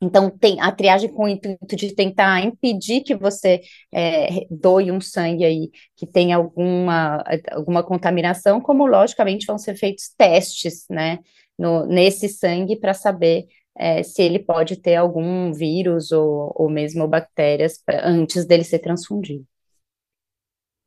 então 0.00 0.30
tem 0.30 0.60
a 0.60 0.72
triagem 0.72 1.12
com 1.12 1.24
o 1.24 1.28
intuito 1.28 1.76
de 1.76 1.94
tentar 1.94 2.40
impedir 2.44 3.02
que 3.02 3.14
você 3.14 3.60
é, 3.92 4.46
doe 4.50 4.90
um 4.90 5.00
sangue 5.00 5.44
aí 5.44 5.70
que 5.96 6.06
tem 6.06 6.32
alguma, 6.32 7.22
alguma 7.50 7.82
contaminação, 7.82 8.60
como 8.60 8.86
logicamente 8.86 9.46
vão 9.46 9.58
ser 9.58 9.74
feitos 9.76 10.08
testes, 10.16 10.86
né? 10.88 11.18
no, 11.60 11.84
nesse 11.86 12.26
sangue 12.28 12.76
para 12.76 12.94
saber 12.94 13.46
é, 13.76 14.02
se 14.02 14.22
ele 14.22 14.38
pode 14.38 14.76
ter 14.76 14.96
algum 14.96 15.52
vírus 15.52 16.10
ou, 16.10 16.52
ou 16.56 16.70
mesmo 16.70 17.06
bactérias 17.06 17.78
pra, 17.84 18.08
antes 18.08 18.46
dele 18.46 18.64
ser 18.64 18.78
transfundido. 18.78 19.44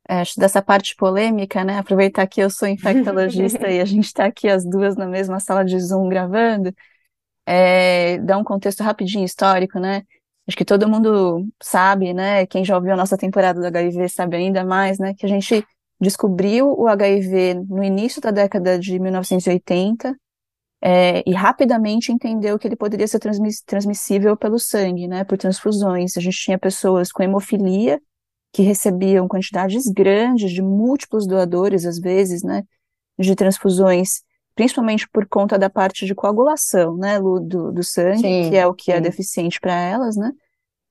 É, 0.08 0.20
acho 0.20 0.38
dessa 0.38 0.60
parte 0.60 0.94
polêmica, 0.96 1.64
né? 1.64 1.78
Aproveitar 1.78 2.26
que 2.26 2.40
eu 2.40 2.50
sou 2.50 2.68
infectologista 2.68 3.68
e 3.68 3.80
a 3.80 3.84
gente 3.86 4.04
está 4.04 4.26
aqui 4.26 4.48
as 4.48 4.64
duas 4.64 4.96
na 4.96 5.06
mesma 5.06 5.40
sala 5.40 5.64
de 5.64 5.78
Zoom 5.80 6.08
gravando, 6.08 6.74
é, 7.46 8.18
dar 8.18 8.38
um 8.38 8.44
contexto 8.44 8.82
rapidinho 8.82 9.24
histórico, 9.24 9.78
né? 9.78 10.02
Acho 10.46 10.56
que 10.56 10.64
todo 10.64 10.88
mundo 10.88 11.46
sabe, 11.62 12.12
né? 12.12 12.46
Quem 12.46 12.64
já 12.64 12.76
ouviu 12.76 12.92
a 12.92 12.96
nossa 12.96 13.16
temporada 13.16 13.60
do 13.60 13.66
HIV 13.66 14.08
sabe 14.10 14.36
ainda 14.36 14.62
mais, 14.64 14.98
né? 14.98 15.14
Que 15.14 15.24
a 15.24 15.28
gente 15.28 15.66
descobriu 15.98 16.68
o 16.78 16.86
HIV 16.86 17.54
no 17.68 17.82
início 17.82 18.20
da 18.20 18.30
década 18.30 18.78
de 18.78 18.98
1980 18.98 20.14
é, 20.82 21.22
e 21.26 21.32
rapidamente 21.32 22.12
entendeu 22.12 22.58
que 22.58 22.68
ele 22.68 22.76
poderia 22.76 23.08
ser 23.08 23.18
transmiss 23.18 23.62
transmissível 23.62 24.36
pelo 24.36 24.58
sangue, 24.58 25.08
né? 25.08 25.24
Por 25.24 25.38
transfusões. 25.38 26.16
A 26.18 26.20
gente 26.20 26.36
tinha 26.36 26.58
pessoas 26.58 27.10
com 27.10 27.22
hemofilia 27.22 27.98
que 28.54 28.62
recebiam 28.62 29.28
quantidades 29.28 29.86
grandes 29.88 30.50
de 30.50 30.62
múltiplos 30.62 31.26
doadores, 31.26 31.84
às 31.84 31.98
vezes, 31.98 32.42
né? 32.42 32.64
De 33.18 33.34
transfusões 33.34 34.22
principalmente 34.54 35.08
por 35.08 35.26
conta 35.26 35.58
da 35.58 35.68
parte 35.68 36.06
de 36.06 36.14
coagulação, 36.14 36.96
né, 36.96 37.18
do, 37.18 37.72
do 37.72 37.82
sangue, 37.82 38.20
sim, 38.20 38.50
que 38.50 38.56
é 38.56 38.66
o 38.66 38.72
que 38.72 38.92
é 38.92 38.94
sim. 38.94 38.98
é 38.98 39.02
deficiente 39.02 39.60
para 39.60 39.74
elas, 39.74 40.16
né? 40.16 40.32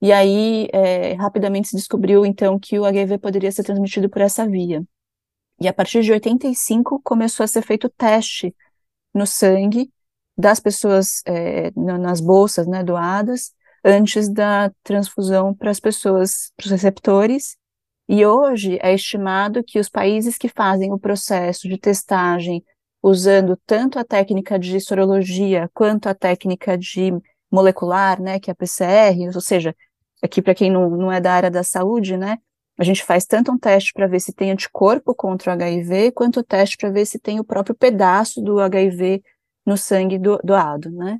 E 0.01 0.11
aí, 0.11 0.67
é, 0.73 1.13
rapidamente 1.13 1.69
se 1.69 1.77
descobriu, 1.77 2.25
então, 2.25 2.59
que 2.59 2.77
o 2.77 2.83
HIV 2.83 3.19
poderia 3.19 3.51
ser 3.51 3.63
transmitido 3.63 4.09
por 4.09 4.21
essa 4.21 4.45
via. 4.45 4.83
E 5.61 5.67
a 5.67 5.73
partir 5.73 6.01
de 6.01 6.11
85 6.11 6.99
começou 7.01 7.45
a 7.45 7.47
ser 7.47 7.61
feito 7.61 7.87
teste 7.87 8.53
no 9.13 9.25
sangue 9.25 9.89
das 10.37 10.59
pessoas 10.59 11.21
é, 11.25 11.71
nas 11.75 12.19
bolsas, 12.19 12.67
né, 12.67 12.83
doadas, 12.83 13.53
antes 13.83 14.29
da 14.29 14.71
transfusão 14.83 15.53
para 15.53 15.71
as 15.71 15.79
pessoas, 15.79 16.51
para 16.55 16.65
os 16.65 16.71
receptores. 16.71 17.57
E 18.07 18.25
hoje 18.25 18.77
é 18.81 18.93
estimado 18.93 19.63
que 19.63 19.79
os 19.79 19.89
países 19.89 20.37
que 20.37 20.47
fazem 20.49 20.91
o 20.91 20.99
processo 20.99 21.67
de 21.67 21.77
testagem 21.77 22.63
usando 23.01 23.57
tanto 23.65 23.99
a 23.99 24.05
técnica 24.05 24.57
de 24.57 24.79
sorologia 24.79 25.69
quanto 25.73 26.07
a 26.07 26.15
técnica 26.15 26.77
de 26.77 27.11
molecular, 27.51 28.21
né, 28.21 28.39
que 28.39 28.49
é 28.49 28.53
a 28.53 28.55
PCR, 28.55 29.27
ou 29.35 29.41
seja, 29.41 29.75
aqui 30.21 30.41
para 30.41 30.55
quem 30.55 30.71
não, 30.71 30.89
não 30.89 31.11
é 31.11 31.19
da 31.19 31.33
área 31.33 31.51
da 31.51 31.63
saúde, 31.63 32.17
né, 32.17 32.37
a 32.77 32.83
gente 32.83 33.03
faz 33.03 33.25
tanto 33.25 33.51
um 33.51 33.59
teste 33.59 33.91
para 33.93 34.07
ver 34.07 34.19
se 34.19 34.33
tem 34.33 34.51
anticorpo 34.51 35.13
contra 35.13 35.51
o 35.51 35.53
HIV, 35.53 36.11
quanto 36.13 36.39
o 36.39 36.43
teste 36.43 36.77
para 36.77 36.89
ver 36.89 37.05
se 37.05 37.19
tem 37.19 37.39
o 37.39 37.43
próprio 37.43 37.75
pedaço 37.75 38.41
do 38.41 38.59
HIV 38.59 39.21
no 39.65 39.77
sangue 39.77 40.17
do, 40.17 40.39
doado, 40.43 40.89
né. 40.89 41.19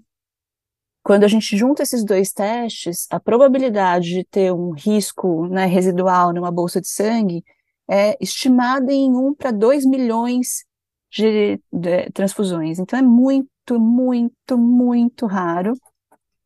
Quando 1.04 1.26
a 1.26 1.28
gente 1.28 1.58
junta 1.58 1.84
esses 1.84 2.04
dois 2.06 2.32
testes, 2.32 3.08
a 3.12 3.20
probabilidade 3.20 4.10
de 4.10 4.24
ter 4.24 4.54
um 4.54 4.72
risco 4.72 5.48
né, 5.48 5.66
residual 5.66 6.34
numa 6.34 6.52
bolsa 6.52 6.80
de 6.80 6.88
sangue 6.88 7.44
é 7.90 8.18
estimada 8.22 8.92
em 8.94 9.12
1 9.12 9.36
para 9.36 9.52
2 9.52 9.86
milhões 9.86 10.66
de, 11.12 11.60
de 11.72 12.10
transfusões. 12.12 12.80
Então 12.80 12.98
é 12.98 13.02
muito, 13.02 13.80
muito, 13.80 14.58
muito 14.58 15.26
raro, 15.26 15.74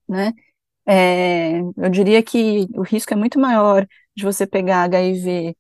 né? 0.08 0.34
É, 0.86 1.60
eu 1.60 1.90
diria 1.92 2.24
que 2.24 2.68
o 2.74 2.82
risco 2.82 3.14
é 3.14 3.18
muito 3.18 3.40
maior 3.40 3.86
de 4.16 4.24
você 4.24 4.48
pegar 4.48 4.84
HIV 4.84 5.56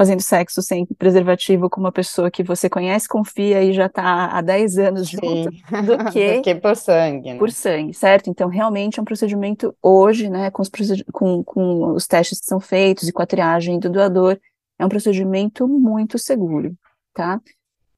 fazendo 0.00 0.22
sexo 0.22 0.62
sem 0.62 0.86
preservativo 0.86 1.68
com 1.68 1.78
uma 1.78 1.92
pessoa 1.92 2.30
que 2.30 2.42
você 2.42 2.70
conhece, 2.70 3.06
confia 3.06 3.62
e 3.62 3.74
já 3.74 3.84
está 3.84 4.28
há 4.28 4.40
10 4.40 4.78
anos 4.78 5.06
junto, 5.06 5.50
do 5.84 6.10
que, 6.10 6.36
do 6.36 6.42
que 6.42 6.54
por 6.54 6.74
sangue. 6.74 7.34
Né? 7.34 7.38
Por 7.38 7.50
sangue, 7.50 7.92
certo? 7.92 8.30
Então, 8.30 8.48
realmente 8.48 8.98
é 8.98 9.02
um 9.02 9.04
procedimento 9.04 9.76
hoje, 9.82 10.30
né, 10.30 10.50
com 10.50 10.62
os, 10.62 10.70
com, 11.12 11.44
com 11.44 11.92
os 11.92 12.06
testes 12.06 12.40
que 12.40 12.46
são 12.46 12.58
feitos 12.58 13.08
e 13.08 13.12
com 13.12 13.20
a 13.20 13.26
triagem 13.26 13.78
do 13.78 13.90
doador, 13.90 14.38
é 14.78 14.86
um 14.86 14.88
procedimento 14.88 15.68
muito 15.68 16.18
seguro, 16.18 16.74
tá? 17.12 17.38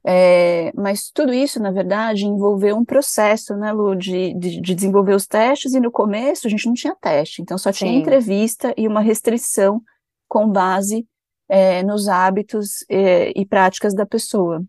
É, 0.04 0.72
mas 0.74 1.08
tudo 1.08 1.32
isso, 1.32 1.62
na 1.62 1.70
verdade, 1.70 2.26
envolveu 2.26 2.76
um 2.76 2.84
processo, 2.84 3.54
né, 3.54 3.70
Lu, 3.70 3.94
de, 3.94 4.34
de, 4.34 4.60
de, 4.60 4.74
desenvolver 4.74 5.14
os 5.14 5.28
testes, 5.28 5.72
e 5.72 5.78
no 5.78 5.92
começo 5.92 6.48
a 6.48 6.50
gente 6.50 6.66
não 6.66 6.74
tinha 6.74 6.96
teste, 7.00 7.40
então 7.40 7.56
só 7.56 7.70
tinha 7.70 7.92
Sim. 7.92 7.98
entrevista 7.98 8.74
e 8.76 8.88
uma 8.88 9.00
restrição 9.00 9.80
com 10.26 10.48
base 10.48 11.06
é, 11.48 11.82
nos 11.82 12.08
hábitos 12.08 12.84
é, 12.88 13.32
e 13.38 13.44
práticas 13.44 13.94
da 13.94 14.06
pessoa. 14.06 14.62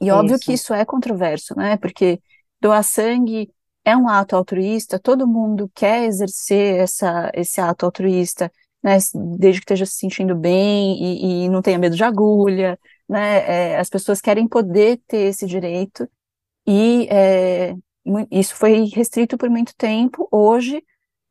E 0.00 0.06
isso. 0.06 0.14
óbvio 0.14 0.38
que 0.38 0.52
isso 0.52 0.74
é 0.74 0.84
controverso, 0.84 1.54
né, 1.56 1.76
porque 1.76 2.20
doar 2.60 2.84
sangue 2.84 3.50
é 3.84 3.96
um 3.96 4.08
ato 4.08 4.36
altruísta, 4.36 4.98
todo 4.98 5.26
mundo 5.26 5.70
quer 5.74 6.04
exercer 6.04 6.80
essa, 6.80 7.30
esse 7.34 7.60
ato 7.60 7.86
altruísta, 7.86 8.50
né, 8.82 8.98
desde 9.38 9.60
que 9.60 9.64
esteja 9.64 9.86
se 9.86 9.94
sentindo 9.94 10.34
bem 10.34 10.96
e, 11.02 11.44
e 11.44 11.48
não 11.48 11.62
tenha 11.62 11.78
medo 11.78 11.96
de 11.96 12.04
agulha, 12.04 12.78
né? 13.08 13.72
É, 13.72 13.78
as 13.78 13.88
pessoas 13.88 14.20
querem 14.20 14.48
poder 14.48 15.00
ter 15.06 15.28
esse 15.28 15.46
direito 15.46 16.08
e 16.66 17.08
é, 17.10 17.74
isso 18.30 18.54
foi 18.54 18.84
restrito 18.86 19.36
por 19.36 19.48
muito 19.48 19.74
tempo. 19.76 20.28
Hoje, 20.30 20.82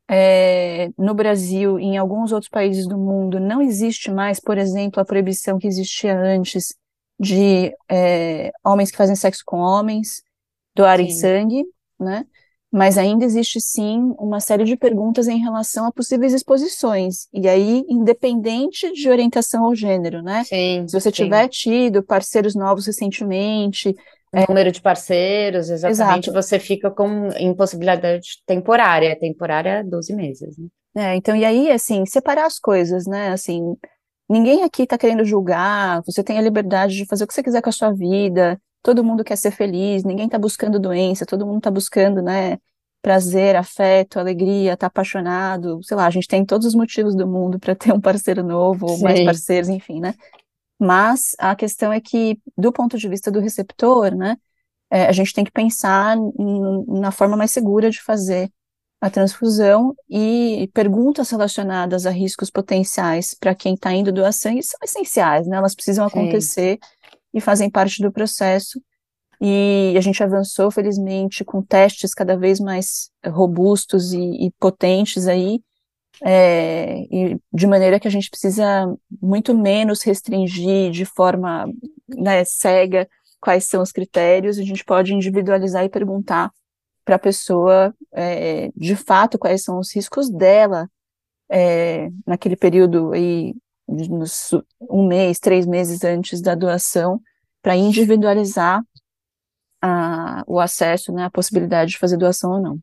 é, 0.08 0.90
no 0.96 1.14
Brasil 1.14 1.78
e 1.78 1.84
em 1.84 1.96
alguns 1.98 2.32
outros 2.32 2.50
países 2.50 2.86
do 2.86 2.96
mundo, 2.96 3.40
não 3.40 3.60
existe 3.60 4.10
mais, 4.10 4.40
por 4.40 4.58
exemplo, 4.58 5.00
a 5.00 5.04
proibição 5.04 5.58
que 5.58 5.66
existia 5.66 6.18
antes 6.18 6.74
de 7.18 7.74
é, 7.90 8.52
homens 8.64 8.90
que 8.90 8.96
fazem 8.96 9.16
sexo 9.16 9.42
com 9.44 9.58
homens 9.58 10.22
doarem 10.74 11.10
Sim. 11.10 11.20
sangue, 11.20 11.64
né? 11.98 12.26
mas 12.70 12.98
ainda 12.98 13.24
existe 13.24 13.58
sim 13.58 14.14
uma 14.18 14.38
série 14.38 14.64
de 14.64 14.76
perguntas 14.76 15.28
em 15.28 15.38
relação 15.38 15.86
a 15.86 15.92
possíveis 15.92 16.34
exposições, 16.34 17.26
e 17.32 17.48
aí 17.48 17.84
independente 17.88 18.92
de 18.92 19.08
orientação 19.08 19.64
ao 19.64 19.74
gênero, 19.74 20.22
né? 20.22 20.44
Sim, 20.44 20.86
Se 20.86 20.92
você 20.92 21.10
sim. 21.10 21.24
tiver 21.24 21.48
tido 21.48 22.02
parceiros 22.02 22.54
novos 22.54 22.86
recentemente... 22.86 23.94
É 24.32 24.44
número 24.48 24.72
de 24.72 24.82
parceiros, 24.82 25.70
exatamente, 25.70 26.28
Exato. 26.28 26.32
você 26.32 26.58
fica 26.58 26.90
com 26.90 27.28
impossibilidade 27.38 28.42
temporária, 28.44 29.18
temporária 29.18 29.84
12 29.84 30.14
meses, 30.14 30.56
né? 30.58 30.66
É, 30.96 31.14
então, 31.14 31.36
e 31.36 31.44
aí, 31.44 31.70
assim, 31.70 32.06
separar 32.06 32.46
as 32.46 32.58
coisas, 32.58 33.06
né, 33.06 33.28
assim, 33.28 33.76
ninguém 34.28 34.62
aqui 34.62 34.84
está 34.84 34.96
querendo 34.96 35.24
julgar, 35.24 36.02
você 36.06 36.24
tem 36.24 36.38
a 36.38 36.42
liberdade 36.42 36.96
de 36.96 37.04
fazer 37.04 37.24
o 37.24 37.26
que 37.26 37.34
você 37.34 37.42
quiser 37.42 37.60
com 37.60 37.68
a 37.68 37.72
sua 37.72 37.92
vida, 37.92 38.58
todo 38.82 39.04
mundo 39.04 39.22
quer 39.22 39.36
ser 39.36 39.50
feliz, 39.50 40.04
ninguém 40.04 40.24
está 40.24 40.38
buscando 40.38 40.80
doença, 40.80 41.26
todo 41.26 41.46
mundo 41.46 41.58
está 41.58 41.70
buscando, 41.70 42.22
né, 42.22 42.56
prazer, 43.02 43.56
afeto, 43.56 44.18
alegria, 44.18 44.76
tá 44.76 44.86
apaixonado, 44.86 45.80
sei 45.82 45.96
lá, 45.96 46.06
a 46.06 46.10
gente 46.10 46.26
tem 46.26 46.44
todos 46.44 46.66
os 46.66 46.74
motivos 46.74 47.14
do 47.14 47.26
mundo 47.26 47.58
para 47.58 47.74
ter 47.74 47.92
um 47.92 48.00
parceiro 48.00 48.42
novo, 48.42 48.86
ou 48.90 48.98
mais 48.98 49.22
parceiros, 49.22 49.68
enfim, 49.68 50.00
né? 50.00 50.14
Mas 50.78 51.34
a 51.38 51.56
questão 51.56 51.92
é 51.92 52.00
que, 52.00 52.38
do 52.56 52.72
ponto 52.72 52.98
de 52.98 53.08
vista 53.08 53.30
do 53.30 53.40
receptor, 53.40 54.14
né, 54.14 54.36
é, 54.90 55.06
a 55.06 55.12
gente 55.12 55.32
tem 55.32 55.44
que 55.44 55.50
pensar 55.50 56.16
na 56.86 57.10
forma 57.10 57.36
mais 57.36 57.50
segura 57.50 57.90
de 57.90 58.00
fazer 58.02 58.50
a 59.00 59.10
transfusão 59.10 59.94
e 60.08 60.70
perguntas 60.72 61.30
relacionadas 61.30 62.06
a 62.06 62.10
riscos 62.10 62.50
potenciais 62.50 63.34
para 63.34 63.54
quem 63.54 63.74
está 63.74 63.92
indo 63.92 64.12
doar 64.12 64.32
sangue 64.32 64.62
são 64.62 64.78
essenciais, 64.82 65.46
né? 65.46 65.56
Elas 65.56 65.74
precisam 65.74 66.08
Sim. 66.08 66.18
acontecer 66.18 66.78
e 67.32 67.40
fazem 67.40 67.70
parte 67.70 68.02
do 68.02 68.10
processo. 68.10 68.80
E 69.40 69.94
a 69.96 70.00
gente 70.00 70.22
avançou, 70.22 70.70
felizmente, 70.70 71.44
com 71.44 71.62
testes 71.62 72.14
cada 72.14 72.38
vez 72.38 72.58
mais 72.58 73.10
robustos 73.26 74.12
e, 74.12 74.46
e 74.46 74.50
potentes 74.58 75.26
aí, 75.26 75.60
é, 76.24 77.00
e 77.10 77.38
de 77.52 77.66
maneira 77.66 78.00
que 78.00 78.08
a 78.08 78.10
gente 78.10 78.30
precisa 78.30 78.86
muito 79.20 79.56
menos 79.56 80.02
restringir 80.02 80.90
de 80.90 81.04
forma 81.04 81.70
né, 82.08 82.44
cega 82.44 83.08
quais 83.40 83.64
são 83.64 83.82
os 83.82 83.92
critérios, 83.92 84.58
a 84.58 84.62
gente 84.62 84.84
pode 84.84 85.14
individualizar 85.14 85.84
e 85.84 85.88
perguntar 85.88 86.50
para 87.04 87.16
a 87.16 87.20
pessoa, 87.20 87.94
é, 88.12 88.70
de 88.74 88.96
fato, 88.96 89.38
quais 89.38 89.62
são 89.62 89.78
os 89.78 89.94
riscos 89.94 90.28
dela 90.28 90.88
é, 91.48 92.10
naquele 92.26 92.56
período 92.56 93.12
aí 93.12 93.54
um 94.90 95.06
mês, 95.06 95.38
três 95.38 95.64
meses 95.64 96.02
antes 96.02 96.40
da 96.40 96.56
doação, 96.56 97.20
para 97.62 97.76
individualizar 97.76 98.82
a, 99.80 100.42
o 100.46 100.58
acesso, 100.58 101.12
né, 101.12 101.24
a 101.24 101.30
possibilidade 101.30 101.92
de 101.92 101.98
fazer 101.98 102.16
doação 102.16 102.50
ou 102.52 102.60
não. 102.60 102.80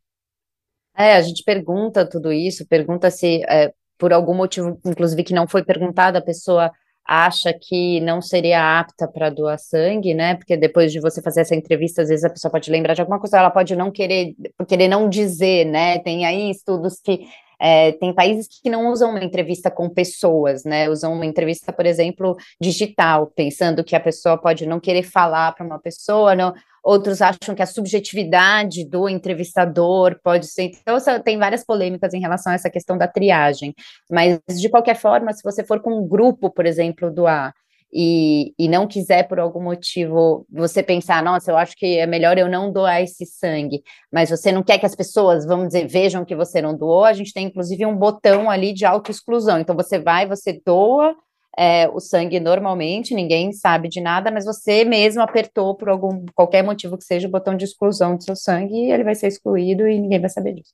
É, 0.95 1.15
a 1.15 1.21
gente 1.21 1.43
pergunta 1.43 2.07
tudo 2.07 2.31
isso, 2.31 2.67
pergunta 2.67 3.09
se 3.09 3.43
é, 3.49 3.73
por 3.97 4.13
algum 4.13 4.33
motivo, 4.33 4.79
inclusive 4.85 5.23
que 5.23 5.33
não 5.33 5.47
foi 5.47 5.63
perguntado, 5.63 6.17
a 6.17 6.21
pessoa 6.21 6.71
acha 7.05 7.53
que 7.53 7.99
não 7.99 8.21
seria 8.21 8.79
apta 8.79 9.07
para 9.07 9.29
doar 9.29 9.59
sangue, 9.59 10.13
né? 10.13 10.35
Porque 10.35 10.55
depois 10.55 10.91
de 10.91 10.99
você 10.99 11.21
fazer 11.21 11.41
essa 11.41 11.55
entrevista, 11.55 12.01
às 12.01 12.09
vezes 12.09 12.23
a 12.23 12.29
pessoa 12.29 12.51
pode 12.51 12.71
lembrar 12.71 12.93
de 12.93 13.01
alguma 13.01 13.19
coisa, 13.19 13.37
ela 13.37 13.51
pode 13.51 13.75
não 13.75 13.91
querer, 13.91 14.35
querer 14.67 14.87
não 14.87 15.09
dizer, 15.09 15.65
né? 15.65 15.99
Tem 15.99 16.25
aí 16.25 16.49
estudos 16.49 16.99
que 17.01 17.27
É, 17.59 17.91
tem 17.93 18.13
países 18.13 18.47
que 18.47 18.69
não 18.69 18.91
usam 18.91 19.09
uma 19.09 19.23
entrevista 19.23 19.71
com 19.71 19.89
pessoas, 19.89 20.63
né? 20.63 20.89
Usam 20.89 21.13
uma 21.13 21.25
entrevista, 21.25 21.71
por 21.71 21.85
exemplo, 21.85 22.35
digital, 22.61 23.27
pensando 23.27 23.83
que 23.83 23.95
a 23.95 23.99
pessoa 23.99 24.37
pode 24.37 24.65
não 24.65 24.79
querer 24.79 25.03
falar 25.03 25.53
para 25.53 25.65
uma 25.65 25.79
pessoa, 25.79 26.35
não. 26.35 26.53
Outros 26.83 27.21
acham 27.21 27.55
que 27.55 27.61
a 27.61 27.65
subjetividade 27.65 28.85
do 28.85 29.07
entrevistador 29.07 30.19
pode 30.21 30.47
ser. 30.47 30.71
Então, 30.81 30.97
tem 31.23 31.37
várias 31.37 31.63
polêmicas 31.63 32.13
em 32.13 32.19
relação 32.19 32.51
a 32.51 32.55
essa 32.55 32.69
questão 32.69 32.97
da 32.97 33.07
triagem. 33.07 33.73
Mas, 34.11 34.39
de 34.59 34.69
qualquer 34.69 34.97
forma, 34.97 35.31
se 35.31 35.41
você 35.41 35.63
for 35.63 35.79
com 35.79 35.97
um 35.97 36.05
grupo, 36.05 36.49
por 36.49 36.65
exemplo, 36.65 37.09
do 37.09 37.25
A, 37.25 37.53
e, 37.93 38.53
e 38.57 38.67
não 38.67 38.87
quiser 38.87 39.27
por 39.27 39.39
algum 39.39 39.61
motivo 39.61 40.45
você 40.49 40.81
pensar, 40.81 41.23
nossa, 41.23 41.51
eu 41.51 41.57
acho 41.57 41.75
que 41.75 41.99
é 41.99 42.07
melhor 42.07 42.37
eu 42.37 42.49
não 42.49 42.71
doar 42.71 43.01
esse 43.01 43.25
sangue, 43.25 43.83
mas 44.11 44.31
você 44.31 44.51
não 44.51 44.63
quer 44.63 44.79
que 44.79 44.85
as 44.85 44.95
pessoas, 44.95 45.45
vamos 45.45 45.67
dizer, 45.67 45.87
vejam 45.87 46.25
que 46.25 46.35
você 46.35 46.61
não 46.61 46.75
doou, 46.75 47.05
a 47.05 47.13
gente 47.13 47.31
tem 47.31 47.45
inclusive 47.45 47.85
um 47.85 47.95
botão 47.95 48.49
ali 48.49 48.73
de 48.73 48.83
autoexclusão. 48.83 49.59
Então 49.59 49.75
você 49.75 49.99
vai, 49.99 50.27
você 50.27 50.59
doa 50.65 51.15
é, 51.55 51.87
o 51.89 51.99
sangue 51.99 52.39
normalmente, 52.39 53.13
ninguém 53.13 53.51
sabe 53.51 53.87
de 53.87 54.01
nada, 54.01 54.31
mas 54.31 54.43
você 54.43 54.83
mesmo 54.83 55.21
apertou 55.21 55.75
por 55.75 55.87
algum 55.87 56.25
qualquer 56.33 56.63
motivo 56.63 56.97
que 56.97 57.03
seja 57.03 57.27
o 57.27 57.31
botão 57.31 57.55
de 57.55 57.65
exclusão 57.65 58.17
do 58.17 58.23
seu 58.23 58.35
sangue 58.35 58.73
e 58.73 58.91
ele 58.91 59.03
vai 59.03 59.13
ser 59.13 59.27
excluído 59.27 59.87
e 59.87 59.99
ninguém 59.99 60.19
vai 60.19 60.29
saber 60.29 60.53
disso. 60.53 60.73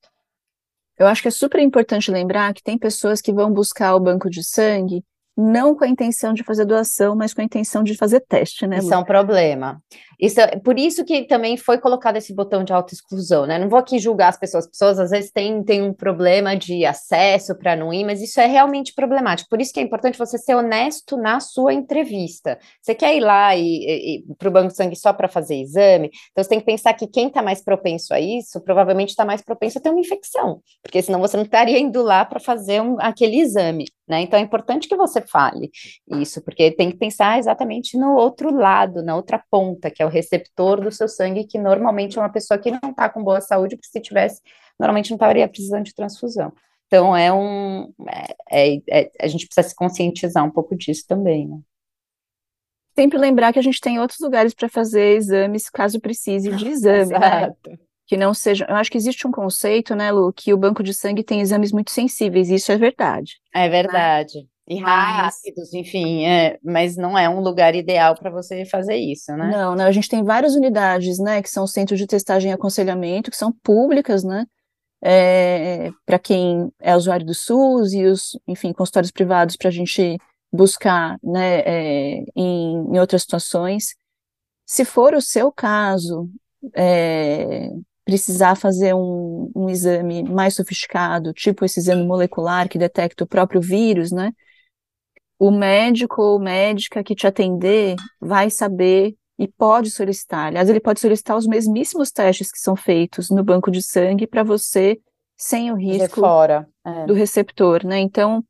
Eu 0.98 1.08
acho 1.08 1.22
que 1.22 1.28
é 1.28 1.32
super 1.32 1.60
importante 1.62 2.12
lembrar 2.12 2.54
que 2.54 2.64
tem 2.64 2.78
pessoas 2.78 3.22
que 3.22 3.34
vão 3.34 3.52
buscar 3.52 3.96
o 3.96 4.00
banco 4.00 4.30
de 4.30 4.44
sangue 4.44 5.04
não 5.40 5.74
com 5.74 5.86
a 5.86 5.88
intenção 5.88 6.34
de 6.34 6.44
fazer 6.44 6.66
doação, 6.66 7.16
mas 7.16 7.34
com 7.34 7.40
a 7.40 7.44
intenção 7.44 7.82
de 7.82 7.96
fazer 7.96 8.20
teste, 8.20 8.68
né? 8.68 8.80
Isso 8.80 8.94
é 8.94 8.98
um 8.98 9.04
problema. 9.04 9.82
Isso 10.20 10.42
por 10.64 10.78
isso 10.78 11.06
que 11.06 11.24
também 11.24 11.56
foi 11.56 11.78
colocado 11.78 12.18
esse 12.18 12.34
botão 12.34 12.64
de 12.64 12.74
autoexclusão, 12.74 13.46
né? 13.46 13.58
Não 13.58 13.70
vou 13.70 13.80
aqui 13.80 13.98
julgar 14.00 14.30
as 14.30 14.38
pessoas, 14.38 14.66
as 14.66 14.72
pessoas 14.72 15.00
às 15.00 15.12
vezes 15.12 15.32
têm, 15.32 15.64
têm 15.64 15.82
um 15.82 15.94
problema 15.94 16.56
de 16.58 16.86
acesso 16.86 17.58
para 17.58 17.76
não 17.76 17.94
ir, 17.94 18.04
mas 18.04 18.22
isso 18.22 18.40
é 18.42 18.46
realmente 18.46 18.94
problemático. 18.94 19.50
Por 19.50 19.62
isso 19.62 19.74
que 19.74 19.80
é 19.80 19.84
importante 19.84 20.18
você 20.18 20.38
ser 20.38 20.56
honesto 20.56 21.16
na 21.16 21.40
sua 21.40 21.74
entrevista. 21.74 22.60
Você 22.82 22.94
quer 22.94 23.16
ir 23.16 23.22
lá 23.22 23.56
e, 23.56 23.62
e, 23.62 24.18
e 24.18 24.36
para 24.36 24.50
o 24.50 24.52
banco 24.52 24.68
de 24.68 24.76
sangue 24.76 24.96
só 24.96 25.14
para 25.14 25.30
fazer 25.30 25.56
exame? 25.56 26.10
Então 26.32 26.44
você 26.44 26.50
tem 26.50 26.60
que 26.60 26.66
pensar 26.66 26.94
que 26.94 27.08
quem 27.08 27.28
está 27.28 27.42
mais 27.42 27.64
propenso 27.64 28.14
a 28.14 28.20
isso, 28.20 28.60
provavelmente 28.62 29.10
está 29.10 29.24
mais 29.24 29.42
propenso 29.42 29.78
a 29.78 29.82
ter 29.82 29.90
uma 29.90 30.02
infecção, 30.02 30.62
porque 30.84 31.02
senão 31.02 31.22
você 31.22 31.38
não 31.38 31.46
estaria 31.46 31.80
indo 31.80 32.02
lá 32.02 32.26
para 32.26 32.42
fazer 32.42 32.82
um, 32.82 32.98
aquele 33.00 33.40
exame. 33.40 33.86
Né? 34.10 34.22
Então 34.22 34.40
é 34.40 34.42
importante 34.42 34.88
que 34.90 34.96
você 34.96 35.22
fale 35.22 35.70
isso, 36.08 36.44
porque 36.44 36.72
tem 36.72 36.90
que 36.90 36.98
pensar 36.98 37.38
exatamente 37.38 37.96
no 37.96 38.16
outro 38.16 38.52
lado, 38.52 39.04
na 39.04 39.16
outra 39.16 39.42
ponta, 39.52 39.92
que 39.92 40.02
é 40.02 40.09
o 40.10 40.12
receptor 40.12 40.82
do 40.82 40.92
seu 40.92 41.08
sangue, 41.08 41.46
que 41.46 41.58
normalmente 41.58 42.18
é 42.18 42.22
uma 42.22 42.32
pessoa 42.32 42.58
que 42.58 42.72
não 42.72 42.90
está 42.90 43.08
com 43.10 43.24
boa 43.24 43.42
saúde, 43.42 43.76
porque 43.76 43.90
se 43.90 44.02
tivesse, 44.02 44.42
normalmente 44.80 45.10
não 45.12 45.16
estaria 45.16 45.48
precisando 45.48 45.86
de 45.86 45.96
transfusão. 45.96 46.52
Então 46.88 47.16
é 47.16 47.32
um. 47.32 47.94
É, 48.08 48.74
é, 48.74 48.82
é, 48.90 49.12
a 49.22 49.28
gente 49.28 49.46
precisa 49.46 49.70
se 49.70 49.76
conscientizar 49.76 50.44
um 50.44 50.52
pouco 50.52 50.76
disso 50.76 51.06
também, 51.08 51.48
né? 51.48 51.60
Sempre 52.96 53.18
lembrar 53.18 53.54
que 53.54 53.60
a 53.60 53.62
gente 53.62 53.80
tem 53.80 54.00
outros 54.00 54.20
lugares 54.20 54.54
para 54.54 54.68
fazer 54.68 55.16
exames, 55.16 55.70
caso 55.70 56.02
precise 56.02 56.52
de 56.52 56.68
exame, 56.68 57.12
né? 57.12 57.18
Exato. 57.18 57.70
né? 57.70 57.78
que 58.10 58.18
não 58.18 58.34
sejam. 58.34 58.68
Eu 58.68 58.76
acho 58.76 58.90
que 58.90 58.98
existe 58.98 59.28
um 59.28 59.32
conceito, 59.32 59.96
né, 59.96 60.12
Lu, 60.12 60.34
que 60.34 60.52
o 60.52 60.58
banco 60.58 60.82
de 60.82 60.96
sangue 60.96 61.24
tem 61.24 61.42
exames 61.42 61.72
muito 61.72 61.92
sensíveis, 61.92 62.50
isso 62.50 62.72
é 62.72 62.78
verdade. 62.78 63.40
É 63.54 63.70
verdade. 63.70 64.40
Né? 64.40 64.46
E 64.70 64.78
rápidos, 64.80 65.74
enfim, 65.74 66.28
é, 66.28 66.60
mas 66.64 66.96
não 66.96 67.18
é 67.18 67.28
um 67.28 67.40
lugar 67.40 67.74
ideal 67.74 68.16
para 68.16 68.30
você 68.30 68.64
fazer 68.66 68.98
isso, 68.98 69.32
né? 69.36 69.50
Não, 69.52 69.76
não, 69.76 69.84
a 69.84 69.92
gente 69.92 70.08
tem 70.08 70.24
várias 70.24 70.54
unidades, 70.54 71.18
né, 71.18 71.42
que 71.42 71.50
são 71.50 71.66
centros 71.66 71.98
de 71.98 72.06
testagem 72.06 72.52
e 72.52 72.54
aconselhamento, 72.54 73.32
que 73.32 73.38
são 73.38 73.52
públicas, 73.64 74.24
né, 74.24 74.46
é, 75.04 75.90
para 76.06 76.20
quem 76.20 76.72
é 76.80 76.96
usuário 76.96 77.26
do 77.26 77.34
SUS 77.34 77.94
e 77.94 78.06
os, 78.06 78.40
enfim, 78.48 78.72
consultórios 78.72 79.12
privados 79.12 79.56
para 79.56 79.70
a 79.70 79.72
gente 79.72 80.20
buscar, 80.54 81.18
né, 81.24 81.62
é, 81.62 82.24
em, 82.36 82.94
em 82.94 83.00
outras 83.00 83.24
situações. 83.24 83.96
Se 84.68 84.86
for 84.86 85.16
o 85.16 85.22
seu 85.22 85.52
caso, 85.52 86.30
é, 86.76 87.70
precisar 88.06 88.56
fazer 88.56 88.94
um, 88.94 89.52
um 89.56 89.68
exame 89.68 90.22
mais 90.22 90.54
sofisticado, 90.54 91.34
tipo 91.34 91.66
esse 91.66 91.80
exame 91.80 92.06
molecular 92.06 92.70
que 92.70 92.78
detecta 92.78 93.24
o 93.24 93.28
próprio 93.28 93.62
vírus, 93.62 94.12
né? 94.12 94.32
O 95.40 95.50
médico 95.52 96.22
ou 96.22 96.40
médica 96.40 97.04
que 97.04 97.16
te 97.16 97.26
atender 97.26 97.96
vai 98.20 98.50
saber 98.50 99.16
e 99.40 99.48
pode 99.48 99.90
solicitar. 99.90 100.48
Aliás, 100.48 100.70
ele 100.70 100.82
pode 100.82 101.00
solicitar 101.00 101.38
os 101.38 101.48
mesmíssimos 101.48 102.12
testes 102.12 102.52
que 102.52 102.60
são 102.60 102.76
feitos 102.76 103.30
no 103.30 103.42
banco 103.44 103.72
de 103.72 103.82
sangue 103.82 104.28
para 104.28 104.44
você 104.44 105.00
sem 105.38 105.72
o 105.72 105.76
risco 105.76 106.20
fora, 106.20 106.68
é. 106.86 107.06
do 107.06 107.14
receptor, 107.14 107.86
né? 107.86 108.00
Então, 108.00 108.44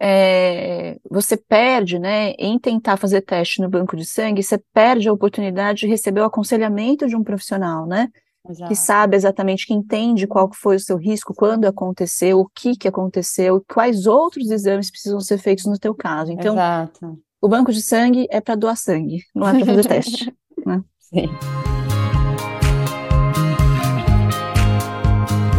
é, 0.00 0.96
você 1.10 1.36
perde, 1.36 1.98
né, 1.98 2.30
em 2.38 2.56
tentar 2.56 2.96
fazer 2.96 3.22
teste 3.22 3.60
no 3.60 3.68
banco 3.68 3.96
de 3.96 4.06
sangue, 4.06 4.42
você 4.42 4.56
perde 4.72 5.08
a 5.08 5.12
oportunidade 5.12 5.80
de 5.80 5.86
receber 5.88 6.20
o 6.20 6.26
aconselhamento 6.26 7.08
de 7.08 7.16
um 7.16 7.24
profissional, 7.24 7.84
né? 7.84 8.08
Exato. 8.48 8.68
que 8.68 8.74
sabe 8.74 9.14
exatamente, 9.14 9.66
que 9.66 9.74
entende 9.74 10.26
qual 10.26 10.50
foi 10.52 10.76
o 10.76 10.80
seu 10.80 10.96
risco, 10.96 11.34
quando 11.34 11.66
aconteceu, 11.66 12.40
o 12.40 12.48
que, 12.48 12.76
que 12.76 12.88
aconteceu, 12.88 13.62
quais 13.68 14.06
outros 14.06 14.50
exames 14.50 14.90
precisam 14.90 15.20
ser 15.20 15.36
feitos 15.36 15.66
no 15.66 15.78
teu 15.78 15.94
caso. 15.94 16.32
Então, 16.32 16.54
Exato. 16.54 17.18
o 17.42 17.48
banco 17.48 17.70
de 17.70 17.82
sangue 17.82 18.26
é 18.30 18.40
para 18.40 18.54
doar 18.54 18.76
sangue, 18.76 19.22
não 19.34 19.48
é 19.48 19.52
para 19.52 19.66
fazer 19.66 19.86
teste. 19.86 20.34
Né? 20.66 20.82
Sim. 20.98 21.28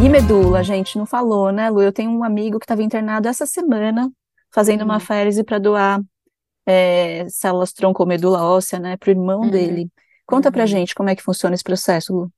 E 0.04 0.08
medula, 0.10 0.62
gente, 0.62 0.98
não 0.98 1.06
falou, 1.06 1.50
né, 1.50 1.70
Lu? 1.70 1.80
Eu 1.80 1.90
tenho 1.90 2.10
um 2.10 2.22
amigo 2.22 2.58
que 2.58 2.64
estava 2.64 2.82
internado 2.82 3.26
essa 3.26 3.46
semana, 3.46 4.12
fazendo 4.52 4.82
uma 4.82 4.94
uhum. 4.94 5.00
férise 5.00 5.42
para 5.42 5.58
doar 5.58 6.02
é, 6.66 7.26
células 7.30 7.72
tronco-medula 7.72 8.44
óssea, 8.44 8.78
né, 8.78 8.96
para 8.98 9.08
o 9.08 9.12
irmão 9.12 9.40
uhum. 9.40 9.50
dele. 9.50 9.90
Conta 10.26 10.48
uhum. 10.48 10.52
pra 10.52 10.66
gente 10.66 10.94
como 10.94 11.08
é 11.08 11.16
que 11.16 11.22
funciona 11.22 11.54
esse 11.54 11.64
processo, 11.64 12.14
Lu. 12.14 12.32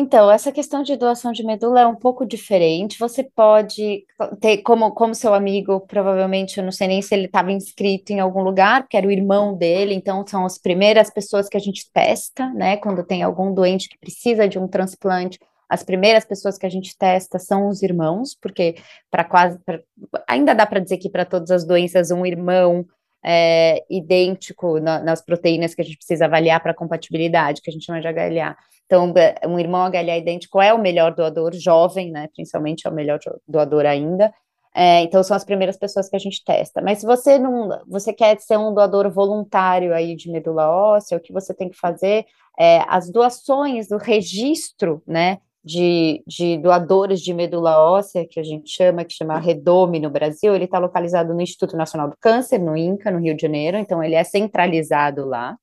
Então, 0.00 0.30
essa 0.30 0.50
questão 0.50 0.82
de 0.82 0.96
doação 0.96 1.30
de 1.30 1.44
medula 1.44 1.80
é 1.82 1.86
um 1.86 1.94
pouco 1.94 2.24
diferente. 2.24 2.98
Você 2.98 3.22
pode 3.22 4.06
ter, 4.40 4.62
como, 4.62 4.90
como 4.92 5.14
seu 5.14 5.34
amigo, 5.34 5.80
provavelmente, 5.80 6.56
eu 6.56 6.64
não 6.64 6.72
sei 6.72 6.88
nem 6.88 7.02
se 7.02 7.14
ele 7.14 7.26
estava 7.26 7.52
inscrito 7.52 8.10
em 8.10 8.18
algum 8.18 8.40
lugar, 8.40 8.80
porque 8.80 8.96
era 8.96 9.06
o 9.06 9.10
irmão 9.10 9.54
dele, 9.54 9.92
então 9.92 10.26
são 10.26 10.46
as 10.46 10.56
primeiras 10.56 11.10
pessoas 11.10 11.50
que 11.50 11.56
a 11.56 11.60
gente 11.60 11.84
testa, 11.92 12.48
né? 12.54 12.78
Quando 12.78 13.04
tem 13.04 13.22
algum 13.22 13.52
doente 13.52 13.90
que 13.90 13.98
precisa 13.98 14.48
de 14.48 14.58
um 14.58 14.66
transplante, 14.66 15.38
as 15.68 15.82
primeiras 15.82 16.24
pessoas 16.24 16.56
que 16.56 16.64
a 16.64 16.70
gente 16.70 16.96
testa 16.96 17.38
são 17.38 17.68
os 17.68 17.82
irmãos, 17.82 18.34
porque 18.40 18.76
para 19.10 19.22
quase. 19.22 19.58
Pra, 19.66 19.80
ainda 20.26 20.54
dá 20.54 20.64
para 20.64 20.80
dizer 20.80 20.96
que 20.96 21.10
para 21.10 21.26
todas 21.26 21.50
as 21.50 21.66
doenças, 21.66 22.10
um 22.10 22.24
irmão 22.24 22.86
é, 23.22 23.84
idêntico 23.90 24.80
na, 24.80 24.98
nas 25.00 25.20
proteínas 25.22 25.74
que 25.74 25.82
a 25.82 25.84
gente 25.84 25.98
precisa 25.98 26.24
avaliar 26.24 26.62
para 26.62 26.72
compatibilidade, 26.72 27.60
que 27.60 27.68
a 27.68 27.72
gente 27.72 27.84
chama 27.84 28.00
de 28.00 28.08
HLA. 28.08 28.56
Então, 28.90 29.14
um 29.46 29.56
irmão 29.56 29.88
HLA 29.88 30.18
idêntico 30.18 30.60
é 30.60 30.74
o 30.74 30.78
melhor 30.80 31.14
doador, 31.14 31.54
jovem, 31.54 32.10
né? 32.10 32.28
Principalmente 32.34 32.88
é 32.88 32.90
o 32.90 32.92
melhor 32.92 33.20
doador 33.46 33.86
ainda. 33.86 34.34
É, 34.74 35.02
então, 35.02 35.22
são 35.22 35.36
as 35.36 35.44
primeiras 35.44 35.76
pessoas 35.76 36.08
que 36.08 36.16
a 36.16 36.18
gente 36.18 36.42
testa. 36.44 36.82
Mas 36.82 36.98
se 36.98 37.06
você 37.06 37.38
não, 37.38 37.68
você 37.86 38.12
quer 38.12 38.36
ser 38.40 38.58
um 38.58 38.74
doador 38.74 39.08
voluntário 39.08 39.94
aí 39.94 40.16
de 40.16 40.28
medula 40.28 40.68
óssea, 40.68 41.16
o 41.16 41.20
que 41.20 41.32
você 41.32 41.54
tem 41.54 41.68
que 41.68 41.78
fazer 41.78 42.26
é 42.58 42.82
as 42.88 43.08
doações 43.08 43.86
do 43.86 43.96
registro, 43.96 45.00
né? 45.06 45.38
de, 45.62 46.24
de, 46.26 46.58
doadores 46.58 47.20
de 47.20 47.32
medula 47.32 47.78
óssea, 47.78 48.26
que 48.26 48.40
a 48.40 48.42
gente 48.42 48.70
chama, 48.70 49.04
que 49.04 49.12
chama 49.12 49.38
Redome 49.38 50.00
no 50.00 50.10
Brasil, 50.10 50.54
ele 50.54 50.64
está 50.64 50.78
localizado 50.80 51.32
no 51.32 51.40
Instituto 51.40 51.76
Nacional 51.76 52.08
do 52.08 52.16
Câncer, 52.18 52.58
no 52.58 52.76
INCA, 52.76 53.10
no 53.10 53.20
Rio 53.20 53.36
de 53.36 53.42
Janeiro, 53.42 53.76
então 53.76 54.02
ele 54.02 54.14
é 54.14 54.24
centralizado 54.24 55.26
lá. 55.26 55.56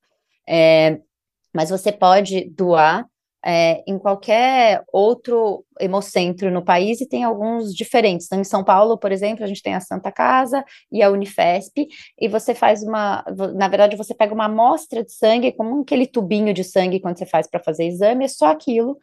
É, 0.47 0.99
mas 1.53 1.71
você 1.71 1.91
pode 1.91 2.49
doar 2.51 3.05
é, 3.47 3.81
em 3.87 3.97
qualquer 3.97 4.83
outro 4.91 5.63
hemocentro 5.79 6.51
no 6.51 6.61
país 6.61 6.99
e 6.99 7.07
tem 7.07 7.23
alguns 7.23 7.73
diferentes. 7.73 8.27
Então, 8.27 8.41
em 8.41 8.43
São 8.43 8.61
Paulo, 8.61 8.97
por 8.97 9.09
exemplo, 9.09 9.41
a 9.41 9.47
gente 9.47 9.63
tem 9.63 9.73
a 9.73 9.79
Santa 9.79 10.11
Casa 10.11 10.65
e 10.91 11.01
a 11.01 11.09
Unifesp, 11.09 11.87
e 12.19 12.27
você 12.27 12.53
faz 12.53 12.83
uma, 12.83 13.23
na 13.55 13.69
verdade, 13.69 13.95
você 13.95 14.13
pega 14.13 14.33
uma 14.33 14.45
amostra 14.45 15.01
de 15.01 15.13
sangue, 15.13 15.53
como 15.53 15.79
aquele 15.81 16.05
tubinho 16.05 16.53
de 16.53 16.61
sangue 16.61 16.99
quando 16.99 17.17
você 17.17 17.25
faz 17.25 17.47
para 17.49 17.63
fazer 17.63 17.85
exame, 17.85 18.25
é 18.25 18.27
só 18.27 18.47
aquilo, 18.47 18.97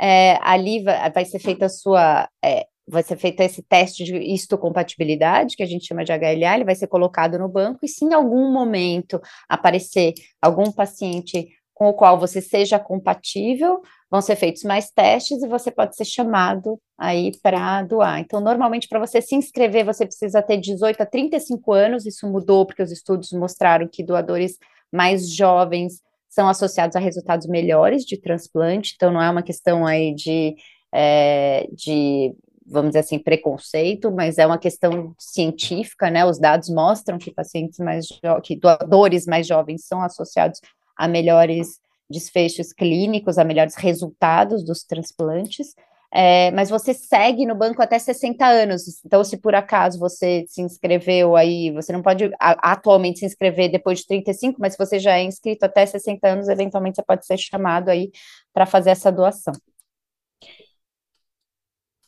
é, 0.00 0.38
ali 0.40 0.82
vai, 0.82 1.12
vai, 1.12 1.24
ser 1.26 1.38
feita 1.38 1.66
a 1.66 1.68
sua. 1.68 2.26
É, 2.42 2.66
vai 2.88 3.02
ser 3.02 3.16
feito 3.18 3.40
esse 3.40 3.62
teste 3.62 4.02
de 4.02 4.16
histocompatibilidade, 4.16 5.56
que 5.56 5.62
a 5.62 5.66
gente 5.66 5.86
chama 5.86 6.04
de 6.04 6.10
HLA, 6.10 6.54
ele 6.54 6.64
vai 6.64 6.74
ser 6.74 6.88
colocado 6.88 7.38
no 7.38 7.48
banco, 7.48 7.80
e 7.84 7.88
se 7.88 8.04
em 8.04 8.14
algum 8.14 8.50
momento 8.50 9.20
aparecer 9.48 10.14
algum 10.42 10.72
paciente 10.72 11.48
com 11.80 11.88
o 11.88 11.94
qual 11.94 12.20
você 12.20 12.42
seja 12.42 12.78
compatível, 12.78 13.80
vão 14.10 14.20
ser 14.20 14.36
feitos 14.36 14.64
mais 14.64 14.90
testes 14.90 15.42
e 15.42 15.48
você 15.48 15.70
pode 15.70 15.96
ser 15.96 16.04
chamado 16.04 16.78
aí 16.98 17.32
para 17.42 17.82
doar. 17.84 18.20
Então, 18.20 18.38
normalmente, 18.38 18.86
para 18.86 19.00
você 19.00 19.22
se 19.22 19.34
inscrever, 19.34 19.82
você 19.82 20.04
precisa 20.04 20.42
ter 20.42 20.58
18 20.58 21.00
a 21.00 21.06
35 21.06 21.72
anos, 21.72 22.04
isso 22.04 22.30
mudou 22.30 22.66
porque 22.66 22.82
os 22.82 22.92
estudos 22.92 23.32
mostraram 23.32 23.88
que 23.90 24.04
doadores 24.04 24.58
mais 24.92 25.34
jovens 25.34 26.02
são 26.28 26.50
associados 26.50 26.96
a 26.96 27.00
resultados 27.00 27.46
melhores 27.46 28.04
de 28.04 28.20
transplante, 28.20 28.92
então 28.94 29.10
não 29.10 29.22
é 29.22 29.30
uma 29.30 29.42
questão 29.42 29.86
aí 29.86 30.14
de, 30.14 30.54
é, 30.92 31.66
de 31.72 32.34
vamos 32.66 32.90
dizer 32.90 33.00
assim, 33.00 33.18
preconceito, 33.18 34.12
mas 34.12 34.36
é 34.36 34.46
uma 34.46 34.58
questão 34.58 35.14
científica, 35.18 36.10
né? 36.10 36.26
Os 36.26 36.38
dados 36.38 36.68
mostram 36.68 37.16
que 37.16 37.32
pacientes 37.32 37.78
mais 37.78 38.06
que 38.42 38.54
doadores 38.54 39.24
mais 39.24 39.46
jovens 39.46 39.86
são 39.86 40.02
associados 40.02 40.60
a 41.00 41.08
melhores 41.08 41.80
desfechos 42.10 42.72
clínicos, 42.72 43.38
a 43.38 43.44
melhores 43.44 43.74
resultados 43.76 44.62
dos 44.62 44.84
transplantes. 44.84 45.74
É, 46.12 46.50
mas 46.50 46.68
você 46.68 46.92
segue 46.92 47.46
no 47.46 47.54
banco 47.54 47.80
até 47.80 47.98
60 47.98 48.44
anos. 48.44 48.82
Então, 49.04 49.22
se 49.22 49.38
por 49.38 49.54
acaso 49.54 49.98
você 49.98 50.44
se 50.48 50.60
inscreveu 50.60 51.36
aí, 51.36 51.70
você 51.70 51.92
não 51.92 52.02
pode 52.02 52.30
atualmente 52.38 53.20
se 53.20 53.26
inscrever 53.26 53.70
depois 53.70 54.00
de 54.00 54.06
35, 54.08 54.60
mas 54.60 54.72
se 54.74 54.78
você 54.78 54.98
já 54.98 55.16
é 55.16 55.22
inscrito 55.22 55.64
até 55.64 55.86
60 55.86 56.28
anos, 56.28 56.48
eventualmente 56.48 56.96
você 56.96 57.02
pode 57.04 57.24
ser 57.24 57.38
chamado 57.38 57.88
aí 57.88 58.10
para 58.52 58.66
fazer 58.66 58.90
essa 58.90 59.10
doação. 59.10 59.54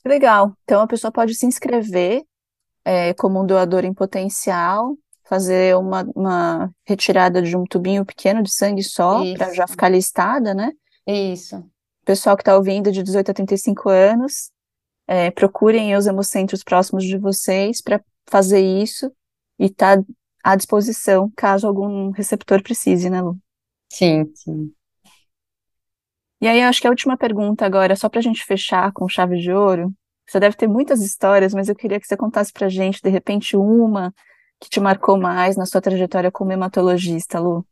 Legal. 0.05 0.53
Então 0.65 0.83
a 0.83 0.87
pessoa 0.87 1.13
pode 1.13 1.35
se 1.35 1.47
inscrever 1.47 2.25
é, 2.85 3.15
como 3.15 3.41
um 3.41 3.47
doador 3.47 3.85
em 3.85 3.95
potencial, 3.95 4.97
fazer 5.25 5.77
uma, 5.77 6.03
uma 6.15 6.71
retirada 6.85 7.41
de 7.41 7.57
um 7.57 7.65
tubinho 7.65 8.05
pequeno 8.05 8.43
de 8.43 8.53
sangue 8.53 8.83
só, 8.83 9.23
para 9.35 9.53
já 9.55 9.67
ficar 9.67 9.89
listada, 9.89 10.55
né? 10.55 10.73
Isso. 11.07 11.65
Pessoal 12.05 12.37
que 12.37 12.43
está 12.43 12.57
ouvindo 12.57 12.91
de 12.91 13.03
18 13.03 13.31
a 13.31 13.35
35 13.35 13.89
anos, 13.89 14.51
é, 15.07 15.31
procurem 15.31 15.97
os 15.97 16.07
hemocentros 16.07 16.63
próximos 16.63 17.05
de 17.05 17.19
vocês 17.19 17.81
para 17.81 18.03
fazer 18.27 18.61
isso 18.61 19.13
e 19.59 19.69
tá 19.69 20.03
à 20.43 20.57
disposição 20.57 21.31
caso 21.37 21.67
algum 21.67 22.11
receptor 22.11 22.63
precise, 22.63 23.09
né, 23.09 23.21
Lu? 23.21 23.39
Sim, 23.93 24.31
sim. 24.35 24.73
E 26.41 26.49
aí, 26.49 26.61
acho 26.61 26.81
que 26.81 26.89
a 26.89 26.91
última 26.91 27.17
pergunta 27.17 27.65
agora, 27.65 27.95
só 27.95 28.09
para 28.09 28.19
a 28.19 28.23
gente 28.23 28.45
fechar 28.45 28.93
com 28.93 29.09
chave 29.09 29.39
de 29.39 29.53
ouro. 29.53 29.93
Você 30.27 30.41
deve 30.41 30.57
ter 30.57 30.67
muitas 30.67 31.01
histórias, 31.01 31.55
mas 31.55 31.69
eu 31.69 31.75
queria 31.75 32.01
que 32.01 32.07
você 32.07 32.17
contasse 32.17 32.53
para 32.53 32.67
a 32.67 32.71
gente, 32.71 33.01
de 33.01 33.11
repente, 33.11 33.57
uma 33.57 34.13
que 34.63 34.71
te 34.71 34.79
marcou 34.79 35.19
mais 35.19 35.57
na 35.57 35.67
sua 35.67 35.81
trajetória 35.81 36.31
como 36.31 36.53
hematologista, 36.53 37.41
Lu. 37.41 37.67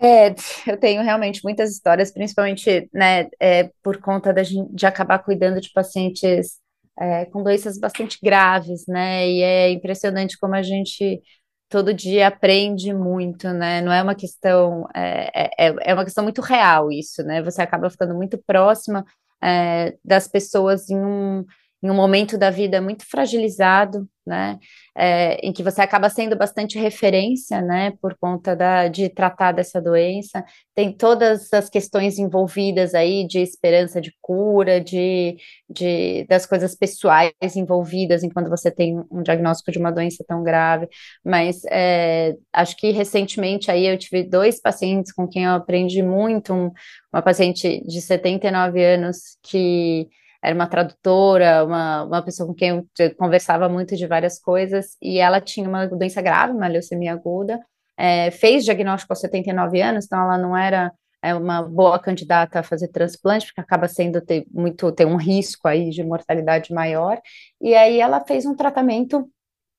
É, 0.00 0.34
eu 0.66 0.76
tenho 0.78 1.02
realmente 1.02 1.42
muitas 1.42 1.72
histórias, 1.72 2.12
principalmente, 2.12 2.88
né, 2.92 3.28
é, 3.40 3.70
por 3.82 3.98
conta 3.98 4.32
de, 4.32 4.64
de 4.70 4.86
acabar 4.86 5.18
cuidando 5.18 5.60
de 5.60 5.72
pacientes 5.72 6.58
é, 6.96 7.24
com 7.26 7.42
doenças 7.42 7.78
bastante 7.78 8.18
graves, 8.22 8.84
né, 8.86 9.28
e 9.28 9.42
é 9.42 9.70
impressionante 9.70 10.38
como 10.38 10.54
a 10.54 10.62
gente 10.62 11.20
todo 11.68 11.92
dia 11.92 12.28
aprende 12.28 12.94
muito, 12.94 13.48
né? 13.52 13.82
Não 13.82 13.92
é 13.92 14.02
uma 14.02 14.14
questão, 14.14 14.88
é, 14.94 15.66
é, 15.68 15.90
é 15.90 15.94
uma 15.94 16.04
questão 16.04 16.24
muito 16.24 16.40
real 16.40 16.90
isso, 16.90 17.22
né? 17.22 17.42
Você 17.42 17.60
acaba 17.60 17.90
ficando 17.90 18.14
muito 18.14 18.38
próxima 18.38 19.04
é, 19.42 19.94
das 20.02 20.26
pessoas 20.26 20.88
em 20.88 20.96
um, 20.98 21.44
em 21.82 21.90
um 21.90 21.94
momento 21.94 22.36
da 22.36 22.50
vida 22.50 22.80
muito 22.80 23.04
fragilizado, 23.06 24.08
né, 24.26 24.58
é, 24.94 25.36
em 25.36 25.52
que 25.52 25.62
você 25.62 25.80
acaba 25.80 26.10
sendo 26.10 26.36
bastante 26.36 26.78
referência, 26.78 27.62
né, 27.62 27.92
por 28.02 28.14
conta 28.18 28.54
da, 28.54 28.86
de 28.88 29.08
tratar 29.08 29.52
dessa 29.52 29.80
doença, 29.80 30.44
tem 30.74 30.92
todas 30.92 31.50
as 31.52 31.70
questões 31.70 32.18
envolvidas 32.18 32.94
aí 32.94 33.26
de 33.26 33.38
esperança 33.38 34.00
de 34.00 34.12
cura, 34.20 34.80
de, 34.80 35.36
de 35.68 36.26
das 36.28 36.44
coisas 36.44 36.74
pessoais 36.74 37.32
envolvidas 37.56 38.22
enquanto 38.22 38.50
você 38.50 38.70
tem 38.70 39.02
um 39.10 39.22
diagnóstico 39.22 39.72
de 39.72 39.78
uma 39.78 39.92
doença 39.92 40.22
tão 40.28 40.42
grave, 40.42 40.88
mas 41.24 41.62
é, 41.70 42.34
acho 42.52 42.76
que 42.76 42.90
recentemente 42.90 43.70
aí 43.70 43.86
eu 43.86 43.96
tive 43.96 44.24
dois 44.24 44.60
pacientes 44.60 45.12
com 45.12 45.26
quem 45.26 45.44
eu 45.44 45.52
aprendi 45.52 46.02
muito, 46.02 46.52
um, 46.52 46.70
uma 47.12 47.22
paciente 47.22 47.82
de 47.86 48.00
79 48.02 48.84
anos 48.84 49.38
que 49.42 50.08
era 50.42 50.54
uma 50.54 50.66
tradutora, 50.66 51.64
uma, 51.64 52.04
uma 52.04 52.22
pessoa 52.22 52.46
com 52.46 52.54
quem 52.54 52.68
eu 52.68 53.14
conversava 53.16 53.68
muito 53.68 53.96
de 53.96 54.06
várias 54.06 54.38
coisas, 54.38 54.96
e 55.02 55.18
ela 55.18 55.40
tinha 55.40 55.68
uma 55.68 55.86
doença 55.86 56.22
grave, 56.22 56.52
uma 56.52 56.68
leucemia 56.68 57.12
aguda, 57.12 57.60
é, 57.96 58.30
fez 58.30 58.64
diagnóstico 58.64 59.12
aos 59.12 59.20
79 59.20 59.80
anos, 59.80 60.06
então 60.06 60.20
ela 60.22 60.38
não 60.38 60.56
era 60.56 60.92
é, 61.22 61.34
uma 61.34 61.62
boa 61.62 61.98
candidata 61.98 62.60
a 62.60 62.62
fazer 62.62 62.88
transplante, 62.88 63.46
porque 63.46 63.60
acaba 63.60 63.88
sendo 63.88 64.20
ter 64.20 64.46
muito, 64.52 64.92
ter 64.92 65.06
um 65.06 65.16
risco 65.16 65.66
aí 65.66 65.90
de 65.90 66.04
mortalidade 66.04 66.72
maior, 66.72 67.20
e 67.60 67.74
aí 67.74 68.00
ela 68.00 68.24
fez 68.24 68.46
um 68.46 68.54
tratamento 68.54 69.28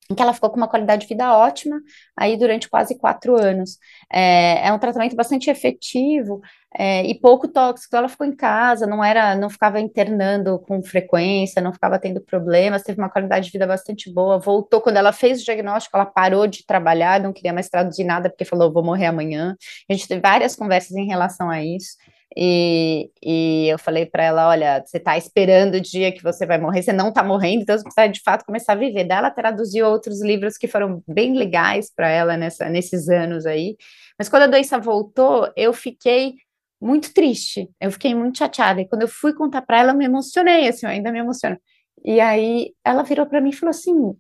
em 0.09 0.15
que 0.15 0.21
ela 0.21 0.33
ficou 0.33 0.49
com 0.49 0.57
uma 0.57 0.67
qualidade 0.67 1.03
de 1.03 1.07
vida 1.07 1.37
ótima, 1.37 1.79
aí 2.17 2.35
durante 2.35 2.67
quase 2.67 2.97
quatro 2.97 3.35
anos. 3.35 3.77
É, 4.11 4.67
é 4.67 4.73
um 4.73 4.79
tratamento 4.79 5.15
bastante 5.15 5.51
efetivo 5.51 6.41
é, 6.75 7.03
e 7.05 7.13
pouco 7.19 7.47
tóxico. 7.47 7.95
Ela 7.95 8.09
ficou 8.09 8.25
em 8.25 8.35
casa, 8.35 8.87
não 8.87 9.03
era, 9.03 9.35
não 9.35 9.49
ficava 9.49 9.79
internando 9.79 10.57
com 10.59 10.81
frequência, 10.81 11.61
não 11.61 11.71
ficava 11.71 11.99
tendo 11.99 12.21
problemas, 12.21 12.81
teve 12.81 12.99
uma 12.99 13.09
qualidade 13.09 13.45
de 13.45 13.51
vida 13.51 13.67
bastante 13.67 14.11
boa. 14.11 14.39
Voltou 14.39 14.81
quando 14.81 14.97
ela 14.97 15.13
fez 15.13 15.41
o 15.41 15.45
diagnóstico, 15.45 15.95
ela 15.95 16.07
parou 16.07 16.47
de 16.47 16.65
trabalhar, 16.65 17.19
não 17.19 17.31
queria 17.31 17.53
mais 17.53 17.69
traduzir 17.69 18.03
nada 18.03 18.29
porque 18.29 18.45
falou 18.45 18.73
vou 18.73 18.83
morrer 18.83 19.05
amanhã. 19.05 19.55
A 19.87 19.93
gente 19.93 20.07
teve 20.07 20.21
várias 20.21 20.55
conversas 20.55 20.97
em 20.97 21.05
relação 21.05 21.49
a 21.51 21.63
isso. 21.63 21.97
E, 22.37 23.11
e 23.23 23.67
eu 23.69 23.79
falei 23.79 24.05
para 24.05 24.23
ela: 24.23 24.49
olha, 24.49 24.83
você 24.85 24.97
está 24.97 25.17
esperando 25.17 25.75
o 25.75 25.81
dia 25.81 26.11
que 26.11 26.23
você 26.23 26.45
vai 26.45 26.59
morrer, 26.59 26.81
você 26.83 26.93
não 26.93 27.09
está 27.09 27.23
morrendo, 27.23 27.63
então 27.63 27.77
você 27.77 27.83
precisa 27.83 28.09
de 28.09 28.21
fato 28.21 28.45
começar 28.45 28.73
a 28.73 28.75
viver. 28.75 29.03
Daí 29.05 29.17
ela 29.17 29.31
traduziu 29.31 29.87
outros 29.87 30.21
livros 30.21 30.57
que 30.57 30.67
foram 30.67 31.03
bem 31.07 31.35
legais 31.35 31.91
para 31.93 32.09
ela 32.09 32.37
nessa, 32.37 32.69
nesses 32.69 33.09
anos 33.09 33.45
aí. 33.45 33.75
Mas 34.17 34.29
quando 34.29 34.43
a 34.43 34.47
doença 34.47 34.77
voltou, 34.79 35.51
eu 35.55 35.73
fiquei 35.73 36.35
muito 36.81 37.13
triste, 37.13 37.69
eu 37.81 37.91
fiquei 37.91 38.13
muito 38.15 38.37
chateada. 38.37 38.81
E 38.81 38.87
quando 38.87 39.01
eu 39.03 39.07
fui 39.07 39.33
contar 39.33 39.61
para 39.63 39.79
ela, 39.79 39.91
eu 39.91 39.97
me 39.97 40.05
emocionei, 40.05 40.67
assim, 40.67 40.85
eu 40.85 40.91
ainda 40.91 41.11
me 41.11 41.19
emociono. 41.19 41.57
E 42.05 42.19
aí 42.19 42.73
ela 42.85 43.03
virou 43.03 43.25
para 43.25 43.41
mim 43.41 43.49
e 43.49 43.55
falou 43.55 43.71
assim: 43.71 44.15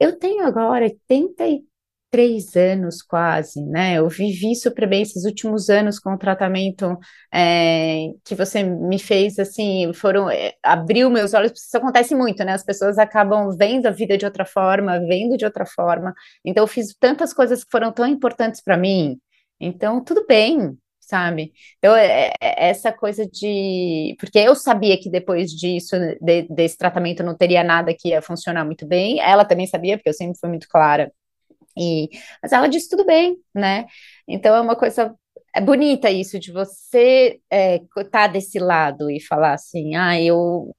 eu 0.00 0.18
tenho 0.18 0.44
agora 0.44 0.84
80 0.84 1.44
três 2.14 2.54
anos 2.54 3.02
quase, 3.02 3.60
né? 3.60 3.94
Eu 3.98 4.08
vivi 4.08 4.54
super 4.54 4.88
bem 4.88 5.02
esses 5.02 5.24
últimos 5.24 5.68
anos 5.68 5.98
com 5.98 6.14
o 6.14 6.16
tratamento 6.16 6.96
é, 7.32 8.12
que 8.24 8.36
você 8.36 8.62
me 8.62 9.00
fez, 9.00 9.36
assim, 9.36 9.92
foram, 9.92 10.30
é, 10.30 10.52
abriu 10.62 11.10
meus 11.10 11.34
olhos, 11.34 11.50
isso 11.50 11.76
acontece 11.76 12.14
muito, 12.14 12.44
né? 12.44 12.52
As 12.52 12.62
pessoas 12.62 12.98
acabam 12.98 13.50
vendo 13.58 13.86
a 13.86 13.90
vida 13.90 14.16
de 14.16 14.24
outra 14.24 14.44
forma, 14.44 15.00
vendo 15.00 15.36
de 15.36 15.44
outra 15.44 15.66
forma. 15.66 16.14
Então, 16.44 16.62
eu 16.62 16.68
fiz 16.68 16.94
tantas 17.00 17.34
coisas 17.34 17.64
que 17.64 17.70
foram 17.72 17.90
tão 17.90 18.06
importantes 18.06 18.62
para 18.62 18.76
mim. 18.76 19.18
Então, 19.58 20.00
tudo 20.00 20.24
bem, 20.24 20.78
sabe? 21.00 21.52
Então, 21.78 21.96
é, 21.96 22.28
é, 22.40 22.68
essa 22.68 22.92
coisa 22.92 23.26
de. 23.26 24.14
Porque 24.20 24.38
eu 24.38 24.54
sabia 24.54 24.96
que 25.00 25.10
depois 25.10 25.50
disso, 25.50 25.96
de, 26.20 26.42
desse 26.48 26.78
tratamento, 26.78 27.24
não 27.24 27.36
teria 27.36 27.64
nada 27.64 27.92
que 27.92 28.10
ia 28.10 28.22
funcionar 28.22 28.64
muito 28.64 28.86
bem. 28.86 29.18
Ela 29.18 29.44
também 29.44 29.66
sabia, 29.66 29.96
porque 29.98 30.10
eu 30.10 30.14
sempre 30.14 30.38
fui 30.38 30.48
muito 30.48 30.68
clara 30.68 31.10
e, 31.76 32.08
mas 32.42 32.52
ela 32.52 32.68
disse 32.68 32.88
tudo 32.88 33.04
bem, 33.04 33.36
né? 33.54 33.86
Então 34.28 34.54
é 34.54 34.60
uma 34.60 34.76
coisa 34.76 35.14
é 35.54 35.60
bonita 35.60 36.10
isso 36.10 36.38
de 36.38 36.52
você 36.52 37.40
é, 37.50 37.80
tá 38.10 38.26
desse 38.26 38.58
lado 38.58 39.08
e 39.10 39.20
falar 39.20 39.54
assim, 39.54 39.94
ah, 39.94 40.20
eu 40.20 40.74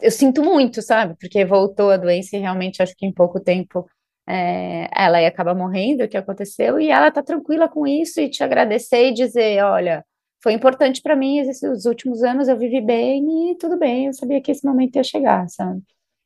eu 0.00 0.10
sinto 0.10 0.42
muito, 0.42 0.82
sabe? 0.82 1.16
Porque 1.18 1.44
voltou 1.44 1.90
a 1.90 1.96
doença 1.96 2.36
e 2.36 2.40
realmente 2.40 2.82
acho 2.82 2.94
que 2.96 3.06
em 3.06 3.12
pouco 3.12 3.40
tempo 3.40 3.88
é, 4.28 4.88
ela 4.94 5.20
ia 5.22 5.28
acabar 5.28 5.54
morrendo, 5.54 6.04
o 6.04 6.08
que 6.08 6.16
aconteceu, 6.16 6.78
e 6.80 6.90
ela 6.90 7.10
tá 7.10 7.22
tranquila 7.22 7.68
com 7.68 7.86
isso 7.86 8.20
e 8.20 8.28
te 8.30 8.42
agradecer 8.44 9.08
e 9.08 9.14
dizer, 9.14 9.62
olha, 9.64 10.04
foi 10.42 10.52
importante 10.52 11.00
para 11.02 11.16
mim 11.16 11.38
esses 11.38 11.86
últimos 11.86 12.22
anos, 12.22 12.48
eu 12.48 12.58
vivi 12.58 12.80
bem 12.80 13.52
e 13.52 13.56
tudo 13.58 13.78
bem, 13.78 14.06
eu 14.06 14.12
sabia 14.12 14.40
que 14.40 14.50
esse 14.50 14.66
momento 14.66 14.96
ia 14.96 15.04
chegar, 15.04 15.48
sabe? 15.48 15.82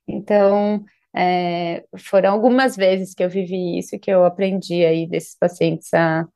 Então, 0.09 0.85
é, 1.15 1.85
foram 1.99 2.33
algumas 2.33 2.77
vezes 2.77 3.15
que 3.15 3.23
eu 3.25 3.29
vivi 3.31 3.79
isso, 3.79 3.99
que 3.99 4.11
eu 4.11 4.25
aprendi 4.25 4.85
aí 4.85 5.09
desses 5.09 5.37
pacientes 5.37 5.93
a, 5.95 6.27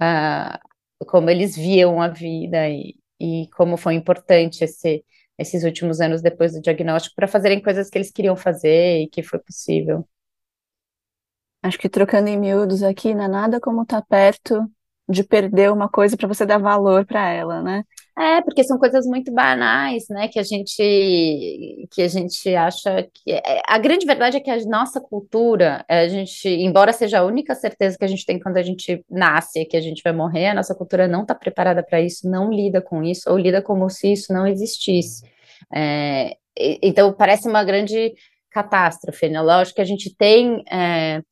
a 0.00 0.60
como 1.06 1.30
eles 1.30 1.56
viam 1.56 2.02
a 2.02 2.08
vida 2.08 2.68
e, 2.68 2.96
e 3.20 3.48
como 3.56 3.76
foi 3.76 3.94
importante 3.94 4.64
esse, 4.64 5.04
esses 5.38 5.64
últimos 5.64 6.00
anos 6.00 6.20
depois 6.20 6.52
do 6.52 6.60
diagnóstico 6.60 7.14
para 7.16 7.28
fazerem 7.28 7.62
coisas 7.62 7.88
que 7.88 7.98
eles 7.98 8.10
queriam 8.10 8.36
fazer 8.36 9.02
e 9.02 9.08
que 9.08 9.22
foi 9.22 9.38
possível. 9.38 10.06
Acho 11.62 11.78
que 11.78 11.88
trocando 11.88 12.28
em 12.28 12.38
miúdos 12.38 12.82
aqui, 12.82 13.14
não 13.14 13.24
é 13.24 13.28
nada 13.28 13.60
como 13.60 13.84
tá 13.84 14.00
perto 14.02 14.70
de 15.08 15.24
perder 15.24 15.72
uma 15.72 15.88
coisa 15.88 16.16
para 16.16 16.28
você 16.28 16.44
dar 16.44 16.58
valor 16.58 17.06
para 17.06 17.30
ela, 17.30 17.62
né? 17.62 17.82
É, 18.18 18.42
porque 18.42 18.64
são 18.64 18.78
coisas 18.78 19.06
muito 19.06 19.32
banais, 19.32 20.06
né, 20.10 20.26
que 20.26 20.40
a 20.40 20.42
gente 20.42 21.86
que 21.88 22.02
a 22.02 22.08
gente 22.08 22.52
acha 22.52 23.08
que 23.14 23.30
é, 23.30 23.62
a 23.64 23.78
grande 23.78 24.04
verdade 24.04 24.36
é 24.36 24.40
que 24.40 24.50
a 24.50 24.56
nossa 24.66 25.00
cultura, 25.00 25.84
a 25.88 26.08
gente, 26.08 26.48
embora 26.48 26.92
seja 26.92 27.20
a 27.20 27.24
única 27.24 27.54
certeza 27.54 27.96
que 27.96 28.04
a 28.04 28.08
gente 28.08 28.26
tem 28.26 28.40
quando 28.40 28.56
a 28.56 28.62
gente 28.62 29.04
nasce, 29.08 29.64
que 29.66 29.76
a 29.76 29.80
gente 29.80 30.02
vai 30.02 30.12
morrer, 30.12 30.48
a 30.48 30.54
nossa 30.54 30.74
cultura 30.74 31.06
não 31.06 31.22
está 31.22 31.32
preparada 31.32 31.80
para 31.80 32.00
isso, 32.00 32.28
não 32.28 32.50
lida 32.50 32.82
com 32.82 33.04
isso, 33.04 33.30
ou 33.30 33.38
lida 33.38 33.62
como 33.62 33.88
se 33.88 34.12
isso 34.12 34.32
não 34.32 34.48
existisse. 34.48 35.22
É, 35.72 36.36
então 36.82 37.12
parece 37.12 37.48
uma 37.48 37.62
grande 37.62 38.14
catástrofe, 38.50 39.28
né? 39.28 39.40
Lógico 39.40 39.76
que 39.76 39.82
a 39.82 39.84
gente 39.84 40.12
tem 40.16 40.64
é, 40.70 41.22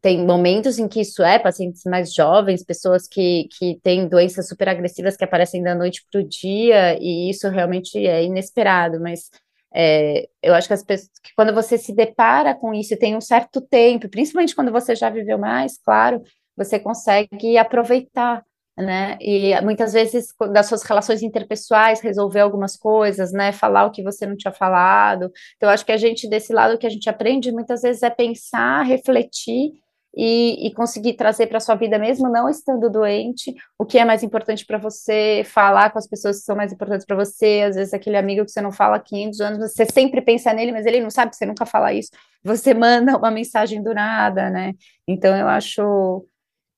tem 0.00 0.24
momentos 0.24 0.78
em 0.78 0.88
que 0.88 1.00
isso 1.00 1.22
é 1.22 1.38
pacientes 1.38 1.82
mais 1.84 2.12
jovens, 2.14 2.64
pessoas 2.64 3.06
que, 3.08 3.48
que 3.58 3.78
têm 3.82 4.08
doenças 4.08 4.48
super 4.48 4.68
agressivas 4.68 5.16
que 5.16 5.24
aparecem 5.24 5.62
da 5.62 5.74
noite 5.74 6.04
para 6.10 6.20
o 6.20 6.24
dia, 6.28 6.98
e 7.00 7.30
isso 7.30 7.48
realmente 7.48 7.98
é 8.06 8.24
inesperado, 8.24 9.00
mas 9.00 9.30
É, 9.72 10.28
eu 10.42 10.52
acho 10.54 10.66
que 10.66 10.74
as 10.74 10.82
pessoas, 10.82 11.10
que 11.22 11.32
quando 11.36 11.54
você 11.54 11.78
se 11.78 11.94
depara 11.94 12.56
com 12.56 12.74
isso 12.74 12.94
e 12.94 12.96
tem 12.96 13.16
um 13.16 13.20
certo 13.20 13.60
tempo, 13.60 14.08
principalmente 14.08 14.52
quando 14.54 14.72
você 14.72 14.96
já 14.96 15.08
viveu 15.08 15.38
mais, 15.38 15.78
claro, 15.78 16.22
você 16.56 16.76
consegue 16.80 17.56
aproveitar, 17.56 18.42
né? 18.76 19.16
E 19.20 19.60
muitas 19.62 19.92
vezes 19.92 20.34
das 20.52 20.66
suas 20.66 20.82
relações 20.82 21.22
interpessoais 21.22 22.00
resolver 22.00 22.40
algumas 22.40 22.76
coisas, 22.76 23.32
né? 23.32 23.52
Falar 23.52 23.84
o 23.86 23.92
que 23.92 24.02
você 24.02 24.26
não 24.26 24.36
tinha 24.36 24.52
falado. 24.52 25.30
Então, 25.56 25.70
acho 25.70 25.86
que 25.86 25.92
a 25.92 25.96
gente 25.96 26.28
desse 26.28 26.52
lado 26.52 26.76
que 26.78 26.86
a 26.86 26.90
gente 26.90 27.08
aprende 27.08 27.52
muitas 27.52 27.82
vezes 27.82 28.02
é 28.02 28.10
pensar, 28.10 28.82
refletir 28.82 29.70
e, 30.16 30.66
e 30.66 30.74
conseguir 30.74 31.14
trazer 31.14 31.46
para 31.46 31.60
sua 31.60 31.74
vida 31.74 31.98
mesmo 31.98 32.28
não 32.28 32.48
estando 32.48 32.90
doente, 32.90 33.54
o 33.78 33.84
que 33.84 33.98
é 33.98 34.04
mais 34.04 34.22
importante 34.22 34.66
para 34.66 34.78
você, 34.78 35.42
falar 35.44 35.90
com 35.90 35.98
as 35.98 36.06
pessoas 36.06 36.38
que 36.38 36.44
são 36.44 36.56
mais 36.56 36.72
importantes 36.72 37.06
para 37.06 37.16
você, 37.16 37.64
às 37.66 37.76
vezes 37.76 37.94
aquele 37.94 38.16
amigo 38.16 38.44
que 38.44 38.50
você 38.50 38.60
não 38.60 38.72
fala 38.72 38.96
há 38.96 39.00
500 39.00 39.40
anos, 39.40 39.58
você 39.58 39.86
sempre 39.86 40.20
pensa 40.20 40.52
nele, 40.52 40.72
mas 40.72 40.86
ele 40.86 41.00
não 41.00 41.10
sabe, 41.10 41.34
você 41.34 41.46
nunca 41.46 41.64
fala 41.64 41.92
isso, 41.92 42.10
você 42.42 42.74
manda 42.74 43.16
uma 43.16 43.30
mensagem 43.30 43.82
do 43.82 43.94
nada, 43.94 44.50
né? 44.50 44.74
Então 45.06 45.36
eu 45.36 45.46
acho 45.46 46.26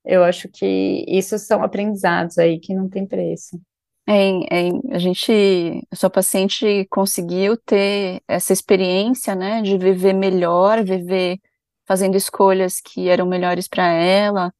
eu 0.04 0.24
acho 0.24 0.48
que 0.48 1.04
isso 1.06 1.38
são 1.38 1.62
aprendizados 1.62 2.36
aí 2.36 2.58
que 2.58 2.74
não 2.74 2.88
tem 2.88 3.06
preço. 3.06 3.60
É, 4.08 4.30
a 4.90 4.98
gente, 4.98 5.86
a 5.88 5.94
sua 5.94 6.10
paciente 6.10 6.86
conseguiu 6.90 7.56
ter 7.56 8.20
essa 8.26 8.52
experiência, 8.52 9.34
né, 9.34 9.62
de 9.62 9.78
viver 9.78 10.12
melhor, 10.12 10.82
viver 10.82 11.38
fazendo 11.92 12.16
escolhas 12.16 12.80
que 12.80 13.10
eram 13.10 13.26
melhores 13.26 13.68
para 13.68 13.86
ela, 13.86 14.50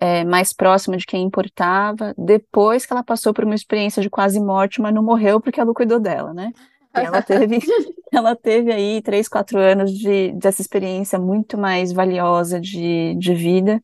é, 0.00 0.24
mais 0.24 0.52
próxima 0.52 0.96
de 0.96 1.04
quem 1.04 1.24
importava, 1.24 2.14
depois 2.16 2.86
que 2.86 2.92
ela 2.92 3.02
passou 3.02 3.34
por 3.34 3.44
uma 3.44 3.54
experiência 3.56 4.00
de 4.00 4.08
quase 4.08 4.38
morte, 4.38 4.80
mas 4.80 4.94
não 4.94 5.02
morreu 5.02 5.40
porque 5.40 5.60
a 5.60 5.64
Lu 5.64 5.74
cuidou 5.74 5.98
dela, 5.98 6.32
né? 6.32 6.52
E 6.96 7.00
ela 7.00 7.20
teve, 7.20 7.58
ela 8.12 8.36
teve 8.36 8.72
aí 8.72 9.02
três, 9.02 9.26
quatro 9.26 9.58
anos 9.58 9.90
de, 9.90 10.30
dessa 10.34 10.62
experiência 10.62 11.18
muito 11.18 11.58
mais 11.58 11.90
valiosa 11.90 12.60
de, 12.60 13.16
de 13.16 13.34
vida, 13.34 13.82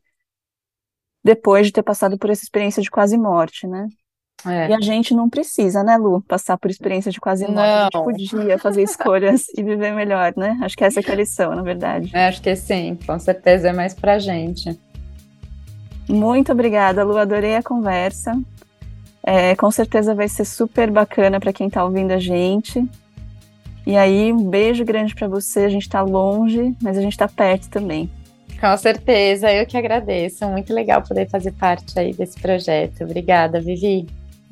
depois 1.24 1.66
de 1.66 1.72
ter 1.72 1.82
passado 1.82 2.16
por 2.16 2.30
essa 2.30 2.44
experiência 2.44 2.80
de 2.80 2.92
quase 2.92 3.18
morte, 3.18 3.66
né? 3.66 3.88
É. 4.46 4.68
E 4.68 4.74
a 4.74 4.80
gente 4.80 5.14
não 5.14 5.28
precisa, 5.28 5.82
né, 5.82 5.96
Lu, 5.96 6.22
passar 6.22 6.58
por 6.58 6.70
experiência 6.70 7.10
de 7.10 7.20
quase 7.20 7.44
morte. 7.44 7.56
Não. 7.94 8.08
A 8.08 8.12
gente 8.12 8.30
podia 8.30 8.58
fazer 8.58 8.82
escolhas 8.82 9.46
e 9.56 9.62
viver 9.62 9.92
melhor, 9.92 10.32
né? 10.36 10.58
Acho 10.62 10.76
que 10.76 10.84
essa 10.84 11.00
é 11.00 11.12
a 11.12 11.14
lição, 11.14 11.54
na 11.54 11.62
verdade. 11.62 12.10
É, 12.12 12.28
acho 12.28 12.42
que 12.42 12.54
sim, 12.54 12.98
com 13.06 13.18
certeza 13.18 13.68
é 13.68 13.72
mais 13.72 13.94
pra 13.94 14.18
gente. 14.18 14.78
Muito 16.08 16.52
obrigada, 16.52 17.02
Lu. 17.02 17.16
Adorei 17.16 17.56
a 17.56 17.62
conversa. 17.62 18.38
É, 19.22 19.56
com 19.56 19.70
certeza 19.70 20.14
vai 20.14 20.28
ser 20.28 20.44
super 20.44 20.90
bacana 20.90 21.40
para 21.40 21.52
quem 21.52 21.68
está 21.68 21.82
ouvindo 21.82 22.12
a 22.12 22.18
gente. 22.18 22.86
E 23.86 23.96
aí, 23.96 24.32
um 24.32 24.44
beijo 24.44 24.84
grande 24.84 25.14
para 25.14 25.28
você. 25.28 25.60
A 25.60 25.68
gente 25.68 25.82
está 25.82 26.02
longe, 26.02 26.74
mas 26.82 26.98
a 26.98 27.00
gente 27.00 27.12
está 27.12 27.26
perto 27.26 27.68
também. 27.70 28.10
Com 28.60 28.76
certeza, 28.76 29.52
eu 29.52 29.66
que 29.66 29.76
agradeço. 29.76 30.46
Muito 30.46 30.72
legal 30.72 31.02
poder 31.02 31.28
fazer 31.28 31.52
parte 31.52 31.98
aí 31.98 32.12
desse 32.12 32.38
projeto. 32.40 33.04
Obrigada, 33.04 33.60
Vivi. 33.60 34.06